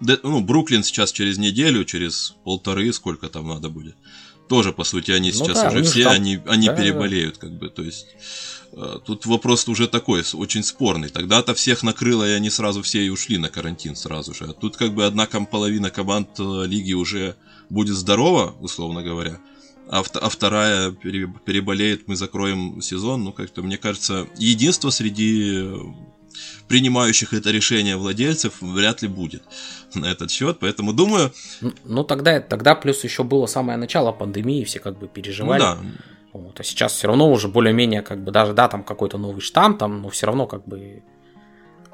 Ну, 0.00 0.40
Бруклин 0.40 0.82
сейчас 0.84 1.12
через 1.12 1.38
неделю, 1.38 1.84
через 1.84 2.34
полторы, 2.44 2.92
сколько 2.92 3.28
там 3.28 3.48
надо 3.48 3.68
будет. 3.68 3.96
Тоже, 4.48 4.72
по 4.72 4.84
сути, 4.84 5.10
они 5.10 5.32
ну, 5.32 5.44
сейчас 5.44 5.62
да, 5.62 5.68
уже 5.68 5.82
все, 5.82 6.04
там... 6.04 6.12
они, 6.12 6.38
они 6.46 6.68
да, 6.68 6.74
переболеют, 6.74 7.34
да. 7.34 7.40
как 7.40 7.52
бы, 7.58 7.68
то 7.68 7.82
есть... 7.82 8.06
Э, 8.76 8.98
тут 9.02 9.24
вопрос 9.24 9.66
уже 9.68 9.88
такой, 9.88 10.22
очень 10.34 10.62
спорный. 10.62 11.08
Тогда-то 11.08 11.54
всех 11.54 11.82
накрыло, 11.82 12.28
и 12.28 12.32
они 12.32 12.50
сразу 12.50 12.82
все 12.82 13.04
и 13.04 13.08
ушли 13.08 13.38
на 13.38 13.48
карантин 13.48 13.96
сразу 13.96 14.34
же. 14.34 14.44
А 14.44 14.52
тут 14.52 14.76
как 14.76 14.94
бы 14.94 15.06
одна 15.06 15.26
половина 15.26 15.90
команд 15.90 16.28
э, 16.38 16.66
лиги 16.66 16.92
уже 16.92 17.36
будет 17.70 17.96
здорова, 17.96 18.54
условно 18.60 19.02
говоря, 19.02 19.38
а, 19.88 20.02
а 20.20 20.28
вторая 20.28 20.90
переболеет, 20.90 22.06
мы 22.06 22.16
закроем 22.16 22.82
сезон. 22.82 23.24
Ну, 23.24 23.32
как-то, 23.32 23.62
мне 23.62 23.78
кажется, 23.78 24.26
единство 24.36 24.90
среди 24.90 25.62
э, 25.64 25.78
принимающих 26.68 27.32
это 27.32 27.50
решение 27.50 27.96
владельцев 27.96 28.60
вряд 28.60 29.00
ли 29.00 29.08
будет 29.08 29.42
на 29.94 30.04
этот 30.04 30.30
счет, 30.30 30.58
поэтому 30.60 30.92
думаю... 30.92 31.32
Ну, 31.62 31.72
ну 31.84 32.04
тогда, 32.04 32.40
тогда 32.40 32.74
плюс 32.74 33.02
еще 33.04 33.22
было 33.22 33.46
самое 33.46 33.78
начало 33.78 34.12
пандемии, 34.12 34.64
все 34.64 34.80
как 34.80 34.98
бы 34.98 35.08
переживали. 35.08 35.62
Ну, 35.62 35.66
да 35.66 35.78
вот. 36.36 36.60
А 36.60 36.62
сейчас 36.62 36.92
все 36.92 37.08
равно 37.08 37.30
уже 37.30 37.48
более-менее, 37.48 38.02
как 38.02 38.22
бы, 38.22 38.32
даже, 38.32 38.52
да, 38.52 38.68
там 38.68 38.82
какой-то 38.82 39.18
новый 39.18 39.40
штамм, 39.40 39.76
там, 39.78 40.02
но 40.02 40.08
все 40.08 40.26
равно, 40.26 40.46
как 40.46 40.64
бы, 40.66 41.02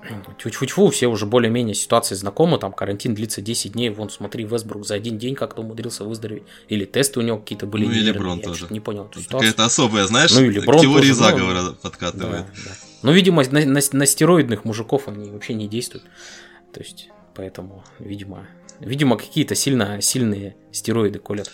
тьфу-тьфу-тьфу, 0.38 0.90
все 0.90 1.06
уже 1.06 1.26
более-менее 1.26 1.74
ситуации 1.74 2.14
знакомы, 2.14 2.58
там 2.58 2.72
карантин 2.72 3.14
длится 3.14 3.40
10 3.40 3.72
дней, 3.72 3.90
вон, 3.90 4.10
смотри, 4.10 4.44
Вестбрук 4.44 4.86
за 4.86 4.94
один 4.94 5.18
день 5.18 5.34
как-то 5.34 5.62
умудрился 5.62 6.04
выздороветь, 6.04 6.44
или 6.68 6.84
тесты 6.84 7.20
у 7.20 7.22
него 7.22 7.38
какие-то 7.38 7.66
были 7.66 7.86
Ну, 7.86 7.92
или 7.92 8.02
Леброн 8.02 8.40
тоже. 8.40 8.66
не 8.70 8.80
понял 8.80 9.06
эту 9.06 9.22
Какая-то 9.24 9.64
особая, 9.64 10.06
знаешь, 10.06 10.32
ну, 10.34 10.42
и 10.42 10.50
Леброн 10.50 10.80
теории 10.80 11.08
тоже, 11.08 11.14
заговора 11.14 11.62
ну, 11.62 11.74
подкатывает. 11.74 12.46
Да, 12.46 12.62
да. 12.64 12.70
Ну, 13.02 13.12
видимо, 13.12 13.42
на, 13.50 13.64
на, 13.64 13.80
на 13.92 14.06
стероидных 14.06 14.64
мужиков 14.64 15.08
они 15.08 15.30
вообще 15.30 15.54
не 15.54 15.68
действуют, 15.68 16.04
то 16.72 16.80
есть, 16.80 17.08
поэтому, 17.34 17.84
видимо, 17.98 18.46
видимо, 18.80 19.16
какие-то 19.16 19.54
сильно 19.54 20.00
сильные 20.00 20.56
стероиды 20.72 21.18
колят. 21.18 21.50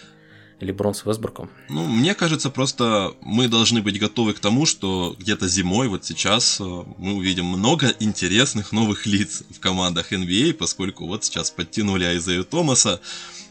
Леброн 0.61 0.95
с 0.95 1.05
Весбруком? 1.05 1.51
Ну, 1.69 1.87
мне 1.87 2.15
кажется, 2.15 2.51
просто 2.51 3.15
мы 3.21 3.49
должны 3.49 3.81
быть 3.83 3.99
готовы 3.99 4.35
к 4.35 4.41
тому, 4.41 4.67
что 4.67 5.15
где-то 5.19 5.49
зимой, 5.49 5.89
вот 5.89 6.05
сейчас, 6.05 6.61
э, 6.61 6.65
мы 6.99 7.15
увидим 7.15 7.47
много 7.47 7.95
интересных 8.01 8.73
новых 8.73 9.07
лиц 9.07 9.45
в 9.51 9.61
командах 9.61 10.13
NBA, 10.13 10.55
поскольку 10.55 11.07
вот 11.07 11.25
сейчас 11.25 11.51
подтянули 11.51 12.05
Айзею 12.05 12.45
Томаса, 12.45 13.01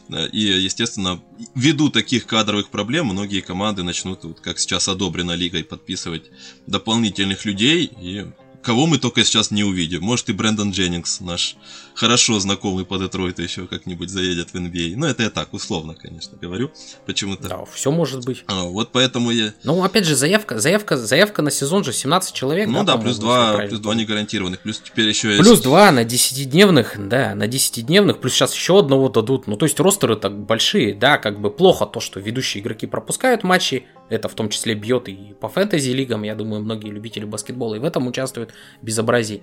э, 0.10 0.28
и, 0.30 0.39
естественно, 0.39 1.22
ввиду 1.55 1.89
таких 1.89 2.26
кадровых 2.26 2.70
проблем, 2.70 3.08
многие 3.08 3.41
команды 3.41 3.84
начнут, 3.84 4.24
вот 4.24 4.39
как 4.41 4.60
сейчас 4.60 4.88
одобрено 4.88 5.34
лигой, 5.34 5.64
подписывать 5.64 6.24
дополнительных 6.66 7.45
людей, 7.45 7.86
и 7.86 8.26
кого 8.62 8.86
мы 8.86 8.97
только 8.97 9.24
сейчас 9.24 9.51
не 9.51 9.64
увидим. 9.64 10.01
Может 10.01 10.30
и 10.30 10.34
Брэндон 10.34 10.72
Дженнингс, 10.72 11.22
наш 11.22 11.55
хорошо 11.95 12.39
знакомый 12.39 12.86
по 12.86 12.97
Детройту, 12.97 13.41
еще 13.41 13.68
как-нибудь 13.68 14.10
заедет 14.10 14.49
в 14.51 14.55
NBA. 14.55 14.93
А. 14.93 14.97
Но 14.97 15.08
это 15.08 15.24
я 15.24 15.30
так, 15.30 15.53
условно, 15.53 15.95
конечно, 15.95 16.38
говорю. 16.38 16.72
Почему-то. 17.05 17.47
Да, 17.47 17.66
все 17.66 17.91
может 17.91 18.26
быть. 18.26 18.43
А, 18.47 18.64
вот 18.64 18.91
поэтому 18.91 19.32
я... 19.32 19.53
Ну, 19.64 19.84
опять 19.84 20.05
же, 20.05 20.16
заявка, 20.16 20.60
заявка, 20.60 20.97
заявка 20.97 21.41
на 21.41 21.51
сезон 21.51 21.84
же 21.84 21.93
17 21.93 22.34
человек. 22.34 22.68
Ну 22.68 22.84
да, 22.84 22.95
да 22.95 22.97
плюс 22.97 23.18
2, 23.18 23.68
плюс 23.68 23.80
2 23.80 23.95
не 23.95 24.05
гарантированных, 24.05 24.60
плюс 24.60 24.80
теперь 24.84 25.10
еще 25.10 25.30
есть... 25.30 25.41
Плюс 25.41 25.60
2 25.62 25.91
на 25.91 26.03
10-дневных, 26.03 27.08
да, 27.08 27.36
на 27.36 27.47
10-дневных, 27.47 28.20
плюс 28.20 28.34
сейчас 28.34 28.53
еще 28.53 28.80
одного 28.80 29.10
дадут. 29.10 29.47
Ну, 29.47 29.58
то 29.58 29.66
есть 29.66 29.80
ростеры 29.80 30.16
так 30.16 30.38
большие, 30.38 30.93
да, 30.93 31.18
как 31.18 31.39
бы 31.39 31.49
плохо 31.49 31.86
то, 31.86 31.99
что 31.99 32.20
ведущие 32.20 32.62
игроки 32.62 32.86
пропускают 32.86 33.43
матчи, 33.43 33.86
это 34.10 34.30
в 34.30 34.34
том 34.34 34.49
числе 34.49 34.74
бьет 34.74 35.10
и 35.10 35.36
по 35.39 35.49
фэнтези-лигам, 35.49 36.24
я 36.24 36.36
думаю, 36.36 36.62
многие 36.62 36.89
любители 36.89 37.26
баскетбола 37.26 37.76
и 37.76 37.80
в 37.80 37.84
этом 37.84 38.08
участвуют, 38.08 38.53
безобразие. 38.82 39.41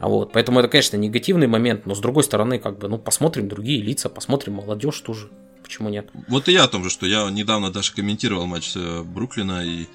Вот, 0.00 0.32
поэтому 0.32 0.60
это, 0.60 0.68
конечно, 0.68 0.96
негативный 0.96 1.46
момент, 1.46 1.86
но 1.86 1.94
с 1.94 2.00
другой 2.00 2.24
стороны, 2.24 2.58
как 2.58 2.78
бы, 2.78 2.88
ну, 2.88 2.98
посмотрим 2.98 3.48
другие 3.48 3.80
лица, 3.80 4.08
посмотрим 4.08 4.54
молодежь 4.54 5.00
тоже, 5.00 5.30
почему 5.62 5.88
нет. 5.88 6.08
Вот 6.28 6.48
и 6.48 6.52
я 6.52 6.64
о 6.64 6.68
том 6.68 6.84
же, 6.84 6.90
что 6.90 7.06
я 7.06 7.28
недавно 7.30 7.72
даже 7.72 7.92
комментировал 7.94 8.46
матч 8.46 8.72
э, 8.74 9.02
Бруклина, 9.02 9.64
и 9.64 9.86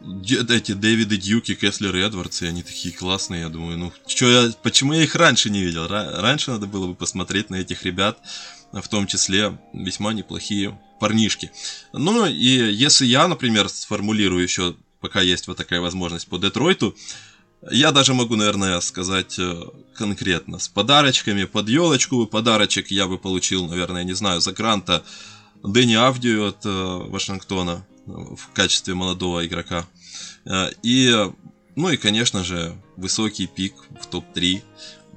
эти 0.00 0.72
Дэвиды 0.72 1.16
Дьюки, 1.16 1.54
Кеслер 1.54 1.94
и 1.96 2.00
Эдвардсы, 2.00 2.44
они 2.44 2.62
такие 2.62 2.94
классные, 2.94 3.42
я 3.42 3.48
думаю, 3.48 3.78
ну, 3.78 3.92
что 4.06 4.26
я, 4.26 4.52
почему 4.62 4.92
я 4.92 5.02
их 5.02 5.14
раньше 5.16 5.50
не 5.50 5.62
видел? 5.62 5.88
Раньше 5.88 6.52
надо 6.52 6.66
было 6.66 6.88
бы 6.88 6.94
посмотреть 6.94 7.50
на 7.50 7.56
этих 7.56 7.84
ребят, 7.84 8.18
в 8.72 8.86
том 8.88 9.06
числе 9.06 9.58
весьма 9.72 10.12
неплохие 10.12 10.78
парнишки. 10.98 11.50
Ну, 11.92 12.26
и 12.26 12.72
если 12.72 13.06
я, 13.06 13.28
например, 13.28 13.68
сформулирую 13.68 14.42
еще, 14.42 14.74
пока 15.00 15.20
есть 15.20 15.48
вот 15.48 15.56
такая 15.56 15.80
возможность 15.80 16.28
по 16.28 16.38
Детройту, 16.38 16.94
я 17.70 17.90
даже 17.90 18.14
могу, 18.14 18.36
наверное, 18.36 18.80
сказать 18.80 19.38
э, 19.38 19.62
конкретно. 19.94 20.58
С 20.58 20.68
подарочками 20.68 21.44
под 21.44 21.68
елочку 21.68 22.26
подарочек 22.26 22.90
я 22.90 23.06
бы 23.06 23.18
получил, 23.18 23.66
наверное, 23.66 24.04
не 24.04 24.14
знаю, 24.14 24.40
за 24.40 24.52
гранта 24.52 25.02
Дэнни 25.64 25.94
Авдию 25.94 26.48
от 26.48 26.64
э, 26.64 26.68
Вашингтона 26.68 27.84
в 28.06 28.52
качестве 28.54 28.94
молодого 28.94 29.44
игрока. 29.44 29.86
Э, 30.44 30.70
и, 30.84 31.12
ну 31.74 31.90
и, 31.90 31.96
конечно 31.96 32.44
же, 32.44 32.80
высокий 32.96 33.46
пик 33.48 33.74
в 34.00 34.06
топ-3 34.06 34.62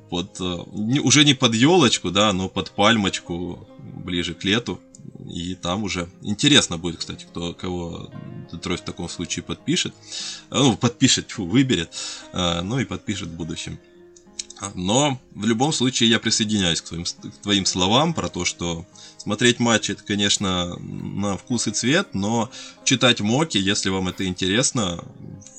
под, 0.09 0.41
уже 0.41 1.23
не 1.23 1.35
под 1.35 1.53
елочку, 1.53 2.11
да, 2.11 2.33
но 2.33 2.49
под 2.49 2.71
пальмочку 2.71 3.67
ближе 3.79 4.33
к 4.33 4.43
лету. 4.43 4.79
И 5.29 5.55
там 5.55 5.83
уже 5.83 6.09
интересно 6.21 6.77
будет, 6.77 6.97
кстати, 6.97 7.25
кто 7.25 7.53
кого 7.53 8.11
Детройт 8.51 8.81
в 8.81 8.85
таком 8.85 9.07
случае 9.07 9.43
подпишет. 9.43 9.93
Ну, 10.49 10.75
подпишет, 10.75 11.31
фу, 11.31 11.45
выберет. 11.45 11.93
Ну 12.33 12.79
и 12.79 12.85
подпишет 12.85 13.29
в 13.29 13.35
будущем. 13.35 13.79
Но 14.75 15.19
в 15.33 15.45
любом 15.45 15.73
случае 15.73 16.09
я 16.09 16.19
присоединяюсь 16.19 16.81
к 16.81 16.89
твоим, 16.89 17.03
к 17.03 17.41
твоим 17.41 17.65
словам 17.65 18.13
про 18.13 18.29
то, 18.29 18.45
что 18.45 18.85
смотреть 19.17 19.59
матч 19.59 19.89
это, 19.89 20.03
конечно, 20.03 20.77
на 20.77 21.35
вкус 21.35 21.67
и 21.67 21.71
цвет, 21.71 22.13
но 22.13 22.51
читать 22.83 23.21
моки, 23.21 23.57
если 23.57 23.89
вам 23.89 24.09
это 24.09 24.23
интересно, 24.25 25.03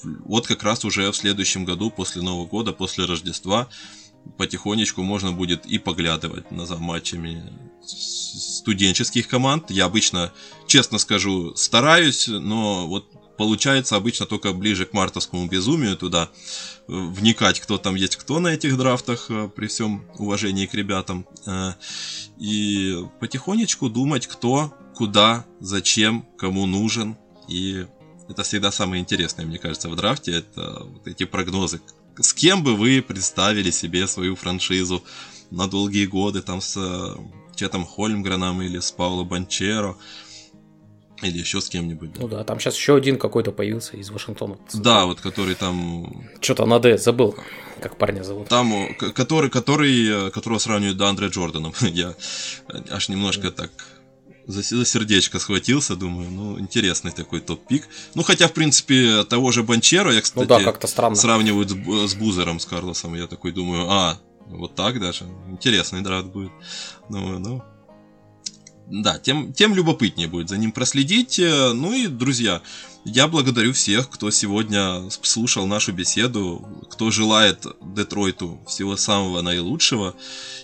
вот 0.05 0.47
как 0.47 0.63
раз 0.63 0.85
уже 0.85 1.11
в 1.11 1.17
следующем 1.17 1.65
году, 1.65 1.91
после 1.91 2.23
Нового 2.23 2.47
года, 2.47 2.73
после 2.73 3.05
Рождества, 3.05 3.69
потихонечку 4.37 5.03
можно 5.03 5.33
будет 5.33 5.67
и 5.67 5.79
поглядывать 5.79 6.53
на 6.53 6.65
за 6.65 6.77
матчами 6.77 7.43
студенческих 7.85 9.29
команд. 9.29 9.71
Я 9.71 9.87
обычно, 9.87 10.33
честно 10.67 10.99
скажу, 10.99 11.55
стараюсь, 11.57 12.29
но 12.29 12.87
вот 12.87 13.07
получается 13.37 13.97
обычно 13.97 14.27
только 14.27 14.53
ближе 14.53 14.87
к 14.87 14.93
мартовскому 14.93 15.47
безумию 15.49 15.97
туда 15.97 16.29
э, 16.29 16.29
вникать, 16.87 17.61
кто 17.61 17.79
там 17.79 17.95
есть 17.95 18.17
кто 18.17 18.39
на 18.41 18.49
этих 18.49 18.77
драфтах, 18.77 19.27
э, 19.31 19.49
при 19.55 19.67
всем 19.67 20.05
уважении 20.19 20.67
к 20.67 20.75
ребятам. 20.75 21.27
Э, 21.47 21.73
и 22.39 23.05
потихонечку 23.21 23.89
думать, 23.89 24.27
кто, 24.27 24.73
куда, 24.95 25.45
зачем, 25.61 26.27
кому 26.39 26.67
нужен. 26.67 27.17
И 27.49 27.87
это 28.29 28.43
всегда 28.45 28.71
самое 28.71 29.03
интересное, 29.03 29.45
мне 29.45 29.59
кажется, 29.59 29.89
в 29.89 29.97
драфте, 29.97 30.33
это 30.33 30.85
вот 30.85 31.07
эти 31.07 31.25
прогнозы, 31.25 31.81
с 32.21 32.33
кем 32.33 32.63
бы 32.63 32.77
вы 32.77 33.03
представили 33.03 33.71
себе 33.71 34.07
свою 34.07 34.37
франшизу 34.37 35.03
на 35.51 35.67
долгие 35.67 36.07
годы, 36.07 36.43
там 36.43 36.61
с 36.61 37.17
Четом 37.55 37.85
Хольмгреном 37.85 38.63
или 38.63 38.79
с 38.79 38.91
Пауло 38.91 39.25
Банчеро, 39.25 39.97
или 41.23 41.39
еще 41.39 41.61
с 41.61 41.69
кем-нибудь. 41.69 42.19
Ну 42.19 42.29
да, 42.29 42.45
там 42.45 42.59
сейчас 42.59 42.77
еще 42.77 42.97
один 42.97 43.19
какой-то 43.19 43.53
появился 43.53 43.97
из 43.97 44.11
Вашингтона. 44.11 44.59
Да, 44.75 45.07
вот 45.07 45.21
который 45.21 45.55
там... 45.55 46.27
Что-то 46.41 46.67
на 46.67 46.79
Д, 46.79 46.99
забыл, 46.99 47.37
как 47.81 47.97
парня 47.97 48.23
зовут. 48.23 48.49
Там, 48.49 48.95
который, 49.15 49.51
который, 49.51 50.27
э, 50.27 50.31
которого 50.31 50.59
сравнивают 50.59 50.99
до 50.99 51.09
Андре 51.09 51.29
Джорданом. 51.29 51.75
Я 51.81 52.15
аж 52.91 53.09
немножко 53.09 53.51
так 53.51 53.71
за, 54.47 54.63
за 54.63 54.85
сердечко 54.85 55.39
схватился, 55.39 55.97
думаю, 55.97 56.31
ну, 56.31 56.59
интересный 56.59 57.13
такой 57.13 57.41
топ-пик. 57.41 57.89
Ну, 58.15 58.23
хотя, 58.23 58.49
в 58.49 58.53
принципе, 58.53 59.25
того 59.25 59.53
же 59.53 59.63
Банчера 59.63 60.13
я, 60.13 60.21
кстати, 60.21 60.43
ну, 60.43 60.49
да, 60.49 60.63
как-то 60.63 60.87
странно. 60.87 61.17
сравнивают 61.17 61.71
с, 61.71 62.11
с 62.11 62.15
Бузером, 62.15 62.59
с 62.59 62.67
Карлосом. 62.67 63.15
Я 63.15 63.27
такой 63.27 63.53
думаю, 63.53 63.89
а, 63.89 64.19
вот 64.57 64.75
так 64.75 65.01
даже. 65.01 65.25
Интересный 65.51 66.03
драфт 66.03 66.29
будет. 66.29 66.53
Ну, 67.09 67.39
ну. 67.39 67.63
Да, 68.87 69.19
тем, 69.19 69.53
тем 69.53 69.75
любопытнее 69.75 70.29
будет 70.29 70.49
за 70.49 70.59
ним 70.59 70.73
проследить. 70.73 71.39
Ну 71.39 71.93
и, 71.93 72.09
друзья, 72.09 72.61
я 73.05 73.27
благодарю 73.27 73.73
всех, 73.73 74.11
кто 74.11 74.31
сегодня 74.31 75.09
слушал 75.11 75.67
нашу 75.67 75.93
беседу, 75.93 76.87
кто 76.91 77.11
желает 77.11 77.67
Детройту 77.81 78.61
всего 78.67 78.97
самого 78.97 79.41
наилучшего. 79.41 80.15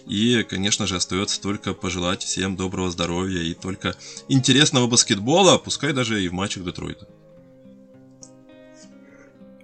И, 0.06 0.42
конечно 0.42 0.86
же, 0.86 0.96
остается 0.96 1.40
только 1.40 1.74
пожелать 1.74 2.22
всем 2.22 2.56
доброго 2.56 2.90
здоровья 2.90 3.40
и 3.40 3.54
только 3.54 3.96
интересного 4.28 4.86
баскетбола, 4.86 5.58
пускай 5.58 5.92
даже 5.92 6.22
и 6.22 6.28
в 6.28 6.32
матчах 6.32 6.64
Детройта. 6.64 7.08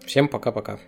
Всем 0.07 0.29
пока-пока. 0.29 0.79